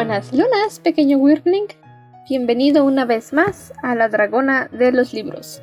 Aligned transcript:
Buenas 0.00 0.32
lunas, 0.32 0.80
pequeño 0.80 1.18
Wyrmling. 1.18 1.66
Bienvenido 2.26 2.86
una 2.86 3.04
vez 3.04 3.34
más 3.34 3.74
a 3.82 3.94
La 3.94 4.08
Dragona 4.08 4.70
de 4.72 4.92
los 4.92 5.12
Libros. 5.12 5.60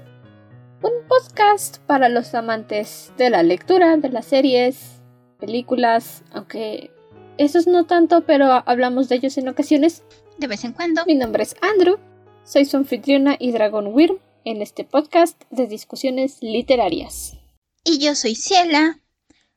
Un 0.84 0.92
podcast 1.08 1.80
para 1.88 2.08
los 2.08 2.36
amantes 2.36 3.12
de 3.18 3.32
la 3.32 3.42
lectura, 3.42 3.98
de 3.98 4.10
las 4.10 4.28
series, 4.28 5.02
películas, 5.40 6.24
aunque 6.34 6.92
esos 7.40 7.66
no 7.66 7.88
tanto, 7.88 8.26
pero 8.28 8.62
hablamos 8.68 9.10
de 9.10 9.16
ellos 9.16 9.40
en 9.40 9.48
ocasiones. 9.48 10.04
De 10.38 10.46
vez 10.46 10.64
en 10.66 10.74
cuando. 10.74 11.04
Mi 11.08 11.16
nombre 11.16 11.42
es 11.42 11.56
Andrew, 11.62 11.98
soy 12.44 12.66
su 12.66 12.78
anfitriona 12.78 13.38
y 13.40 13.52
dragón 13.52 13.88
Wyrm 13.88 14.20
en 14.46 14.62
este 14.62 14.84
podcast 14.84 15.42
de 15.50 15.66
discusiones 15.66 16.38
literarias. 16.44 17.40
Y 17.84 17.98
yo 17.98 18.14
soy 18.14 18.36
Ciela. 18.36 19.00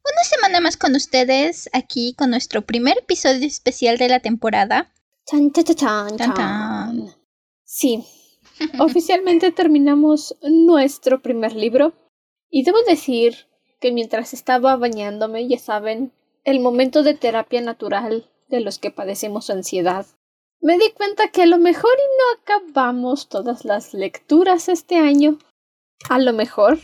Una 0.04 0.24
semana 0.24 0.60
más 0.60 0.76
con 0.76 0.94
ustedes, 0.94 1.68
aquí 1.72 2.14
con 2.16 2.30
nuestro 2.30 2.62
primer 2.62 2.98
episodio 2.98 3.46
especial 3.46 3.98
de 3.98 4.08
la 4.08 4.20
temporada. 4.20 4.92
Chan, 5.26 5.52
chan, 5.52 5.64
chan, 5.64 6.16
chan, 6.16 6.34
chan. 6.34 7.14
Sí, 7.64 8.04
oficialmente 8.78 9.52
terminamos 9.52 10.36
nuestro 10.42 11.20
primer 11.22 11.54
libro. 11.54 11.92
Y 12.48 12.64
debo 12.64 12.82
decir 12.82 13.46
que 13.80 13.92
mientras 13.92 14.34
estaba 14.34 14.76
bañándome, 14.76 15.46
ya 15.48 15.58
saben, 15.58 16.12
el 16.44 16.60
momento 16.60 17.02
de 17.02 17.14
terapia 17.14 17.60
natural 17.60 18.28
de 18.48 18.60
los 18.60 18.78
que 18.78 18.90
padecemos 18.90 19.50
ansiedad, 19.50 20.06
me 20.60 20.76
di 20.76 20.90
cuenta 20.92 21.28
que 21.28 21.42
a 21.42 21.46
lo 21.46 21.58
mejor 21.58 21.92
y 21.96 22.08
no 22.18 22.42
acabamos 22.42 23.28
todas 23.28 23.64
las 23.64 23.94
lecturas 23.94 24.68
este 24.68 24.96
año. 24.96 25.38
A 26.08 26.18
lo 26.18 26.32
mejor. 26.32 26.78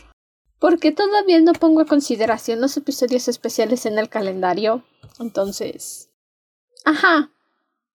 Porque 0.59 0.91
todavía 0.91 1.39
no 1.39 1.53
pongo 1.53 1.81
a 1.81 1.85
consideración 1.85 2.61
los 2.61 2.75
episodios 2.77 3.27
especiales 3.27 3.85
en 3.85 3.97
el 3.99 4.09
calendario. 4.09 4.83
Entonces. 5.19 6.09
Ajá. 6.85 7.31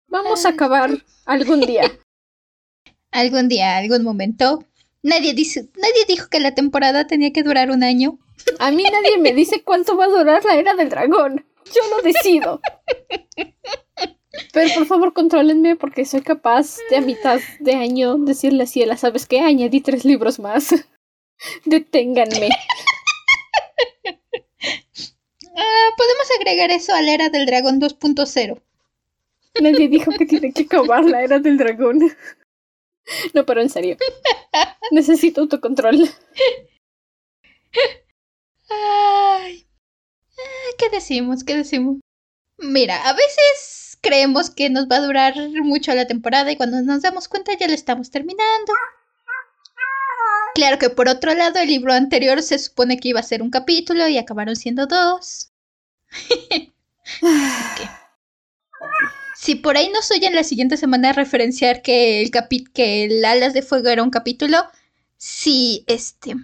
Vamos 0.06 0.45
a 0.45 0.50
acabar 0.50 1.05
algún 1.25 1.61
día. 1.61 1.83
Algún 3.14 3.47
día, 3.47 3.77
algún 3.77 4.05
momento. 4.05 4.64
Nadie, 5.03 5.34
dice, 5.34 5.69
nadie 5.77 6.06
dijo 6.09 6.28
que 6.31 6.41
la 6.41 6.55
temporada 6.55 7.06
tenía 7.06 7.31
que 7.31 7.42
durar 7.42 7.70
un 7.70 7.83
año. 7.83 8.19
A 8.59 8.70
mí 8.70 8.84
nadie 8.84 9.19
me 9.19 9.34
dice 9.34 9.62
cuánto 9.62 9.98
va 9.98 10.06
a 10.06 10.08
durar 10.08 10.42
la 10.47 10.55
era 10.55 10.75
del 10.75 10.89
dragón. 10.89 11.45
Yo 11.67 11.95
lo 11.95 12.03
decido. 12.03 12.62
Pero 14.53 14.75
por 14.75 14.86
favor, 14.86 15.12
contrólenme 15.12 15.77
porque 15.77 16.05
soy 16.05 16.23
capaz 16.23 16.79
de 16.89 16.97
a 16.97 17.01
mitad 17.01 17.39
de 17.61 17.75
año 17.75 18.17
decirle 18.17 18.62
a 18.62 18.67
Ciela, 18.67 18.97
¿sabes 18.97 19.27
qué? 19.27 19.41
Añadí 19.41 19.81
tres 19.83 20.05
libros 20.06 20.39
más. 20.39 20.75
Deténganme. 21.65 22.48
Ah, 25.55 25.89
podemos 25.97 26.29
agregar 26.39 26.71
eso 26.71 26.95
a 26.95 27.03
la 27.03 27.12
era 27.12 27.29
del 27.29 27.47
dragón 27.47 27.81
2.0. 27.81 28.61
Nadie 29.61 29.89
dijo 29.89 30.11
que 30.13 30.25
tiene 30.25 30.53
que 30.53 30.63
acabar 30.63 31.05
la 31.05 31.23
era 31.23 31.39
del 31.39 31.59
dragón. 31.59 32.01
No, 33.35 33.45
pero 33.45 33.61
en 33.61 33.69
serio. 33.69 33.97
Necesito 34.93 35.43
autocontrol. 35.43 36.09
Ay. 38.69 39.67
Ah, 40.39 40.70
¿Qué 40.79 40.89
decimos? 40.89 41.45
¿Qué 41.45 41.57
decimos? 41.57 41.98
Mira, 42.59 43.09
a 43.09 43.13
veces 43.13 43.98
creemos 44.01 44.51
que 44.51 44.70
nos 44.70 44.89
va 44.89 44.97
a 44.97 45.07
durar 45.07 45.35
mucho 45.63 45.95
la 45.95 46.07
temporada 46.07 46.51
y 46.53 46.57
cuando 46.57 46.81
nos 46.81 47.03
damos 47.03 47.29
cuenta 47.29 47.55
ya 47.55 47.69
la 47.69 47.75
estamos 47.75 48.11
terminando. 48.11 48.73
Claro 50.55 50.78
que 50.78 50.91
por 50.91 51.08
otro 51.08 51.34
lado 51.34 51.58
el 51.58 51.69
libro 51.69 51.92
anterior 51.92 52.42
se 52.42 52.58
supone 52.58 52.98
que 52.98 53.08
iba 53.08 53.20
a 53.20 53.25
ser 53.25 53.42
un 53.42 53.50
capítulo 53.50 54.06
y 54.08 54.19
acabaron 54.19 54.56
siendo 54.56 54.86
dos. 54.86 55.50
Ok. 57.22 57.89
Si 59.42 59.56
por 59.56 59.77
ahí 59.77 59.91
nos 59.91 60.08
oyen 60.12 60.36
la 60.36 60.45
siguiente 60.45 60.77
semana 60.77 61.13
referenciar 61.13 61.83
que 61.83 62.23
el 62.23 62.30
capi 62.30 62.63
que 62.63 63.02
el 63.02 63.24
Alas 63.24 63.55
de 63.55 63.63
Fuego 63.63 63.89
era 63.89 64.05
un 64.05 64.11
capítulo, 64.11 64.58
sí, 65.17 65.83
este, 65.89 66.36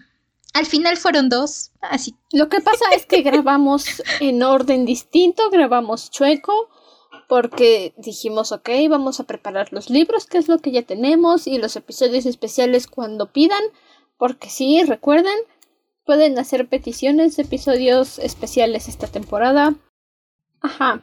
al 0.53 0.67
final 0.67 0.97
fueron 0.97 1.29
dos, 1.29 1.71
así 1.81 2.17
Lo 2.33 2.49
que 2.49 2.61
pasa 2.61 2.87
es 2.97 3.07
que 3.07 3.23
grabamos 3.23 4.03
en 4.19 4.43
orden 4.43 4.85
distinto, 4.85 5.49
grabamos 5.51 6.11
chueco, 6.11 6.71
porque 7.29 7.95
dijimos, 7.99 8.51
ok, 8.51 8.69
vamos 8.91 9.21
a 9.21 9.25
preparar 9.25 9.73
los 9.73 9.91
libros, 9.91 10.27
que 10.27 10.39
es 10.39 10.49
lo 10.49 10.59
que 10.59 10.73
ya 10.73 10.83
tenemos, 10.83 11.47
y 11.47 11.59
los 11.59 11.77
episodios 11.77 12.27
especiales 12.27 12.89
cuando 12.89 13.31
pidan, 13.33 13.63
porque 14.19 14.51
sí, 14.51 14.83
recuerden, 14.83 15.39
pueden 16.05 16.39
hacer 16.39 16.69
peticiones 16.69 17.37
de 17.37 17.45
episodios 17.45 18.19
especiales 18.19 18.89
esta 18.89 19.07
temporada. 19.07 19.75
Ajá, 20.61 21.01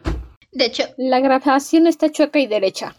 De 0.51 0.65
hecho, 0.65 0.83
la 0.97 1.21
grabación 1.21 1.87
está 1.87 2.11
chueca 2.11 2.39
y 2.39 2.47
derecha. 2.47 2.95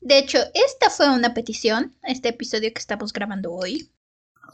de 0.00 0.18
hecho, 0.18 0.38
esta 0.54 0.90
fue 0.90 1.10
una 1.10 1.34
petición, 1.34 1.94
este 2.02 2.30
episodio 2.30 2.72
que 2.72 2.78
estamos 2.78 3.12
grabando 3.12 3.52
hoy. 3.52 3.90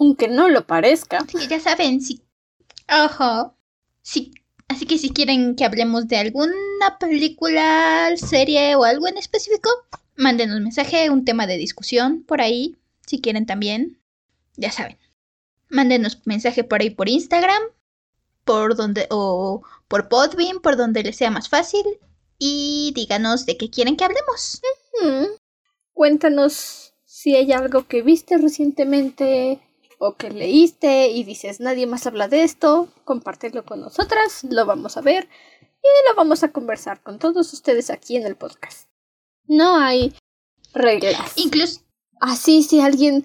Aunque 0.00 0.26
no 0.26 0.48
lo 0.48 0.66
parezca. 0.66 1.19
Así 1.19 1.38
que 1.38 1.47
ya 1.47 1.60
saben, 1.60 2.00
si... 2.00 2.22
Ojo. 3.04 3.54
Si... 4.02 4.32
Así 4.69 4.86
que 4.86 4.98
si 4.98 5.10
quieren 5.10 5.54
que 5.54 5.64
hablemos 5.64 6.08
de 6.08 6.16
alguna 6.16 6.98
película, 6.98 8.10
serie 8.16 8.75
o 8.75 8.84
algo 8.84 9.06
en 9.06 9.19
específico, 9.19 9.69
mándenos 10.16 10.56
un 10.56 10.62
mensaje, 10.64 11.10
un 11.10 11.26
tema 11.26 11.47
de 11.47 11.58
discusión 11.58 12.25
por 12.25 12.41
ahí, 12.41 12.76
si 13.06 13.20
quieren 13.20 13.44
también. 13.44 14.01
Ya 14.56 14.70
saben. 14.70 14.98
Mándenos 15.68 16.20
mensaje 16.26 16.64
por 16.64 16.80
ahí 16.80 16.90
por 16.90 17.08
Instagram, 17.08 17.62
por 18.44 18.76
donde 18.76 19.06
o 19.10 19.62
por 19.88 20.08
Podbean, 20.08 20.60
por 20.60 20.76
donde 20.76 21.02
les 21.02 21.16
sea 21.16 21.30
más 21.30 21.48
fácil 21.48 21.84
y 22.38 22.92
díganos 22.94 23.46
de 23.46 23.56
qué 23.56 23.70
quieren 23.70 23.96
que 23.96 24.04
hablemos. 24.04 24.60
Cuéntanos 25.92 26.94
si 27.04 27.36
hay 27.36 27.52
algo 27.52 27.86
que 27.86 28.02
viste 28.02 28.36
recientemente 28.38 29.60
o 29.98 30.16
que 30.16 30.30
leíste 30.30 31.08
y 31.08 31.24
dices 31.24 31.60
nadie 31.60 31.86
más 31.86 32.06
habla 32.06 32.28
de 32.28 32.42
esto, 32.42 32.88
compártelo 33.04 33.64
con 33.64 33.80
nosotras, 33.80 34.44
lo 34.44 34.66
vamos 34.66 34.96
a 34.96 35.00
ver 35.00 35.28
y 35.60 36.08
lo 36.08 36.16
vamos 36.16 36.42
a 36.42 36.52
conversar 36.52 37.02
con 37.02 37.19
todos 37.19 37.52
ustedes 37.52 37.90
aquí 37.90 38.16
en 38.16 38.26
el 38.26 38.36
podcast. 38.36 38.88
No 39.46 39.76
hay 39.76 40.14
reglas. 40.74 41.32
Incluso 41.36 41.80
Así 42.22 42.62
si 42.62 42.80
alguien 42.80 43.24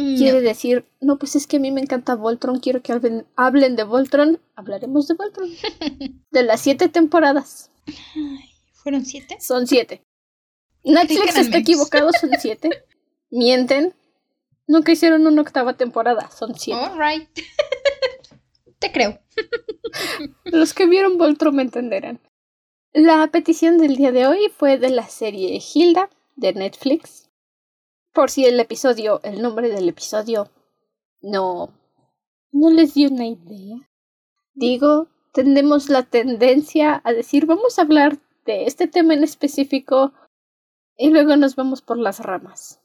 no. 0.00 0.18
quiere 0.18 0.40
decir, 0.40 0.84
no, 1.00 1.18
pues 1.18 1.36
es 1.36 1.46
que 1.46 1.56
a 1.56 1.60
mí 1.60 1.70
me 1.70 1.80
encanta 1.80 2.14
Voltron, 2.14 2.60
quiero 2.60 2.82
que 2.82 2.92
hablen, 2.92 3.26
hablen 3.36 3.76
de 3.76 3.84
Voltron, 3.84 4.40
hablaremos 4.54 5.08
de 5.08 5.14
Voltron. 5.14 5.50
De 6.30 6.42
las 6.42 6.60
siete 6.60 6.88
temporadas. 6.88 7.70
Ay, 7.86 8.50
¿Fueron 8.72 9.04
siete? 9.04 9.36
Son 9.40 9.66
siete. 9.66 10.02
Netflix 10.84 11.36
está 11.36 11.58
equivocado, 11.58 12.10
son 12.12 12.30
siete. 12.40 12.84
Mienten. 13.30 13.94
Nunca 14.66 14.92
hicieron 14.92 15.26
una 15.26 15.42
octava 15.42 15.76
temporada, 15.76 16.30
son 16.30 16.54
siete. 16.54 16.80
Alright. 16.80 17.28
Te 18.78 18.92
creo. 18.92 19.20
Los 20.44 20.74
que 20.74 20.86
vieron 20.86 21.18
Voltron 21.18 21.56
me 21.56 21.62
entenderán. 21.62 22.20
La 22.92 23.26
petición 23.28 23.78
del 23.78 23.96
día 23.96 24.10
de 24.12 24.26
hoy 24.26 24.50
fue 24.56 24.78
de 24.78 24.90
la 24.90 25.08
serie 25.08 25.60
Hilda 25.74 26.10
de 26.36 26.54
Netflix. 26.54 27.29
Por 28.12 28.30
si 28.30 28.44
el 28.44 28.58
episodio, 28.58 29.20
el 29.22 29.40
nombre 29.40 29.70
del 29.70 29.88
episodio, 29.88 30.50
no, 31.20 31.72
no 32.50 32.70
les 32.70 32.94
dio 32.94 33.08
una 33.08 33.26
idea. 33.26 33.88
Digo, 34.54 35.08
tenemos 35.32 35.88
la 35.88 36.02
tendencia 36.02 37.00
a 37.04 37.12
decir, 37.12 37.46
vamos 37.46 37.78
a 37.78 37.82
hablar 37.82 38.18
de 38.46 38.64
este 38.64 38.88
tema 38.88 39.14
en 39.14 39.22
específico 39.22 40.12
y 40.96 41.10
luego 41.10 41.36
nos 41.36 41.54
vamos 41.54 41.82
por 41.82 41.98
las 41.98 42.18
ramas. 42.18 42.80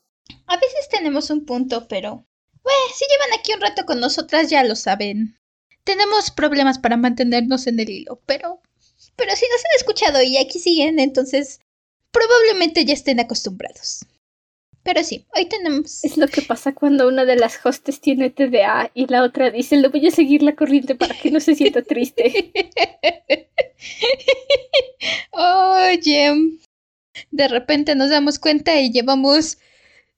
A 0.47 0.57
veces 0.57 0.89
tenemos 0.89 1.29
un 1.29 1.45
punto, 1.45 1.87
pero... 1.87 2.25
Bueno, 2.63 2.79
si 2.95 3.05
llevan 3.05 3.39
aquí 3.39 3.53
un 3.53 3.61
rato 3.61 3.85
con 3.85 3.99
nosotras 3.99 4.49
ya 4.49 4.63
lo 4.63 4.75
saben. 4.75 5.39
Tenemos 5.83 6.31
problemas 6.31 6.79
para 6.79 6.97
mantenernos 6.97 7.67
en 7.67 7.79
el 7.79 7.89
hilo, 7.89 8.21
pero... 8.25 8.61
Pero 9.15 9.35
si 9.35 9.45
nos 9.45 9.65
han 9.65 9.75
escuchado 9.77 10.21
y 10.21 10.37
aquí 10.37 10.59
siguen, 10.59 10.99
entonces 10.99 11.61
probablemente 12.11 12.85
ya 12.85 12.93
estén 12.93 13.19
acostumbrados. 13.19 14.05
Pero 14.85 15.03
sí, 15.03 15.25
hoy 15.35 15.45
tenemos... 15.47 16.03
Es 16.05 16.15
lo 16.15 16.27
que 16.27 16.43
pasa 16.43 16.73
cuando 16.75 17.07
una 17.07 17.25
de 17.25 17.35
las 17.35 17.59
hostes 17.65 17.99
tiene 17.99 18.29
TDA 18.29 18.91
y 18.93 19.07
la 19.07 19.23
otra 19.23 19.49
dice, 19.49 19.77
le 19.77 19.87
voy 19.87 20.05
a 20.07 20.11
seguir 20.11 20.43
la 20.43 20.55
corriente 20.55 20.93
para 20.93 21.15
que 21.15 21.31
no 21.31 21.39
se 21.39 21.55
sienta 21.55 21.81
triste. 21.81 22.53
Oye, 25.31 26.33
de 27.31 27.47
repente 27.47 27.95
nos 27.95 28.11
damos 28.11 28.37
cuenta 28.37 28.79
y 28.79 28.91
llevamos 28.91 29.57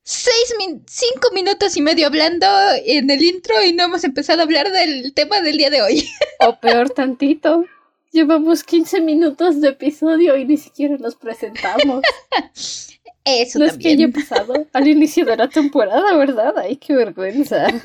seis 0.03 0.53
min- 0.57 0.83
cinco 0.85 1.29
minutos 1.33 1.77
y 1.77 1.81
medio 1.81 2.07
hablando 2.07 2.45
en 2.85 3.09
el 3.09 3.23
intro 3.23 3.63
y 3.63 3.71
no 3.71 3.85
hemos 3.85 4.03
empezado 4.03 4.41
a 4.41 4.43
hablar 4.43 4.69
del 4.71 5.13
tema 5.13 5.39
del 5.41 5.57
día 5.57 5.69
de 5.69 5.81
hoy. 5.81 6.09
O 6.39 6.59
peor 6.59 6.89
tantito, 6.89 7.63
llevamos 8.11 8.63
15 8.63 9.01
minutos 9.01 9.61
de 9.61 9.69
episodio 9.69 10.37
y 10.37 10.45
ni 10.45 10.57
siquiera 10.57 10.97
nos 10.97 11.15
presentamos. 11.15 12.03
Eso 13.25 13.59
no 13.59 13.65
es 13.65 13.77
que 13.77 13.89
haya 13.89 14.05
también. 14.05 14.13
pasado 14.13 14.67
al 14.71 14.87
inicio 14.87 15.25
de 15.25 15.35
la 15.35 15.49
temporada, 15.49 16.15
¿verdad? 16.15 16.57
Ay, 16.57 16.77
qué 16.77 16.93
vergüenza. 16.93 17.67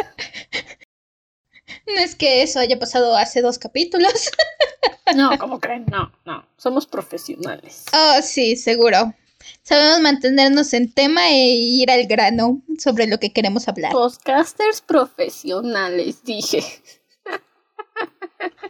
No 1.84 1.94
es 1.94 2.14
que 2.14 2.42
eso 2.42 2.60
haya 2.60 2.78
pasado 2.78 3.16
hace 3.16 3.40
dos 3.42 3.58
capítulos. 3.58 4.12
No, 5.16 5.36
como 5.38 5.60
creen? 5.60 5.84
No, 5.90 6.10
no. 6.24 6.46
Somos 6.56 6.86
profesionales. 6.86 7.84
Oh, 7.92 8.22
sí, 8.22 8.56
seguro. 8.56 9.14
Sabemos 9.62 10.00
mantenernos 10.00 10.72
en 10.72 10.90
tema 10.92 11.28
e 11.28 11.50
ir 11.50 11.90
al 11.90 12.06
grano 12.06 12.62
sobre 12.78 13.06
lo 13.06 13.18
que 13.18 13.32
queremos 13.32 13.68
hablar. 13.68 13.92
Podcasters 13.92 14.80
profesionales, 14.80 16.22
dije. 16.24 16.62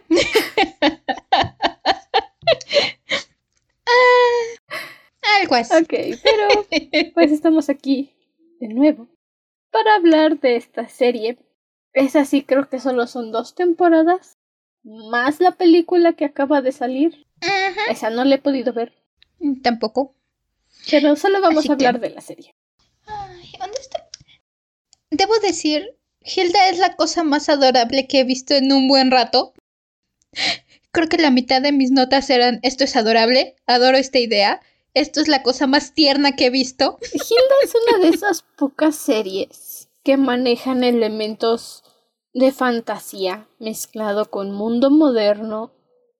ah, 3.85 5.39
algo 5.39 5.55
así. 5.55 5.73
Ok, 5.75 5.93
pero 6.23 6.47
pues 7.13 7.31
estamos 7.31 7.69
aquí 7.69 8.13
de 8.59 8.67
nuevo 8.69 9.07
para 9.71 9.95
hablar 9.95 10.39
de 10.39 10.55
esta 10.55 10.87
serie. 10.87 11.37
Es 11.93 12.15
así, 12.15 12.43
creo 12.43 12.69
que 12.69 12.79
solo 12.79 13.07
son 13.07 13.31
dos 13.31 13.55
temporadas, 13.55 14.37
más 14.83 15.39
la 15.39 15.51
película 15.51 16.13
que 16.13 16.25
acaba 16.25 16.61
de 16.61 16.71
salir. 16.71 17.27
Esa 17.89 18.09
no 18.09 18.23
la 18.23 18.35
he 18.35 18.39
podido 18.39 18.73
ver. 18.73 18.93
Tampoco. 19.61 20.15
Pero 20.89 21.15
solo 21.15 21.41
vamos 21.41 21.69
a 21.69 21.73
hablar 21.73 21.99
de 21.99 22.09
la 22.09 22.21
serie. 22.21 22.55
Ay, 23.05 23.51
¿dónde 23.59 23.77
está? 23.79 24.07
Debo 25.11 25.37
decir, 25.39 25.97
Hilda 26.25 26.69
es 26.69 26.79
la 26.79 26.95
cosa 26.95 27.23
más 27.23 27.49
adorable 27.49 28.07
que 28.07 28.21
he 28.21 28.23
visto 28.23 28.53
en 28.53 28.71
un 28.71 28.87
buen 28.87 29.11
rato. 29.11 29.53
Creo 30.91 31.09
que 31.09 31.17
la 31.17 31.31
mitad 31.31 31.61
de 31.61 31.71
mis 31.71 31.91
notas 31.91 32.29
eran 32.29 32.59
esto 32.63 32.83
es 32.83 32.95
adorable, 32.95 33.55
adoro 33.65 33.97
esta 33.97 34.19
idea, 34.19 34.61
esto 34.93 35.21
es 35.21 35.27
la 35.27 35.43
cosa 35.43 35.67
más 35.67 35.93
tierna 35.93 36.35
que 36.35 36.47
he 36.47 36.49
visto. 36.49 36.97
Hilda 37.13 37.55
es 37.63 37.73
una 37.75 38.03
de 38.03 38.15
esas 38.15 38.43
pocas 38.57 38.95
series 38.95 39.89
que 40.03 40.17
manejan 40.17 40.83
elementos 40.83 41.83
de 42.33 42.51
fantasía 42.51 43.47
mezclado 43.59 44.29
con 44.29 44.51
mundo 44.51 44.89
moderno 44.89 45.71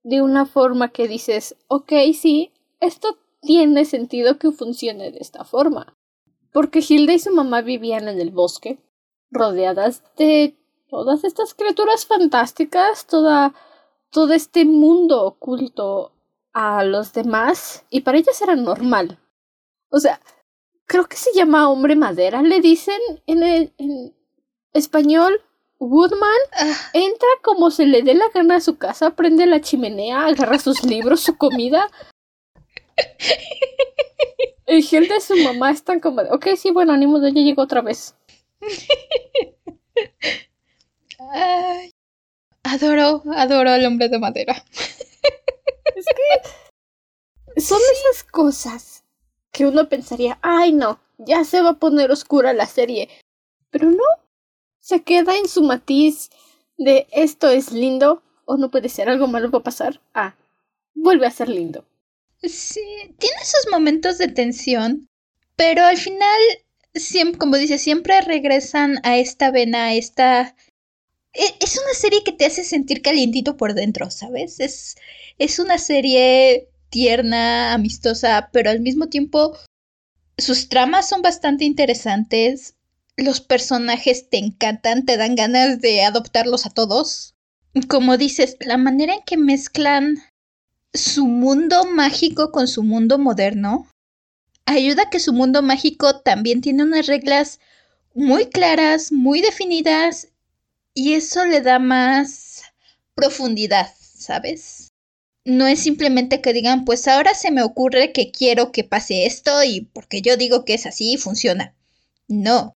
de 0.03 0.21
una 0.21 0.45
forma 0.45 0.91
que 0.91 1.07
dices, 1.07 1.55
ok, 1.67 1.93
sí, 2.13 2.51
esto 2.79 3.17
tiene 3.41 3.85
sentido 3.85 4.37
que 4.37 4.51
funcione 4.51 5.11
de 5.11 5.19
esta 5.19 5.43
forma. 5.43 5.97
Porque 6.51 6.83
Hilda 6.87 7.13
y 7.13 7.19
su 7.19 7.31
mamá 7.31 7.61
vivían 7.61 8.07
en 8.07 8.19
el 8.19 8.31
bosque, 8.31 8.79
rodeadas 9.33 10.03
de 10.17 10.55
todas 10.89 11.23
estas 11.23 11.53
criaturas 11.53 12.05
fantásticas, 12.05 13.07
toda, 13.07 13.53
todo 14.11 14.33
este 14.33 14.65
mundo 14.65 15.23
oculto 15.23 16.11
a 16.53 16.83
los 16.83 17.13
demás, 17.13 17.83
y 17.89 18.01
para 18.01 18.19
ellas 18.19 18.41
era 18.41 18.55
normal. 18.55 19.19
O 19.89 19.99
sea, 19.99 20.19
creo 20.85 21.05
que 21.05 21.17
se 21.17 21.33
llama 21.33 21.69
hombre 21.69 21.95
madera, 21.95 22.41
le 22.41 22.61
dicen 22.61 22.99
en, 23.27 23.43
el, 23.43 23.73
en 23.77 24.15
español. 24.73 25.41
Woodman 25.79 26.29
ah. 26.53 26.77
entra 26.93 27.27
como 27.41 27.69
se 27.69 27.85
le 27.85 28.03
dé 28.03 28.13
la 28.13 28.29
gana 28.33 28.55
a 28.55 28.61
su 28.61 28.77
casa, 28.77 29.15
prende 29.17 29.45
la 29.45 29.59
chimenea, 29.59 30.27
agarra 30.27 30.57
sus 30.57 30.85
libros, 30.85 31.19
su 31.19 31.37
comida, 31.37 31.89
y 34.67 34.81
gente 34.81 35.15
de 35.15 35.21
su 35.21 35.35
mamá 35.37 35.71
están 35.71 35.99
como, 35.99 36.21
ok, 36.21 36.47
sí, 36.55 36.71
bueno, 36.71 36.93
ánimo, 36.93 37.19
ya 37.19 37.29
llegó 37.29 37.63
otra 37.63 37.81
vez. 37.81 38.15
Adoro, 42.63 43.23
adoro 43.35 43.69
al 43.69 43.85
hombre 43.85 44.09
de 44.09 44.19
madera. 44.19 44.63
Es 45.95 46.05
que 46.05 47.61
son 47.61 47.79
esas 47.91 48.23
cosas 48.23 49.03
que 49.51 49.65
uno 49.65 49.87
pensaría, 49.87 50.39
ay 50.41 50.73
no, 50.73 50.99
ya 51.17 51.43
se 51.43 51.61
va 51.61 51.69
a 51.71 51.79
poner 51.79 52.11
oscura 52.11 52.53
la 52.53 52.65
serie. 52.65 53.09
Pero 53.69 53.89
no, 53.89 54.03
se 54.79 55.03
queda 55.03 55.37
en 55.37 55.47
su 55.47 55.63
matiz 55.63 56.29
de 56.77 57.07
esto 57.11 57.49
es 57.49 57.71
lindo 57.71 58.23
o 58.45 58.57
no 58.57 58.69
puede 58.69 58.89
ser, 58.89 59.09
algo 59.09 59.27
malo 59.27 59.49
va 59.51 59.59
a 59.59 59.63
pasar. 59.63 60.01
Ah, 60.13 60.35
vuelve 60.93 61.25
a 61.25 61.31
ser 61.31 61.49
lindo. 61.49 61.85
Sí, 62.41 62.81
tiene 63.17 63.37
esos 63.41 63.67
momentos 63.71 64.17
de 64.17 64.27
tensión, 64.27 65.07
pero 65.55 65.83
al 65.83 65.97
final, 65.97 66.39
siempre, 66.95 67.39
como 67.39 67.57
dice, 67.57 67.77
siempre 67.77 68.21
regresan 68.21 68.99
a 69.03 69.17
esta 69.17 69.51
vena, 69.51 69.85
a 69.85 69.93
esta... 69.93 70.55
E, 71.33 71.43
es 71.59 71.79
una 71.83 71.93
serie 71.93 72.23
que 72.23 72.31
te 72.31 72.45
hace 72.45 72.63
sentir 72.63 73.01
calientito 73.01 73.57
por 73.57 73.73
dentro, 73.73 74.11
¿sabes? 74.11 74.59
Es, 74.59 74.95
es 75.39 75.59
una 75.59 75.77
serie 75.77 76.69
tierna, 76.89 77.73
amistosa, 77.73 78.49
pero 78.51 78.69
al 78.69 78.79
mismo 78.79 79.07
tiempo 79.07 79.57
sus 80.37 80.69
tramas 80.69 81.09
son 81.09 81.21
bastante 81.21 81.65
interesantes. 81.65 82.75
Los 83.17 83.41
personajes 83.41 84.29
te 84.29 84.37
encantan, 84.37 85.05
te 85.05 85.17
dan 85.17 85.35
ganas 85.35 85.81
de 85.81 86.03
adoptarlos 86.03 86.65
a 86.65 86.69
todos. 86.69 87.35
Como 87.87 88.17
dices, 88.17 88.57
la 88.59 88.77
manera 88.77 89.15
en 89.15 89.21
que 89.25 89.37
mezclan 89.37 90.19
su 90.93 91.25
mundo 91.25 91.85
mágico 91.85 92.51
con 92.51 92.67
su 92.67 92.83
mundo 92.83 93.17
moderno 93.17 93.87
ayuda 94.65 95.03
a 95.03 95.09
que 95.09 95.19
su 95.19 95.33
mundo 95.33 95.61
mágico 95.61 96.19
también 96.21 96.61
tiene 96.61 96.83
unas 96.83 97.07
reglas 97.07 97.59
muy 98.13 98.47
claras, 98.47 99.11
muy 99.11 99.41
definidas 99.41 100.29
y 100.93 101.13
eso 101.13 101.45
le 101.45 101.61
da 101.61 101.79
más 101.79 102.63
profundidad, 103.15 103.93
¿sabes? 103.99 104.91
No 105.45 105.67
es 105.67 105.79
simplemente 105.79 106.41
que 106.41 106.53
digan, 106.53 106.85
pues 106.85 107.07
ahora 107.07 107.33
se 107.33 107.51
me 107.51 107.63
ocurre 107.63 108.13
que 108.13 108.31
quiero 108.31 108.71
que 108.71 108.83
pase 108.83 109.25
esto 109.25 109.63
y 109.63 109.81
porque 109.81 110.21
yo 110.21 110.37
digo 110.37 110.63
que 110.63 110.75
es 110.75 110.85
así 110.85 111.17
funciona. 111.17 111.75
No. 112.27 112.73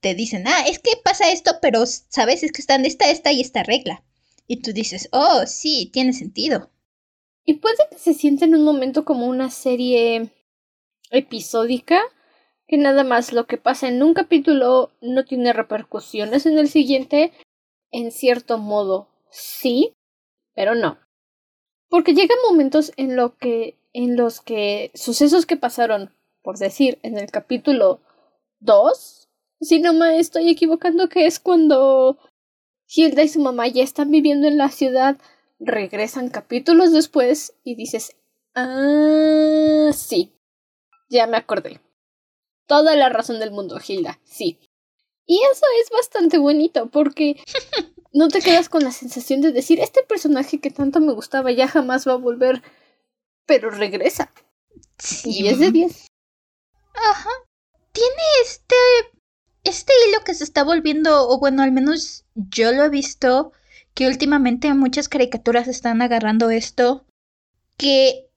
Te 0.00 0.14
dicen, 0.14 0.46
ah, 0.46 0.64
es 0.68 0.78
que 0.78 0.92
pasa 1.02 1.32
esto, 1.32 1.58
pero 1.62 1.84
sabes, 1.86 2.42
es 2.42 2.52
que 2.52 2.60
están 2.60 2.84
esta, 2.84 3.10
esta 3.10 3.32
y 3.32 3.40
esta 3.40 3.62
regla. 3.62 4.04
Y 4.46 4.56
tú 4.56 4.72
dices, 4.72 5.08
oh, 5.12 5.44
sí, 5.46 5.90
tiene 5.92 6.12
sentido. 6.12 6.70
Y 7.46 7.54
puede 7.54 7.76
que 7.90 7.98
se 7.98 8.14
sienta 8.14 8.44
en 8.44 8.54
un 8.54 8.64
momento 8.64 9.04
como 9.04 9.26
una 9.26 9.50
serie 9.50 10.30
episódica, 11.10 12.00
que 12.66 12.78
nada 12.78 13.04
más 13.04 13.32
lo 13.32 13.46
que 13.46 13.58
pasa 13.58 13.88
en 13.88 14.02
un 14.02 14.14
capítulo 14.14 14.90
no 15.00 15.24
tiene 15.24 15.52
repercusiones 15.52 16.46
en 16.46 16.58
el 16.58 16.68
siguiente, 16.68 17.32
en 17.90 18.10
cierto 18.10 18.58
modo 18.58 19.08
sí, 19.30 19.94
pero 20.54 20.74
no. 20.74 20.98
Porque 21.88 22.14
llegan 22.14 22.38
momentos 22.48 22.92
en 22.96 23.16
que 23.38 23.78
en 23.92 24.16
los 24.16 24.40
que 24.40 24.90
sucesos 24.94 25.46
que 25.46 25.56
pasaron, 25.56 26.14
por 26.42 26.58
decir, 26.58 26.98
en 27.02 27.18
el 27.18 27.30
capítulo 27.30 28.00
2, 28.60 29.28
si 29.60 29.78
no 29.78 29.92
me 29.92 30.18
estoy 30.18 30.50
equivocando, 30.50 31.08
que 31.08 31.26
es 31.26 31.38
cuando 31.38 32.18
Hilda 32.88 33.22
y 33.22 33.28
su 33.28 33.40
mamá 33.40 33.68
ya 33.68 33.82
están 33.82 34.10
viviendo 34.10 34.48
en 34.48 34.58
la 34.58 34.70
ciudad 34.70 35.16
regresan 35.60 36.28
capítulos 36.28 36.92
después 36.92 37.54
y 37.62 37.76
dices, 37.76 38.16
ah, 38.54 39.90
sí, 39.94 40.33
ya 41.14 41.26
me 41.26 41.36
acordé. 41.36 41.80
Toda 42.66 42.96
la 42.96 43.08
razón 43.08 43.38
del 43.38 43.50
mundo, 43.50 43.78
Hilda, 43.86 44.20
sí. 44.24 44.58
Y 45.26 45.40
eso 45.50 45.64
es 45.82 45.90
bastante 45.90 46.38
bonito 46.38 46.90
porque 46.90 47.42
no 48.12 48.28
te 48.28 48.40
quedas 48.40 48.68
con 48.68 48.84
la 48.84 48.92
sensación 48.92 49.40
de 49.40 49.52
decir, 49.52 49.80
este 49.80 50.02
personaje 50.02 50.60
que 50.60 50.70
tanto 50.70 51.00
me 51.00 51.14
gustaba 51.14 51.50
ya 51.52 51.68
jamás 51.68 52.06
va 52.06 52.12
a 52.12 52.16
volver, 52.16 52.62
pero 53.46 53.70
regresa. 53.70 54.32
Sí. 54.98 55.42
Y 55.42 55.48
es 55.48 55.58
de 55.58 55.70
10. 55.70 56.06
Ajá. 56.94 57.30
Tiene 57.92 58.22
este 58.42 58.76
este 59.64 59.92
hilo 60.06 60.22
que 60.24 60.34
se 60.34 60.44
está 60.44 60.62
volviendo, 60.62 61.28
o 61.28 61.38
bueno, 61.38 61.62
al 61.62 61.72
menos 61.72 62.24
yo 62.34 62.72
lo 62.72 62.84
he 62.84 62.90
visto, 62.90 63.52
que 63.94 64.06
últimamente 64.06 64.72
muchas 64.74 65.08
caricaturas 65.08 65.68
están 65.68 66.02
agarrando 66.02 66.50
esto, 66.50 67.06
que 67.76 68.28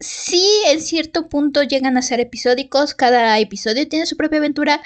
sí 0.00 0.44
en 0.66 0.80
cierto 0.80 1.28
punto 1.28 1.62
llegan 1.62 1.96
a 1.96 2.02
ser 2.02 2.20
episódicos, 2.20 2.94
cada 2.94 3.38
episodio 3.38 3.88
tiene 3.88 4.06
su 4.06 4.16
propia 4.16 4.38
aventura, 4.38 4.82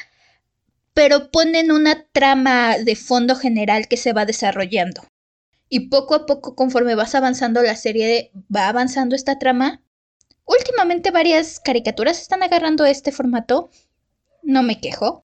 pero 0.95 1.31
ponen 1.31 1.71
una 1.71 2.07
trama 2.13 2.79
de 2.79 2.97
fondo 2.97 3.37
general 3.37 3.89
que 3.89 3.97
se 3.97 4.13
va 4.13 4.27
desarrollando. 4.27 5.03
Y 5.69 5.89
poco 5.91 6.15
a 6.15 6.27
poco, 6.27 6.55
conforme 6.55 6.95
vas 6.95 7.15
avanzando 7.15 7.63
la 7.63 7.77
serie, 7.77 8.33
va 8.55 8.69
avanzando 8.69 9.15
esta 9.15 9.39
trama. 9.39 9.83
Últimamente 10.45 11.11
varias 11.11 11.61
caricaturas 11.61 12.21
están 12.21 12.43
agarrando 12.43 12.85
este 12.87 13.13
formato. 13.13 13.71
No 14.43 14.63
me 14.63 14.81
quejo. 14.81 15.27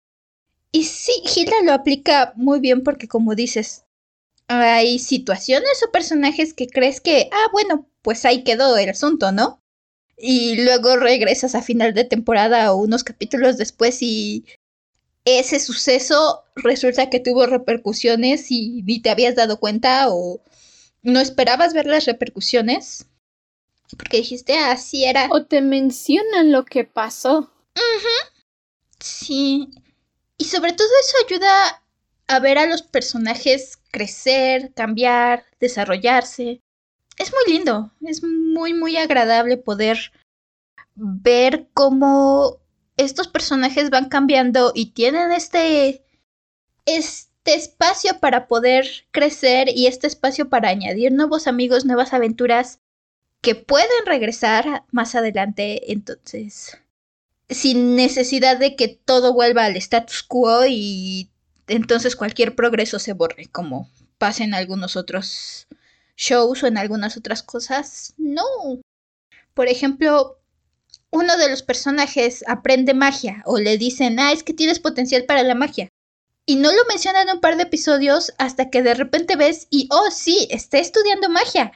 Y 0.71 0.83
sí, 0.83 1.11
Hilda 1.35 1.63
lo 1.63 1.73
aplica 1.73 2.33
muy 2.35 2.59
bien 2.59 2.83
porque 2.83 3.07
como 3.07 3.35
dices, 3.35 3.85
hay 4.47 4.99
situaciones 4.99 5.83
o 5.85 5.91
personajes 5.91 6.53
que 6.53 6.67
crees 6.67 7.01
que, 7.01 7.29
ah, 7.31 7.47
bueno, 7.51 7.89
pues 8.01 8.25
ahí 8.25 8.43
quedó 8.43 8.77
el 8.77 8.89
asunto, 8.89 9.31
¿no? 9.31 9.61
Y 10.17 10.63
luego 10.63 10.97
regresas 10.97 11.53
a 11.53 11.61
final 11.61 11.93
de 11.93 12.03
temporada 12.03 12.73
o 12.73 12.77
unos 12.77 13.03
capítulos 13.03 13.57
después 13.57 14.01
y 14.01 14.45
ese 15.25 15.59
suceso 15.59 16.43
resulta 16.55 17.09
que 17.09 17.19
tuvo 17.19 17.45
repercusiones 17.45 18.49
y 18.49 18.81
ni 18.83 19.01
te 19.01 19.09
habías 19.09 19.35
dado 19.35 19.59
cuenta 19.59 20.09
o 20.09 20.41
no 21.03 21.19
esperabas 21.19 21.73
ver 21.73 21.85
las 21.85 22.05
repercusiones. 22.05 23.07
Porque 23.95 24.17
dijiste, 24.17 24.57
así 24.57 25.05
ah, 25.05 25.09
era. 25.09 25.27
O 25.31 25.45
te 25.45 25.61
mencionan 25.61 26.51
lo 26.51 26.65
que 26.65 26.83
pasó. 26.83 27.51
Sí. 28.99 29.69
Y 30.37 30.45
sobre 30.45 30.73
todo 30.73 30.87
eso 31.01 31.25
ayuda 31.25 31.83
a 32.27 32.39
ver 32.39 32.57
a 32.57 32.65
los 32.65 32.81
personajes 32.81 33.77
crecer, 33.91 34.73
cambiar, 34.73 35.45
desarrollarse. 35.59 36.61
Es 37.17 37.31
muy 37.33 37.53
lindo, 37.53 37.91
es 38.01 38.23
muy, 38.23 38.73
muy 38.73 38.97
agradable 38.97 39.57
poder 39.57 40.11
ver 40.95 41.67
cómo 41.73 42.57
estos 42.95 43.27
personajes 43.27 43.89
van 43.89 44.09
cambiando 44.09 44.71
y 44.73 44.91
tienen 44.91 45.31
este, 45.31 46.03
este 46.85 47.55
espacio 47.55 48.19
para 48.19 48.47
poder 48.47 48.87
crecer 49.11 49.69
y 49.69 49.87
este 49.87 50.07
espacio 50.07 50.49
para 50.49 50.69
añadir 50.69 51.11
nuevos 51.11 51.47
amigos, 51.47 51.85
nuevas 51.85 52.13
aventuras 52.13 52.79
que 53.41 53.55
pueden 53.55 54.05
regresar 54.05 54.83
más 54.91 55.15
adelante. 55.15 55.91
Entonces, 55.91 56.77
sin 57.49 57.95
necesidad 57.95 58.57
de 58.57 58.75
que 58.75 58.87
todo 58.87 59.33
vuelva 59.33 59.65
al 59.65 59.75
status 59.77 60.23
quo 60.23 60.65
y 60.67 61.29
entonces 61.67 62.15
cualquier 62.15 62.55
progreso 62.55 62.99
se 62.99 63.13
borre, 63.13 63.47
como 63.51 63.89
pasa 64.17 64.43
en 64.43 64.53
algunos 64.55 64.95
otros 64.95 65.67
shows 66.17 66.63
o 66.63 66.67
en 66.67 66.77
algunas 66.77 67.15
otras 67.15 67.43
cosas. 67.43 68.13
No. 68.17 68.43
Por 69.53 69.67
ejemplo, 69.67 70.39
uno 71.11 71.37
de 71.37 71.49
los 71.49 71.63
personajes 71.63 72.43
aprende 72.47 72.93
magia 72.93 73.41
o 73.45 73.59
le 73.59 73.77
dicen, 73.77 74.19
ah, 74.19 74.33
es 74.33 74.43
que 74.43 74.53
tienes 74.53 74.79
potencial 74.79 75.23
para 75.23 75.43
la 75.43 75.55
magia. 75.55 75.89
Y 76.45 76.55
no 76.55 76.71
lo 76.71 76.83
mencionan 76.89 77.27
en 77.27 77.35
un 77.35 77.41
par 77.41 77.57
de 77.57 77.63
episodios 77.63 78.33
hasta 78.37 78.69
que 78.69 78.81
de 78.81 78.93
repente 78.93 79.35
ves 79.35 79.67
y, 79.69 79.87
oh, 79.91 80.11
sí, 80.11 80.47
está 80.49 80.79
estudiando 80.79 81.29
magia. 81.29 81.71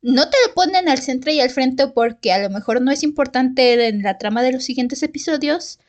No 0.00 0.30
te 0.30 0.36
lo 0.46 0.54
ponen 0.54 0.88
al 0.88 0.98
centro 0.98 1.32
y 1.32 1.40
al 1.40 1.50
frente 1.50 1.88
porque 1.88 2.32
a 2.32 2.38
lo 2.38 2.50
mejor 2.50 2.80
no 2.80 2.92
es 2.92 3.02
importante 3.02 3.88
en 3.88 4.02
la 4.02 4.18
trama 4.18 4.42
de 4.42 4.52
los 4.52 4.64
siguientes 4.64 5.02
episodios, 5.02 5.80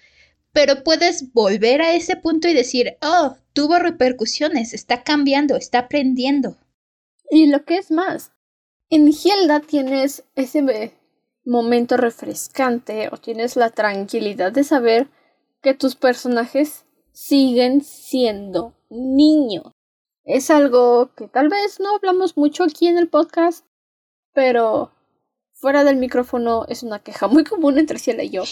pero 0.51 0.83
puedes 0.83 1.31
volver 1.33 1.81
a 1.81 1.93
ese 1.93 2.15
punto 2.15 2.47
y 2.47 2.53
decir, 2.53 2.97
oh, 3.01 3.37
tuvo 3.53 3.77
repercusiones, 3.77 4.73
está 4.73 5.03
cambiando, 5.03 5.55
está 5.55 5.79
aprendiendo. 5.79 6.57
Y 7.29 7.47
lo 7.47 7.65
que 7.65 7.77
es 7.77 7.91
más, 7.91 8.31
en 8.89 9.09
Hilda 9.09 9.59
tienes 9.59 10.23
ese 10.35 10.93
momento 11.43 11.97
refrescante 11.97 13.09
o 13.11 13.17
tienes 13.17 13.55
la 13.55 13.69
tranquilidad 13.69 14.51
de 14.51 14.63
saber 14.63 15.09
que 15.61 15.73
tus 15.73 15.95
personajes 15.95 16.85
siguen 17.11 17.81
siendo 17.81 18.73
niños. 18.89 19.71
Es 20.23 20.49
algo 20.51 21.13
que 21.15 21.27
tal 21.27 21.49
vez 21.49 21.79
no 21.79 21.95
hablamos 21.95 22.37
mucho 22.37 22.63
aquí 22.63 22.87
en 22.87 22.97
el 22.97 23.07
podcast, 23.07 23.65
pero 24.33 24.91
fuera 25.53 25.83
del 25.83 25.95
micrófono 25.95 26.65
es 26.67 26.83
una 26.83 26.99
queja 26.99 27.27
muy 27.27 27.43
común 27.43 27.77
entre 27.79 27.99
Ciela 27.99 28.23
y 28.23 28.29
yo. 28.29 28.43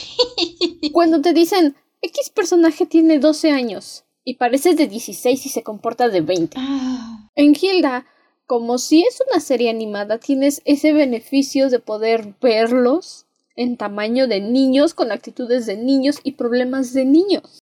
Cuando 0.94 1.22
te 1.22 1.34
dicen, 1.34 1.75
X 2.01 2.29
personaje 2.29 2.86
tiene 2.86 3.20
12 3.20 3.51
años 3.51 4.05
y 4.24 4.36
parece 4.36 4.74
de 4.74 4.88
16 4.88 5.46
y 5.46 5.50
se 5.50 5.63
comporta 5.63 6.10
de 6.10 6.22
20. 6.22 6.58
Ah. 6.60 7.29
En 7.36 7.53
Hilda 7.60 8.05
como 8.46 8.78
si 8.78 9.04
es 9.04 9.22
una 9.30 9.40
serie 9.40 9.70
animada, 9.70 10.20
tienes 10.20 10.62
ese 10.66 10.94
beneficio 10.94 11.70
de 11.70 11.80
poder 11.80 12.36
verlos 12.42 13.25
en 13.56 13.78
tamaño 13.78 14.28
de 14.28 14.42
niños, 14.42 14.94
con 14.94 15.12
actitudes 15.12 15.66
de 15.66 15.78
niños 15.78 16.20
y 16.24 16.34
problemas 16.34 16.94
de 16.94 17.06
niños. 17.06 17.60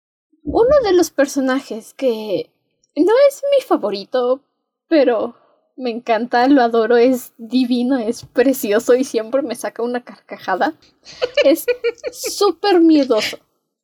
Uno 0.43 0.75
de 0.83 0.93
los 0.93 1.09
personajes 1.09 1.93
que 1.93 2.49
no 2.95 3.13
es 3.27 3.41
mi 3.51 3.63
favorito, 3.65 4.41
pero 4.87 5.35
me 5.75 5.89
encanta, 5.89 6.47
lo 6.47 6.61
adoro, 6.61 6.97
es 6.97 7.33
divino, 7.37 7.97
es 7.97 8.25
precioso 8.25 8.95
y 8.95 9.03
siempre 9.03 9.41
me 9.41 9.55
saca 9.55 9.83
una 9.83 10.03
carcajada. 10.03 10.73
Es 11.43 11.65
súper 12.11 12.81
miedoso. 12.81 13.37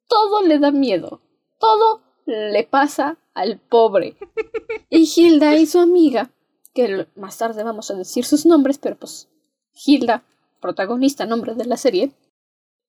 Todo 0.08 0.42
le 0.44 0.60
da 0.60 0.72
miedo. 0.72 1.22
Todo 1.60 2.02
le 2.26 2.64
pasa 2.66 3.18
al 3.34 3.60
pobre. 3.60 4.16
Y 4.90 5.12
Hilda 5.16 5.56
y 5.56 5.66
su 5.66 5.80
amiga 5.80 6.30
que 6.74 7.08
más 7.16 7.38
tarde 7.38 7.64
vamos 7.64 7.92
a 7.92 7.96
decir 7.96 8.26
sus 8.26 8.46
nombres, 8.46 8.78
pero 8.78 8.98
pues 8.98 9.30
Hilda, 9.86 10.26
protagonista, 10.62 11.26
nombre 11.26 11.56
de 11.56 11.66
la 11.66 11.78
serie, 11.78 12.14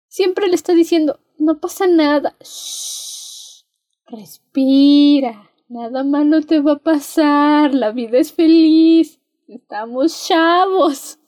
siempre 0.08 0.48
le 0.48 0.54
está 0.54 0.74
diciendo, 0.74 1.20
no 1.38 1.60
pasa 1.60 1.86
nada, 1.86 2.36
Shh, 2.40 3.64
respira, 4.06 5.50
nada 5.68 6.04
malo 6.04 6.42
te 6.42 6.60
va 6.60 6.72
a 6.72 6.78
pasar, 6.78 7.74
la 7.74 7.90
vida 7.90 8.18
es 8.18 8.32
feliz, 8.32 9.20
estamos 9.48 10.26
chavos. 10.26 11.18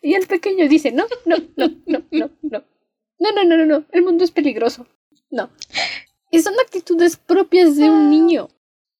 Y 0.00 0.14
el 0.14 0.26
pequeño 0.26 0.68
dice, 0.68 0.92
no, 0.92 1.04
no, 1.26 1.36
no, 1.36 1.44
no, 1.56 1.68
no, 1.86 1.98
no, 2.10 2.30
no, 2.42 2.64
no, 3.18 3.44
no, 3.44 3.56
no, 3.56 3.66
no, 3.66 3.84
el 3.90 4.02
mundo 4.02 4.24
es 4.24 4.30
peligroso, 4.30 4.86
no. 5.30 5.50
Y 6.30 6.40
son 6.40 6.54
actitudes 6.60 7.16
propias 7.16 7.76
de 7.76 7.90
un 7.90 8.10
niño. 8.10 8.48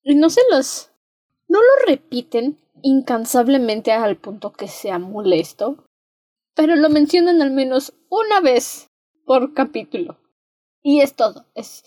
Y 0.02 0.14
no 0.14 0.30
se 0.30 0.40
los 0.50 0.87
no 1.48 1.58
lo 1.58 1.86
repiten 1.86 2.58
incansablemente 2.82 3.92
al 3.92 4.16
punto 4.16 4.52
que 4.52 4.68
sea 4.68 4.98
molesto, 4.98 5.84
pero 6.54 6.76
lo 6.76 6.90
mencionan 6.90 7.42
al 7.42 7.50
menos 7.50 7.94
una 8.08 8.40
vez 8.40 8.88
por 9.24 9.54
capítulo. 9.54 10.20
Y 10.82 11.00
es 11.00 11.14
todo, 11.14 11.46
es 11.54 11.84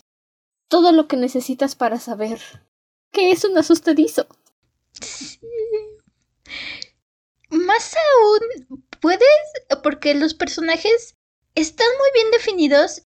todo 0.67 0.91
lo 0.91 1.07
que 1.07 1.17
necesitas 1.17 1.75
para 1.75 1.99
saber 1.99 2.39
qué 3.11 3.31
es 3.31 3.43
un 3.43 3.57
asustadizo. 3.57 4.27
Más 7.49 7.95
aún, 7.95 8.79
puedes, 9.01 9.19
porque 9.83 10.15
los 10.15 10.33
personajes 10.33 11.15
están 11.55 11.87
muy 11.99 12.09
bien 12.13 12.31
definidos 12.31 13.03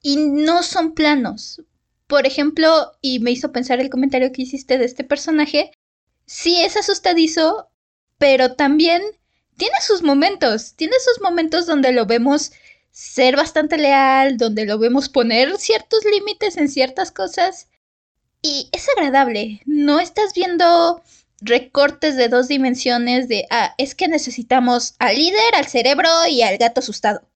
y 0.00 0.16
no 0.16 0.62
son 0.62 0.94
planos. 0.94 1.62
Por 2.06 2.26
ejemplo, 2.26 2.92
y 3.00 3.20
me 3.20 3.30
hizo 3.30 3.52
pensar 3.52 3.80
el 3.80 3.90
comentario 3.90 4.32
que 4.32 4.42
hiciste 4.42 4.78
de 4.78 4.84
este 4.84 5.04
personaje, 5.04 5.72
sí 6.26 6.62
es 6.62 6.76
asustadizo, 6.76 7.68
pero 8.18 8.54
también 8.54 9.02
tiene 9.56 9.76
sus 9.80 10.02
momentos, 10.02 10.74
tiene 10.74 10.94
sus 11.04 11.20
momentos 11.22 11.66
donde 11.66 11.92
lo 11.92 12.06
vemos 12.06 12.52
ser 12.90 13.36
bastante 13.36 13.78
leal, 13.78 14.36
donde 14.36 14.66
lo 14.66 14.78
vemos 14.78 15.08
poner 15.08 15.56
ciertos 15.58 16.04
límites 16.04 16.56
en 16.56 16.68
ciertas 16.68 17.10
cosas. 17.10 17.68
Y 18.42 18.68
es 18.72 18.88
agradable, 18.96 19.62
no 19.66 20.00
estás 20.00 20.34
viendo 20.34 21.02
recortes 21.40 22.16
de 22.16 22.28
dos 22.28 22.48
dimensiones 22.48 23.28
de, 23.28 23.46
ah, 23.50 23.74
es 23.78 23.94
que 23.94 24.08
necesitamos 24.08 24.94
al 24.98 25.16
líder, 25.16 25.54
al 25.54 25.66
cerebro 25.66 26.08
y 26.28 26.42
al 26.42 26.58
gato 26.58 26.80
asustado. 26.80 27.28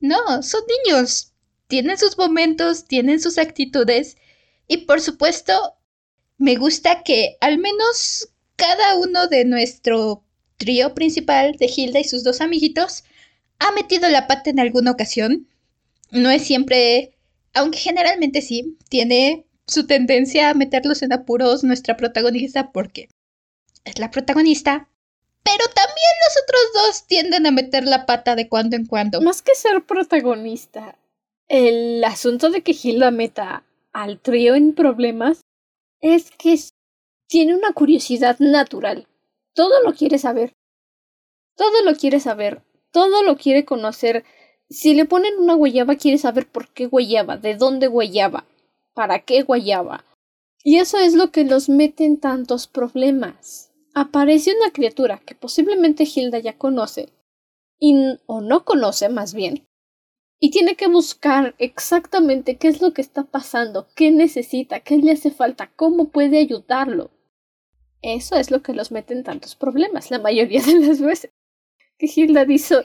No, 0.00 0.42
son 0.42 0.62
niños, 0.84 1.32
tienen 1.68 1.98
sus 1.98 2.18
momentos, 2.18 2.86
tienen 2.86 3.20
sus 3.20 3.38
actitudes 3.38 4.16
y 4.68 4.78
por 4.78 5.00
supuesto, 5.00 5.74
me 6.42 6.56
gusta 6.56 7.04
que 7.04 7.36
al 7.40 7.58
menos 7.58 8.28
cada 8.56 8.96
uno 8.96 9.28
de 9.28 9.44
nuestro 9.44 10.24
trío 10.56 10.92
principal 10.92 11.52
de 11.52 11.70
Hilda 11.74 12.00
y 12.00 12.04
sus 12.04 12.24
dos 12.24 12.40
amiguitos 12.40 13.04
ha 13.60 13.70
metido 13.70 14.08
la 14.08 14.26
pata 14.26 14.50
en 14.50 14.58
alguna 14.58 14.90
ocasión. 14.90 15.46
No 16.10 16.30
es 16.30 16.42
siempre, 16.44 17.16
aunque 17.54 17.78
generalmente 17.78 18.42
sí, 18.42 18.76
tiene 18.88 19.46
su 19.68 19.86
tendencia 19.86 20.50
a 20.50 20.54
meterlos 20.54 21.02
en 21.02 21.12
apuros 21.12 21.62
nuestra 21.62 21.96
protagonista 21.96 22.72
porque 22.72 23.08
es 23.84 24.00
la 24.00 24.10
protagonista. 24.10 24.88
Pero 25.44 25.64
también 25.72 26.12
los 26.26 26.42
otros 26.42 26.62
dos 26.74 27.06
tienden 27.06 27.46
a 27.46 27.52
meter 27.52 27.84
la 27.84 28.04
pata 28.04 28.34
de 28.34 28.48
cuando 28.48 28.74
en 28.74 28.86
cuando. 28.86 29.20
Más 29.20 29.42
que 29.42 29.54
ser 29.54 29.86
protagonista, 29.86 30.98
el 31.46 32.02
asunto 32.02 32.50
de 32.50 32.62
que 32.62 32.76
Hilda 32.80 33.12
meta 33.12 33.62
al 33.92 34.18
trío 34.18 34.56
en 34.56 34.74
problemas 34.74 35.42
es 36.02 36.30
que 36.32 36.58
tiene 37.28 37.54
una 37.54 37.72
curiosidad 37.72 38.38
natural. 38.40 39.06
Todo 39.54 39.82
lo 39.82 39.94
quiere 39.94 40.18
saber. 40.18 40.52
Todo 41.56 41.82
lo 41.84 41.94
quiere 41.94 42.20
saber. 42.20 42.62
Todo 42.90 43.22
lo 43.22 43.36
quiere 43.36 43.64
conocer. 43.64 44.24
Si 44.68 44.94
le 44.94 45.06
ponen 45.06 45.38
una 45.38 45.54
guayaba, 45.54 45.94
quiere 45.96 46.18
saber 46.18 46.46
por 46.46 46.68
qué 46.68 46.86
guayaba, 46.86 47.36
de 47.38 47.56
dónde 47.56 47.86
guayaba, 47.86 48.44
para 48.94 49.20
qué 49.20 49.42
guayaba. 49.42 50.04
Y 50.64 50.78
eso 50.78 50.98
es 50.98 51.14
lo 51.14 51.30
que 51.30 51.44
los 51.44 51.68
mete 51.68 52.04
en 52.04 52.18
tantos 52.18 52.66
problemas. 52.66 53.72
Aparece 53.94 54.54
una 54.56 54.70
criatura 54.70 55.20
que 55.24 55.34
posiblemente 55.34 56.04
Hilda 56.04 56.38
ya 56.38 56.56
conoce, 56.56 57.10
y, 57.78 57.94
o 58.26 58.40
no 58.40 58.64
conoce 58.64 59.08
más 59.08 59.34
bien, 59.34 59.66
y 60.44 60.50
tiene 60.50 60.74
que 60.74 60.88
buscar 60.88 61.54
exactamente 61.58 62.56
qué 62.56 62.66
es 62.66 62.82
lo 62.82 62.92
que 62.92 63.00
está 63.00 63.22
pasando, 63.22 63.86
qué 63.94 64.10
necesita, 64.10 64.80
qué 64.80 64.96
le 64.96 65.12
hace 65.12 65.30
falta, 65.30 65.70
cómo 65.76 66.10
puede 66.10 66.38
ayudarlo. 66.38 67.12
Eso 68.02 68.34
es 68.34 68.50
lo 68.50 68.60
que 68.60 68.72
los 68.72 68.90
mete 68.90 69.14
en 69.14 69.22
tantos 69.22 69.54
problemas, 69.54 70.10
la 70.10 70.18
mayoría 70.18 70.60
de 70.60 70.80
las 70.80 71.00
veces. 71.00 71.30
Que 71.96 72.10
Hilda 72.12 72.44
dice, 72.44 72.82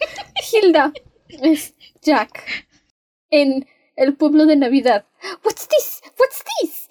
Hilda 0.54 0.94
es 1.28 1.74
Jack 2.00 2.44
en 3.32 3.68
el 3.96 4.16
pueblo 4.16 4.46
de 4.46 4.56
Navidad. 4.56 5.08
What's 5.44 5.68
this? 5.68 6.02
What's 6.20 6.44
this? 6.62 6.90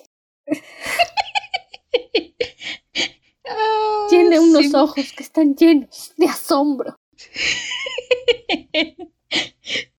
Oh, 3.49 4.09
Tiene 4.11 4.41
unos 4.41 4.75
ojos 4.75 5.13
que 5.13 5.23
están 5.23 5.55
llenos 5.55 6.13
de 6.17 6.27
asombro. 6.27 6.99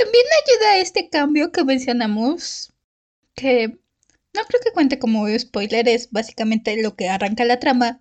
También 0.00 0.24
ayuda 0.46 0.70
a 0.70 0.78
este 0.78 1.08
cambio 1.08 1.50
que 1.50 1.64
mencionamos, 1.64 2.72
que 3.34 3.78
no 4.32 4.44
creo 4.46 4.60
que 4.62 4.72
cuente 4.72 4.98
como 5.00 5.26
spoiler, 5.36 5.88
es 5.88 6.10
básicamente 6.12 6.80
lo 6.80 6.94
que 6.94 7.08
arranca 7.08 7.44
la 7.44 7.58
trama. 7.58 8.00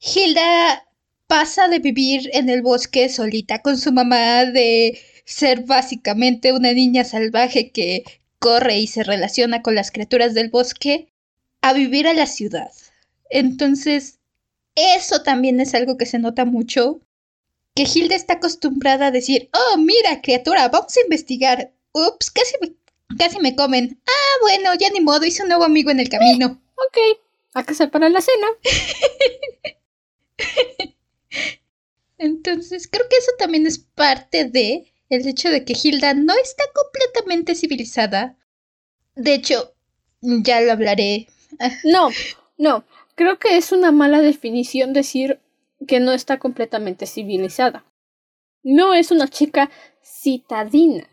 Hilda 0.00 0.86
pasa 1.26 1.68
de 1.68 1.80
vivir 1.80 2.30
en 2.32 2.48
el 2.48 2.62
bosque 2.62 3.10
solita 3.10 3.60
con 3.60 3.76
su 3.76 3.92
mamá, 3.92 4.46
de 4.46 4.98
ser 5.26 5.64
básicamente 5.64 6.52
una 6.52 6.72
niña 6.72 7.04
salvaje 7.04 7.70
que 7.70 8.04
corre 8.38 8.78
y 8.78 8.86
se 8.86 9.02
relaciona 9.02 9.60
con 9.60 9.74
las 9.74 9.90
criaturas 9.90 10.32
del 10.32 10.48
bosque, 10.48 11.12
a 11.60 11.74
vivir 11.74 12.06
a 12.06 12.14
la 12.14 12.26
ciudad. 12.26 12.70
Entonces, 13.28 14.20
eso 14.74 15.22
también 15.22 15.60
es 15.60 15.74
algo 15.74 15.98
que 15.98 16.06
se 16.06 16.18
nota 16.18 16.46
mucho, 16.46 17.00
que 17.76 17.82
Hilda 17.82 18.16
está 18.16 18.34
acostumbrada 18.34 19.08
a 19.08 19.10
decir, 19.10 19.50
oh, 19.52 19.76
mira, 19.76 20.22
criatura, 20.22 20.68
vamos 20.68 20.96
a 20.96 21.02
investigar. 21.02 21.72
Ups, 21.92 22.30
casi 22.30 22.54
me, 22.62 22.72
casi 23.18 23.38
me 23.38 23.54
comen. 23.54 24.00
Ah, 24.06 24.38
bueno, 24.40 24.74
ya 24.74 24.88
ni 24.90 25.00
modo, 25.00 25.26
hice 25.26 25.42
un 25.42 25.48
nuevo 25.48 25.64
amigo 25.64 25.90
en 25.90 26.00
el 26.00 26.08
camino. 26.08 26.58
Ok, 26.74 27.20
a 27.52 27.64
casa 27.64 27.88
para 27.90 28.08
la 28.08 28.22
cena. 28.22 28.46
Entonces, 32.18 32.88
creo 32.90 33.06
que 33.10 33.18
eso 33.18 33.32
también 33.38 33.66
es 33.66 33.78
parte 33.78 34.46
de 34.46 34.90
el 35.10 35.28
hecho 35.28 35.50
de 35.50 35.64
que 35.66 35.76
Hilda 35.80 36.14
no 36.14 36.32
está 36.34 36.64
completamente 36.74 37.54
civilizada. 37.54 38.38
De 39.14 39.34
hecho, 39.34 39.74
ya 40.22 40.62
lo 40.62 40.72
hablaré. 40.72 41.28
No, 41.84 42.08
no, 42.56 42.86
creo 43.16 43.38
que 43.38 43.58
es 43.58 43.70
una 43.70 43.92
mala 43.92 44.22
definición 44.22 44.94
decir 44.94 45.40
que 45.86 46.00
no 46.00 46.12
está 46.12 46.38
completamente 46.38 47.06
civilizada. 47.06 47.84
No 48.62 48.94
es 48.94 49.10
una 49.10 49.28
chica 49.28 49.70
citadina, 50.02 51.08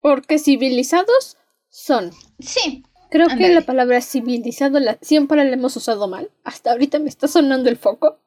porque 0.00 0.38
civilizados 0.38 1.36
son. 1.68 2.12
Sí. 2.38 2.84
Creo 3.10 3.28
que 3.28 3.48
la 3.48 3.60
palabra 3.60 4.00
civilizado 4.00 4.80
la, 4.80 4.98
siempre 5.00 5.44
la 5.44 5.52
hemos 5.52 5.76
usado 5.76 6.08
mal. 6.08 6.30
Hasta 6.42 6.72
ahorita 6.72 6.98
me 6.98 7.08
está 7.08 7.28
sonando 7.28 7.68
el 7.68 7.76
foco. 7.76 8.18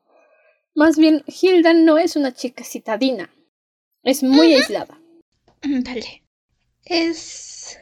Más 0.73 0.97
bien, 0.97 1.23
Hilda 1.27 1.73
no 1.73 1.97
es 1.97 2.15
una 2.15 2.33
chica 2.33 2.63
citadina. 2.63 3.29
Es 4.03 4.23
muy 4.23 4.53
aislada. 4.53 4.99
Dale. 5.61 6.23
Es 6.85 7.77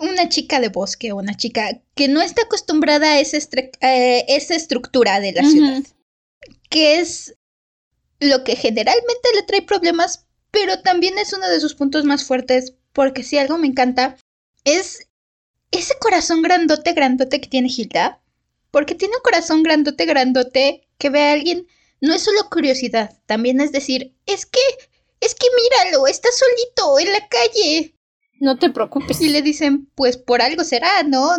una 0.00 0.28
chica 0.28 0.60
de 0.60 0.68
bosque, 0.68 1.12
una 1.12 1.36
chica 1.36 1.82
que 1.94 2.08
no 2.08 2.20
está 2.22 2.42
acostumbrada 2.42 3.12
a 3.12 3.20
esa, 3.20 3.36
eh, 3.80 4.24
esa 4.28 4.54
estructura 4.54 5.20
de 5.20 5.32
la 5.32 5.42
ciudad. 5.44 5.82
Que 6.70 7.00
es 7.00 7.34
lo 8.20 8.44
que 8.44 8.56
generalmente 8.56 9.28
le 9.34 9.42
trae 9.42 9.62
problemas, 9.62 10.26
pero 10.50 10.80
también 10.80 11.18
es 11.18 11.32
uno 11.32 11.48
de 11.48 11.60
sus 11.60 11.74
puntos 11.74 12.04
más 12.04 12.24
fuertes, 12.24 12.74
porque 12.92 13.22
si 13.22 13.38
algo 13.38 13.58
me 13.58 13.66
encanta, 13.66 14.16
es 14.64 15.08
ese 15.70 15.94
corazón 15.98 16.42
grandote, 16.42 16.92
grandote 16.92 17.40
que 17.40 17.48
tiene 17.48 17.68
Hilda. 17.68 18.20
Porque 18.70 18.94
tiene 18.94 19.16
un 19.16 19.22
corazón 19.22 19.62
grandote, 19.62 20.04
grandote 20.04 20.88
que 20.98 21.10
ve 21.10 21.22
a 21.22 21.32
alguien 21.32 21.66
no 22.00 22.14
es 22.14 22.22
solo 22.22 22.48
curiosidad, 22.50 23.18
también 23.26 23.60
es 23.60 23.72
decir, 23.72 24.14
es 24.26 24.46
que, 24.46 24.60
es 25.20 25.34
que 25.34 25.46
míralo, 25.56 26.06
está 26.06 26.28
solito 26.30 26.98
en 26.98 27.12
la 27.12 27.28
calle. 27.28 27.94
No 28.40 28.58
te 28.58 28.70
preocupes. 28.70 29.20
Y 29.20 29.28
le 29.28 29.42
dicen, 29.42 29.86
pues 29.96 30.16
por 30.16 30.40
algo 30.40 30.62
será, 30.62 31.02
¿no? 31.02 31.30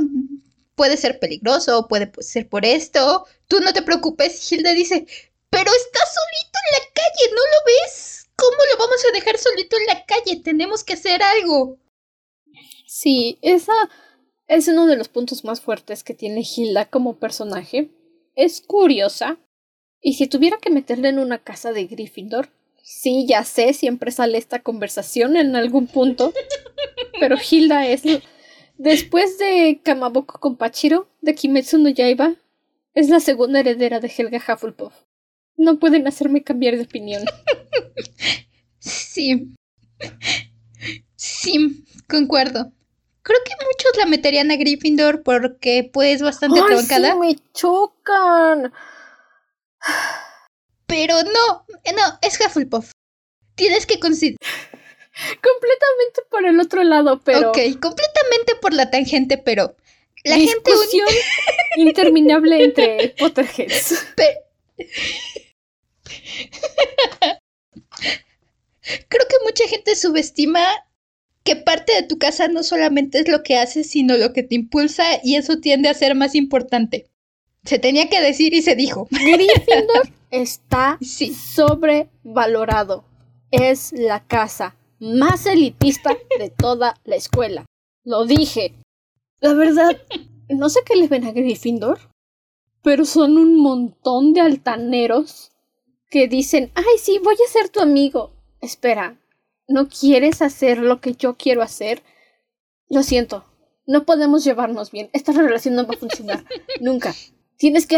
Puede 0.80 0.96
ser 0.96 1.20
peligroso, 1.20 1.90
puede 1.90 2.10
ser 2.22 2.48
por 2.48 2.64
esto. 2.64 3.26
Tú 3.50 3.60
no 3.60 3.74
te 3.74 3.82
preocupes. 3.82 4.50
Hilda 4.50 4.72
dice, 4.72 5.06
pero 5.50 5.70
está 5.70 6.00
solito 6.06 6.58
en 6.64 6.72
la 6.80 6.94
calle, 6.94 7.32
¿no 7.32 7.42
lo 7.42 7.66
ves? 7.66 8.30
¿Cómo 8.38 8.56
lo 8.72 8.80
vamos 8.80 9.04
a 9.04 9.12
dejar 9.12 9.38
solito 9.38 9.76
en 9.76 9.86
la 9.88 10.06
calle? 10.06 10.42
Tenemos 10.42 10.86
que 10.86 10.94
hacer 10.94 11.22
algo. 11.22 11.78
Sí, 12.88 13.40
esa 13.42 13.74
es 14.48 14.70
uno 14.70 14.88
de 14.88 14.96
los 14.96 15.10
puntos 15.10 15.44
más 15.44 15.60
fuertes 15.60 16.06
que 16.06 16.14
tiene 16.14 16.46
Hilda 16.46 16.90
como 16.90 17.20
personaje. 17.20 17.92
Es 18.36 18.62
curiosa, 18.62 19.38
y 20.00 20.14
si 20.14 20.28
tuviera 20.28 20.60
que 20.62 20.70
meterle 20.70 21.10
en 21.10 21.20
una 21.20 21.40
casa 21.40 21.74
de 21.74 21.88
Gryffindor, 21.88 22.52
sí, 22.82 23.26
ya 23.28 23.44
sé, 23.44 23.74
siempre 23.74 24.12
sale 24.12 24.38
esta 24.38 24.60
conversación 24.60 25.36
en 25.36 25.58
algún 25.58 25.88
punto, 25.88 26.32
pero 27.20 27.36
Hilda 27.38 27.86
es, 27.86 28.04
después 28.80 29.38
de 29.38 29.82
Kamaboko 29.84 30.40
con 30.40 30.56
Pachiro, 30.56 31.08
de 31.22 31.36
Kimetsu 31.36 31.78
no 31.78 31.90
Yaiba, 31.90 32.34
es 32.96 33.10
la 33.10 33.20
segunda 33.20 33.60
heredera 33.60 34.00
de 34.00 34.12
Helga 34.16 34.40
Hufflepuff. 34.40 34.94
No 35.56 35.78
pueden 35.78 36.08
hacerme 36.08 36.44
cambiar 36.44 36.76
de 36.76 36.84
opinión. 36.84 37.24
Sí. 38.80 39.54
Sí, 41.16 41.86
concuerdo. 42.08 42.72
Creo 43.22 43.40
que 43.46 43.52
muchos 43.66 43.98
la 43.98 44.06
meterían 44.06 44.50
a 44.52 44.56
Gryffindor 44.56 45.22
porque 45.22 45.90
pues 45.92 46.22
bastante 46.22 46.62
Ay, 46.62 46.78
Sí, 46.82 46.96
me 47.20 47.36
chocan. 47.54 48.72
Pero 50.88 51.16
no, 51.24 51.66
no, 51.94 52.20
es 52.22 52.40
Hufflepuff. 52.40 52.92
Tienes 53.56 53.86
que 53.86 54.00
considerar. 54.00 54.38
Completamente 55.42 56.22
por 56.30 56.46
el 56.46 56.60
otro 56.60 56.84
lado, 56.84 57.22
pero. 57.24 57.50
Ok, 57.50 57.58
completamente 57.80 58.56
por 58.62 58.74
la 58.74 58.90
tangente, 58.90 59.38
pero. 59.38 59.76
La 60.24 60.36
Discusión 60.36 61.08
gente. 61.08 61.24
interminable 61.78 62.64
entre 62.64 63.16
Potterheads. 63.18 64.06
Creo 69.08 69.28
que 69.28 69.36
mucha 69.46 69.68
gente 69.68 69.96
subestima 69.96 70.62
que 71.44 71.56
parte 71.56 71.94
de 71.94 72.04
tu 72.04 72.18
casa 72.18 72.50
no 72.50 72.64
solamente 72.64 73.20
es 73.20 73.30
lo 73.30 73.44
que 73.44 73.58
haces, 73.58 73.90
sino 73.90 74.18
lo 74.18 74.34
que 74.34 74.44
te 74.44 74.56
impulsa, 74.56 75.06
y 75.24 75.36
eso 75.36 75.60
tiende 75.60 75.90
a 75.90 75.94
ser 75.94 76.16
más 76.16 76.36
importante. 76.36 77.08
Se 77.64 77.80
tenía 77.80 78.10
que 78.10 78.22
decir 78.22 78.54
y 78.54 78.62
se 78.62 78.76
dijo. 78.76 79.08
Gryffindor 79.12 80.10
está 80.32 80.98
sobrevalorado. 81.02 83.06
Es 83.52 83.94
la 83.94 84.24
casa 84.26 84.76
más 85.00 85.46
elitista 85.46 86.16
de 86.38 86.50
toda 86.50 86.96
la 87.04 87.16
escuela. 87.16 87.66
Lo 88.04 88.26
dije. 88.26 88.76
La 89.40 89.54
verdad, 89.54 89.98
no 90.50 90.70
sé 90.70 90.82
qué 90.86 90.96
le 90.96 91.08
ven 91.08 91.26
a 91.26 91.32
Gryffindor, 91.32 92.00
pero 92.84 93.06
son 93.06 93.38
un 93.38 93.58
montón 93.58 94.34
de 94.34 94.42
altaneros 94.42 95.52
que 96.10 96.28
dicen, 96.28 96.72
ay, 96.76 96.98
sí, 96.98 97.20
voy 97.24 97.36
a 97.36 97.52
ser 97.52 97.70
tu 97.70 97.80
amigo. 97.80 98.34
Espera, 98.62 99.18
¿no 99.68 99.88
quieres 99.88 100.42
hacer 100.42 100.80
lo 100.80 101.00
que 101.00 101.14
yo 101.14 101.38
quiero 101.38 101.62
hacer? 101.62 102.04
Lo 102.90 103.04
siento, 103.04 103.46
no 103.86 104.06
podemos 104.06 104.44
llevarnos 104.44 104.92
bien. 104.92 105.10
Esta 105.14 105.32
relación 105.32 105.76
no 105.76 105.86
va 105.88 105.94
a 105.94 105.98
funcionar. 105.98 106.46
Nunca. 106.82 107.16
Tienes 107.58 107.88
que 107.88 107.98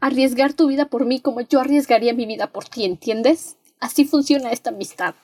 arriesgar 0.00 0.52
tu 0.52 0.68
vida 0.68 0.86
por 0.86 1.04
mí 1.04 1.20
como 1.20 1.40
yo 1.40 1.60
arriesgaría 1.60 2.14
mi 2.14 2.26
vida 2.26 2.52
por 2.52 2.64
ti, 2.64 2.84
¿entiendes? 2.84 3.56
Así 3.80 4.04
funciona 4.04 4.52
esta 4.52 4.70
amistad. 4.70 5.14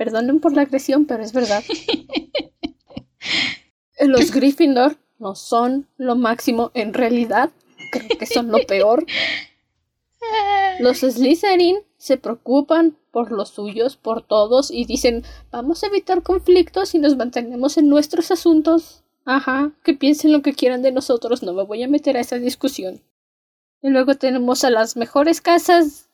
Perdonen 0.00 0.40
por 0.40 0.54
la 0.54 0.62
agresión, 0.62 1.04
pero 1.04 1.22
es 1.22 1.34
verdad. 1.34 1.62
Los 4.00 4.30
Gryffindor 4.30 4.96
no 5.18 5.34
son 5.34 5.88
lo 5.98 6.16
máximo 6.16 6.70
en 6.72 6.94
realidad. 6.94 7.50
Creo 7.92 8.18
que 8.18 8.24
son 8.24 8.50
lo 8.50 8.64
peor. 8.66 9.04
Los 10.78 11.00
Slytherin 11.00 11.80
se 11.98 12.16
preocupan 12.16 12.96
por 13.10 13.30
los 13.30 13.50
suyos, 13.50 13.98
por 13.98 14.22
todos, 14.22 14.70
y 14.70 14.86
dicen 14.86 15.22
vamos 15.50 15.84
a 15.84 15.88
evitar 15.88 16.22
conflictos 16.22 16.94
y 16.94 16.98
nos 16.98 17.18
mantenemos 17.18 17.76
en 17.76 17.90
nuestros 17.90 18.30
asuntos. 18.30 19.02
Ajá, 19.26 19.70
que 19.84 19.92
piensen 19.92 20.32
lo 20.32 20.40
que 20.40 20.54
quieran 20.54 20.80
de 20.80 20.92
nosotros, 20.92 21.42
no 21.42 21.52
me 21.52 21.64
voy 21.64 21.82
a 21.82 21.88
meter 21.88 22.16
a 22.16 22.20
esa 22.20 22.38
discusión. 22.38 23.02
Y 23.82 23.90
luego 23.90 24.14
tenemos 24.14 24.64
a 24.64 24.70
las 24.70 24.96
mejores 24.96 25.42
casas. 25.42 26.08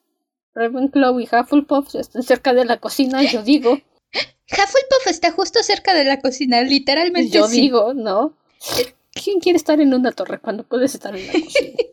Ravenclaw 0.56 1.20
y 1.20 1.28
Hufflepuff 1.30 1.94
están 1.94 2.22
cerca 2.22 2.54
de 2.54 2.64
la 2.64 2.78
cocina, 2.78 3.22
yo 3.22 3.42
digo. 3.42 3.72
Hufflepuff 4.50 5.06
está 5.06 5.30
justo 5.30 5.62
cerca 5.62 5.94
de 5.94 6.04
la 6.04 6.20
cocina, 6.20 6.62
literalmente. 6.62 7.30
Yo 7.30 7.46
digo, 7.46 7.94
¿no? 7.94 8.34
¿Quién 9.12 9.38
quiere 9.38 9.58
estar 9.58 9.80
en 9.80 9.92
una 9.92 10.12
torre 10.12 10.40
cuando 10.40 10.64
puedes 10.64 10.94
estar 10.94 11.14
en 11.14 11.26
la 11.26 11.32
cocina? 11.32 11.76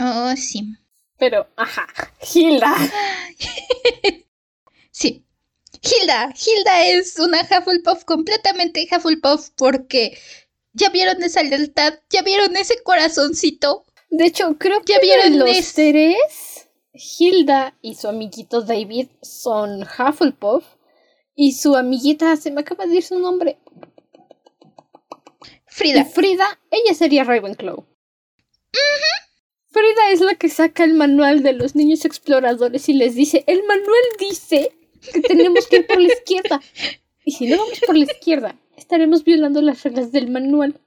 Oh, 0.00 0.32
sí. 0.36 0.76
Pero, 1.18 1.48
ajá, 1.56 1.88
Hilda. 2.32 2.72
sí, 4.92 5.24
Hilda, 5.82 6.32
Hilda 6.34 6.86
es 6.86 7.18
una 7.18 7.40
Hufflepuff 7.40 8.04
completamente 8.04 8.86
Hufflepuff 8.90 9.50
porque 9.56 10.16
ya 10.72 10.90
vieron 10.90 11.20
esa 11.24 11.42
lealtad, 11.42 11.94
ya 12.10 12.22
vieron 12.22 12.56
ese 12.56 12.80
corazoncito. 12.84 13.84
De 14.10 14.26
hecho, 14.26 14.56
creo 14.56 14.82
que 14.82 14.94
¿Ya 14.94 15.00
vieron 15.00 15.38
los 15.40 15.74
tres, 15.74 16.57
Hilda 16.98 17.76
y 17.80 17.94
su 17.94 18.08
amiguito 18.08 18.62
David 18.62 19.08
son 19.22 19.82
Hufflepuff 19.82 20.64
y 21.34 21.52
su 21.52 21.76
amiguita, 21.76 22.36
se 22.36 22.50
me 22.50 22.62
acaba 22.62 22.86
de 22.86 22.96
ir 22.96 23.02
su 23.04 23.18
nombre. 23.18 23.58
Frida. 25.66 26.04
Frida, 26.04 26.58
ella 26.70 26.94
sería 26.94 27.22
Ravenclaw. 27.22 27.86
Frida 29.70 30.10
es 30.10 30.20
la 30.20 30.34
que 30.34 30.48
saca 30.48 30.82
el 30.82 30.94
manual 30.94 31.44
de 31.44 31.52
los 31.52 31.76
niños 31.76 32.04
exploradores 32.04 32.88
y 32.88 32.94
les 32.94 33.14
dice, 33.14 33.44
el 33.46 33.62
manual 33.64 34.02
dice 34.18 34.72
que 35.12 35.20
tenemos 35.20 35.68
que 35.68 35.76
ir 35.76 35.86
por 35.86 36.00
la 36.00 36.12
izquierda. 36.12 36.60
Y 37.24 37.32
si 37.32 37.46
no 37.46 37.58
vamos 37.58 37.78
por 37.86 37.96
la 37.96 38.04
izquierda, 38.04 38.58
estaremos 38.76 39.22
violando 39.22 39.62
las 39.62 39.84
reglas 39.84 40.10
del 40.10 40.30
manual. 40.30 40.80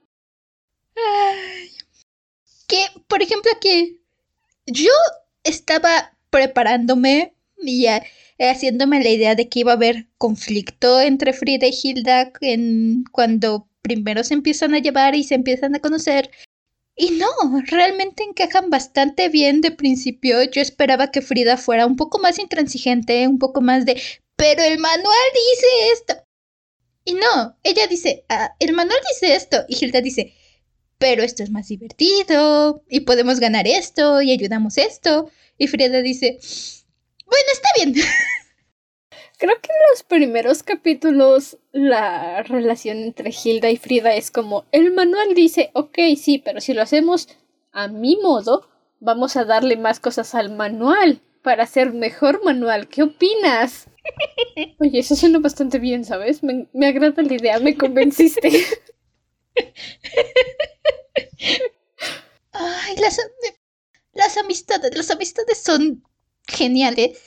Que, 2.68 2.84
por 3.08 3.22
ejemplo, 3.22 3.50
aquí 3.56 4.02
yo 4.66 4.92
estaba 5.44 6.16
preparándome 6.30 7.34
y 7.58 7.86
haciéndome 8.38 9.02
la 9.02 9.10
idea 9.10 9.34
de 9.34 9.48
que 9.48 9.60
iba 9.60 9.72
a 9.72 9.76
haber 9.76 10.08
conflicto 10.18 11.00
entre 11.00 11.32
Frida 11.32 11.66
y 11.66 11.74
Hilda 11.82 12.32
en, 12.40 13.04
cuando 13.12 13.68
primero 13.82 14.24
se 14.24 14.34
empiezan 14.34 14.74
a 14.74 14.78
llevar 14.78 15.14
y 15.14 15.24
se 15.24 15.34
empiezan 15.34 15.74
a 15.74 15.80
conocer. 15.80 16.30
Y 16.94 17.10
no, 17.12 17.28
realmente 17.66 18.22
encajan 18.22 18.70
bastante 18.70 19.28
bien 19.28 19.60
de 19.60 19.70
principio. 19.70 20.42
Yo 20.42 20.60
esperaba 20.60 21.10
que 21.10 21.22
Frida 21.22 21.56
fuera 21.56 21.86
un 21.86 21.96
poco 21.96 22.18
más 22.18 22.38
intransigente, 22.38 23.26
un 23.26 23.38
poco 23.38 23.60
más 23.60 23.86
de, 23.86 24.00
pero 24.36 24.62
el 24.62 24.78
manual 24.78 25.28
dice 25.34 25.66
esto. 25.92 26.14
Y 27.04 27.14
no, 27.14 27.56
ella 27.64 27.86
dice, 27.86 28.24
ah, 28.28 28.54
el 28.60 28.72
manual 28.74 28.98
dice 29.12 29.34
esto. 29.34 29.64
Y 29.68 29.82
Hilda 29.82 30.00
dice, 30.00 30.34
pero 31.02 31.24
esto 31.24 31.42
es 31.42 31.50
más 31.50 31.66
divertido 31.66 32.84
y 32.88 33.00
podemos 33.00 33.40
ganar 33.40 33.66
esto 33.66 34.22
y 34.22 34.30
ayudamos 34.30 34.78
esto. 34.78 35.28
Y 35.58 35.66
Frida 35.66 36.00
dice, 36.00 36.38
bueno, 37.26 37.46
está 37.52 37.68
bien. 37.74 37.92
Creo 39.38 39.56
que 39.60 39.68
en 39.72 39.90
los 39.90 40.04
primeros 40.04 40.62
capítulos 40.62 41.58
la 41.72 42.44
relación 42.44 42.98
entre 42.98 43.32
Hilda 43.32 43.68
y 43.68 43.78
Frida 43.78 44.14
es 44.14 44.30
como, 44.30 44.64
el 44.70 44.92
manual 44.92 45.34
dice, 45.34 45.70
ok, 45.72 45.98
sí, 46.16 46.38
pero 46.38 46.60
si 46.60 46.72
lo 46.72 46.82
hacemos 46.82 47.28
a 47.72 47.88
mi 47.88 48.16
modo, 48.22 48.68
vamos 49.00 49.34
a 49.36 49.44
darle 49.44 49.76
más 49.76 49.98
cosas 49.98 50.36
al 50.36 50.54
manual 50.54 51.20
para 51.42 51.64
hacer 51.64 51.92
mejor 51.92 52.44
manual. 52.44 52.86
¿Qué 52.86 53.02
opinas? 53.02 53.88
Oye, 54.78 55.00
eso 55.00 55.16
suena 55.16 55.40
bastante 55.40 55.80
bien, 55.80 56.04
¿sabes? 56.04 56.44
Me, 56.44 56.68
me 56.72 56.86
agrada 56.86 57.24
la 57.24 57.34
idea, 57.34 57.58
me 57.58 57.76
convenciste. 57.76 58.52
Ay, 62.52 62.96
las, 62.96 63.18
las 64.12 64.36
amistades, 64.36 64.96
las 64.96 65.10
amistades 65.10 65.58
son 65.58 66.02
geniales. 66.46 67.26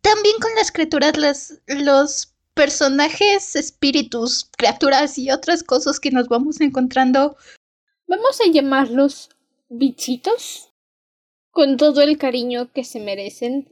También 0.00 0.36
con 0.40 0.54
las 0.56 0.72
criaturas, 0.72 1.16
las, 1.16 1.60
los 1.66 2.34
personajes, 2.54 3.54
espíritus, 3.54 4.50
criaturas 4.56 5.16
y 5.18 5.30
otras 5.30 5.62
cosas 5.62 6.00
que 6.00 6.10
nos 6.10 6.28
vamos 6.28 6.60
encontrando. 6.60 7.36
Vamos 8.08 8.40
a 8.40 8.50
llamarlos 8.50 9.30
bichitos. 9.68 10.72
Con 11.50 11.76
todo 11.76 12.02
el 12.02 12.18
cariño 12.18 12.72
que 12.72 12.84
se 12.84 13.00
merecen. 13.00 13.68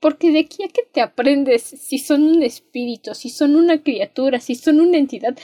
Porque 0.00 0.30
de 0.30 0.40
aquí 0.40 0.62
a 0.62 0.68
que 0.68 0.82
te 0.84 1.00
aprendes 1.00 1.62
si 1.62 1.98
son 1.98 2.22
un 2.22 2.44
espíritu, 2.44 3.14
si 3.14 3.30
son 3.30 3.56
una 3.56 3.82
criatura, 3.82 4.38
si 4.38 4.54
son 4.54 4.78
una 4.80 4.98
entidad. 4.98 5.36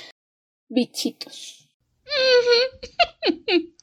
Bichitos. 0.68 1.68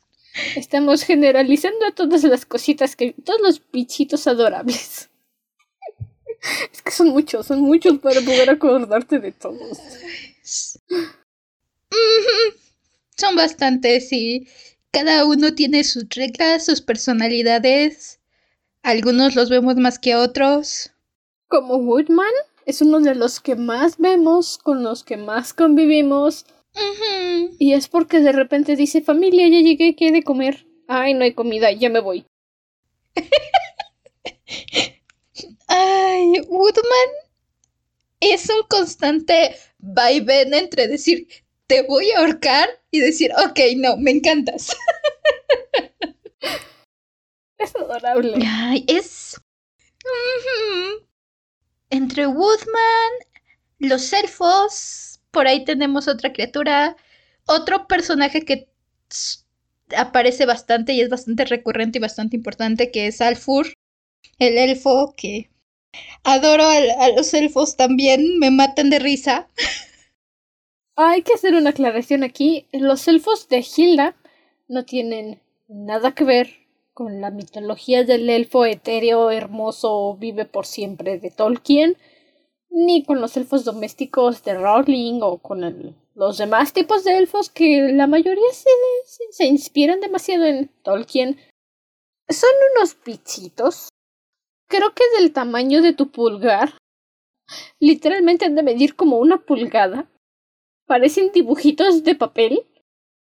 Estamos 0.55 1.03
generalizando 1.03 1.85
a 1.85 1.91
todas 1.91 2.23
las 2.23 2.45
cositas 2.45 2.95
que. 2.95 3.13
todos 3.13 3.41
los 3.41 3.61
bichitos 3.71 4.27
adorables. 4.27 5.09
Es 6.71 6.81
que 6.81 6.91
son 6.91 7.09
muchos, 7.09 7.45
son 7.45 7.61
muchos 7.61 7.99
para 7.99 8.19
poder 8.21 8.49
acordarte 8.49 9.19
de 9.19 9.31
todos. 9.31 9.77
Son 13.15 13.35
bastantes 13.35 14.11
y 14.11 14.47
cada 14.91 15.25
uno 15.25 15.53
tiene 15.53 15.83
sus 15.83 16.09
reglas, 16.09 16.65
sus 16.65 16.81
personalidades. 16.81 18.19
Algunos 18.81 19.35
los 19.35 19.49
vemos 19.49 19.75
más 19.75 19.99
que 19.99 20.15
otros. 20.15 20.91
Como 21.47 21.75
Woodman, 21.75 22.33
es 22.65 22.81
uno 22.81 22.99
de 22.99 23.13
los 23.13 23.39
que 23.39 23.55
más 23.55 23.97
vemos, 23.99 24.57
con 24.57 24.83
los 24.83 25.03
que 25.03 25.17
más 25.17 25.53
convivimos. 25.53 26.45
Y 27.59 27.73
es 27.73 27.87
porque 27.87 28.19
de 28.19 28.31
repente 28.31 28.75
dice, 28.75 29.01
familia, 29.01 29.47
ya 29.47 29.59
llegué, 29.59 29.95
¿qué 29.95 30.11
de 30.11 30.23
comer? 30.23 30.65
Ay, 30.87 31.13
no 31.13 31.23
hay 31.23 31.33
comida, 31.33 31.71
ya 31.71 31.89
me 31.89 31.99
voy. 31.99 32.25
Ay, 35.67 36.41
Woodman 36.47 37.09
es 38.19 38.49
un 38.49 38.63
constante 38.67 39.55
vaivén 39.79 40.53
entre 40.53 40.87
decir, 40.87 41.27
te 41.67 41.81
voy 41.83 42.11
a 42.11 42.19
ahorcar 42.19 42.69
y 42.91 42.99
decir, 42.99 43.31
ok, 43.33 43.59
no, 43.77 43.97
me 43.97 44.11
encantas. 44.11 44.75
Es 47.57 47.75
adorable. 47.75 48.43
Ay, 48.43 48.83
es... 48.87 49.39
Entre 51.91 52.25
Woodman, 52.25 53.11
los 53.77 54.11
elfos, 54.13 55.10
por 55.31 55.47
ahí 55.47 55.63
tenemos 55.65 56.07
otra 56.07 56.33
criatura, 56.33 56.95
otro 57.47 57.87
personaje 57.87 58.43
que 58.43 58.67
aparece 59.95 60.45
bastante 60.45 60.93
y 60.93 61.01
es 61.01 61.09
bastante 61.09 61.45
recurrente 61.45 61.97
y 61.97 62.01
bastante 62.01 62.35
importante, 62.35 62.91
que 62.91 63.07
es 63.07 63.21
Alfur, 63.21 63.73
el 64.39 64.57
elfo 64.57 65.13
que 65.15 65.49
adoro 66.23 66.63
a, 66.65 67.09
los 67.09 67.33
elfos 67.33 67.75
también, 67.75 68.39
me 68.39 68.51
matan 68.51 68.89
de 68.89 68.99
risa. 68.99 69.47
Hay 70.95 71.23
que 71.23 71.33
hacer 71.33 71.55
una 71.55 71.71
aclaración 71.71 72.23
aquí. 72.23 72.67
Los 72.71 73.07
elfos 73.07 73.47
de 73.49 73.65
Hilda 73.75 74.15
no 74.67 74.85
tienen 74.85 75.41
nada 75.67 76.13
que 76.13 76.23
ver 76.23 76.61
con 76.93 77.21
la 77.21 77.31
mitología 77.31 78.03
del 78.03 78.29
elfo 78.29 78.65
etéreo, 78.65 79.31
hermoso, 79.31 80.15
vive 80.17 80.45
por 80.45 80.65
siempre 80.65 81.17
de 81.17 81.31
Tolkien, 81.31 81.97
ni 82.71 83.03
con 83.03 83.21
los 83.21 83.37
elfos 83.37 83.63
domésticos 83.65 84.43
de 84.43 84.55
Rowling 84.55 85.19
o 85.21 85.37
con 85.37 85.95
los 86.15 86.37
demás 86.37 86.73
tipos 86.73 87.03
de 87.03 87.17
elfos 87.17 87.49
que 87.49 87.91
la 87.93 88.07
mayoría 88.07 88.51
se, 88.53 88.69
se 89.29 89.45
inspiran 89.45 89.99
demasiado 89.99 90.45
en 90.45 90.69
Tolkien. 90.83 91.37
Son 92.29 92.49
unos 92.75 92.97
bichitos 93.05 93.89
creo 94.71 94.93
que 94.95 95.03
del 95.19 95.33
tamaño 95.33 95.83
de 95.83 95.93
tu 95.93 96.09
pulgar. 96.09 96.73
Literalmente 97.79 98.45
han 98.45 98.55
de 98.55 98.63
medir 98.63 98.95
como 98.95 99.17
una 99.17 99.37
pulgada. 99.45 100.09
Parecen 100.87 101.31
dibujitos 101.31 102.03
de 102.03 102.15
papel. 102.15 102.65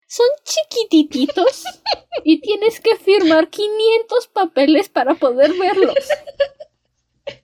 Son 0.08 0.26
chiquitititos 0.44 1.64
y 2.24 2.40
tienes 2.40 2.80
que 2.80 2.96
firmar 2.96 3.50
500 3.50 4.28
papeles 4.28 4.88
para 4.88 5.14
poder 5.14 5.52
verlos. 5.52 6.08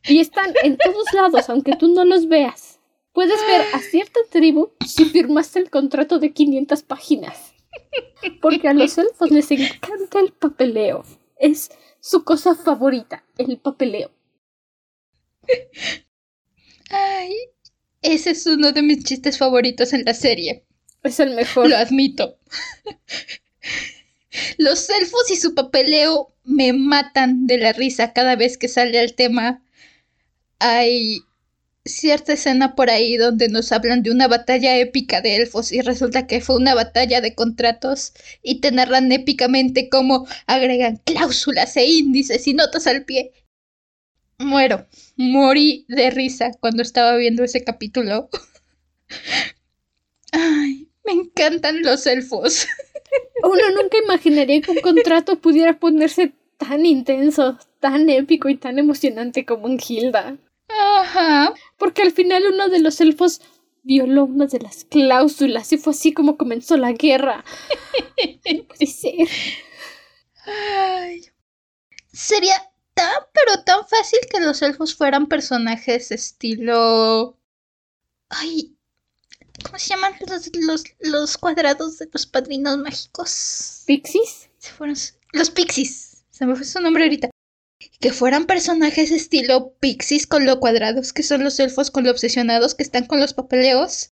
Y 0.05 0.21
están 0.21 0.53
en 0.63 0.77
todos 0.77 1.13
lados, 1.13 1.49
aunque 1.49 1.77
tú 1.77 1.89
no 1.89 2.05
los 2.05 2.29
veas. 2.29 2.81
Puedes 3.13 3.41
ver 3.47 3.63
a 3.75 3.79
cierta 3.79 4.21
tribu 4.31 4.73
si 4.87 5.05
firmaste 5.05 5.59
el 5.59 5.71
contrato 5.71 6.19
de 6.19 6.33
500 6.33 6.83
páginas. 6.83 7.55
Porque 8.41 8.69
a 8.69 8.75
los 8.75 8.97
elfos 8.99 9.31
les 9.31 9.51
encanta 9.51 10.21
el 10.21 10.33
papeleo. 10.33 11.05
Es 11.39 11.71
su 12.01 12.25
cosa 12.25 12.55
favorita, 12.55 13.25
el 13.39 13.59
papeleo. 13.59 14.11
Ay, 16.91 17.35
ese 18.03 18.31
es 18.31 18.47
uno 18.47 18.73
de 18.73 18.83
mis 18.83 19.05
chistes 19.05 19.39
favoritos 19.39 19.93
en 19.93 20.05
la 20.05 20.15
serie. 20.15 20.65
Es 21.03 21.21
el 21.21 21.35
mejor. 21.35 21.69
Lo 21.69 21.77
admito. 21.77 22.39
Los 24.57 24.89
elfos 24.89 25.31
y 25.31 25.37
su 25.37 25.55
papeleo 25.55 26.35
me 26.45 26.73
matan 26.73 27.47
de 27.47 27.59
la 27.59 27.73
risa 27.73 28.13
cada 28.13 28.37
vez 28.37 28.57
que 28.57 28.69
sale 28.69 29.01
el 29.01 29.15
tema. 29.15 29.63
Hay 30.65 31.23
cierta 31.85 32.35
escena 32.35 32.77
por 32.77 32.89
ahí 32.89 33.17
donde 33.17 33.49
nos 33.49 33.73
hablan 33.73 34.05
de 34.05 34.13
una 34.13 34.29
batalla 34.29 34.77
épica 34.79 35.21
de 35.21 35.35
elfos 35.37 35.73
y 35.73 35.81
resulta 35.81 36.29
que 36.29 36.41
fue 36.41 36.55
una 36.57 36.77
batalla 36.77 37.21
de 37.21 37.35
contratos 37.35 38.13
y 38.43 38.61
te 38.61 38.71
narran 38.71 39.11
épicamente 39.11 39.89
cómo 39.89 40.29
agregan 40.47 41.01
cláusulas 41.05 41.77
e 41.77 41.85
índices 41.87 42.47
y 42.47 42.55
notas 42.55 42.87
al 42.87 43.05
pie. 43.05 43.33
Muero, 44.39 44.87
morí 45.17 45.85
de 45.89 46.11
risa 46.11 46.53
cuando 46.61 46.83
estaba 46.83 47.17
viendo 47.17 47.43
ese 47.43 47.65
capítulo. 47.65 48.29
Ay, 50.33 50.89
me 51.05 51.13
encantan 51.13 51.83
los 51.83 52.07
elfos. 52.07 52.69
Uno 53.43 53.83
nunca 53.83 53.99
imaginaría 53.99 54.61
que 54.61 54.71
un 54.71 54.81
contrato 54.81 55.41
pudiera 55.41 55.79
ponerse 55.81 56.33
tan 56.57 56.87
intenso, 56.87 57.59
tan 57.81 58.09
épico 58.09 58.49
y 58.49 58.57
tan 58.57 58.79
emocionante 58.79 59.45
como 59.45 59.67
en 59.67 59.81
Hilda. 59.87 60.39
Ajá. 60.81 61.55
Porque 61.77 62.03
al 62.03 62.13
final 62.13 62.45
uno 62.53 62.69
de 62.69 62.81
los 62.81 63.01
elfos 63.01 63.41
violó 63.83 64.25
una 64.25 64.47
de 64.47 64.61
las 64.61 64.85
cláusulas 64.85 65.73
y 65.73 65.79
fue 65.79 65.93
así 65.93 66.13
como 66.13 66.37
comenzó 66.37 66.77
la 66.77 66.93
guerra. 66.93 67.45
no 68.55 68.65
puede 68.65 68.87
ser. 68.87 69.29
Ay. 70.45 71.27
Sería 72.13 72.55
tan, 72.95 73.23
pero 73.33 73.63
tan 73.65 73.87
fácil 73.87 74.21
que 74.31 74.41
los 74.41 74.63
elfos 74.63 74.95
fueran 74.95 75.27
personajes 75.27 76.11
estilo. 76.11 77.39
Ay. 78.29 78.77
¿Cómo 79.65 79.79
se 79.79 79.91
llaman 79.91 80.15
los, 80.29 80.51
los, 80.55 80.85
los 81.01 81.39
cuadrados 81.39 81.99
de 81.99 82.09
los 82.13 82.27
padrinos 82.27 82.79
mágicos? 82.79 83.83
¿Pixies? 83.87 84.51
Se 84.59 84.71
fueron. 84.73 84.97
Los 85.33 85.51
pixies. 85.51 86.25
Se 86.31 86.47
me 86.47 86.57
fue 86.57 86.65
su 86.65 86.81
nombre 86.81 87.05
ahorita 87.05 87.32
que 88.03 88.13
fueran 88.13 88.47
personajes 88.47 89.13
estilo 89.13 89.75
pixies 89.79 90.27
con 90.27 90.45
lo 90.45 90.59
cuadrados 90.59 91.13
que 91.13 91.23
son 91.23 91.45
los 91.45 91.61
elfos 91.61 91.93
con 91.93 92.03
lo 92.03 92.11
obsesionados 92.11 92.75
que 92.75 92.83
están 92.83 93.07
con 93.07 93.21
los 93.21 93.33
papeleos. 93.33 94.11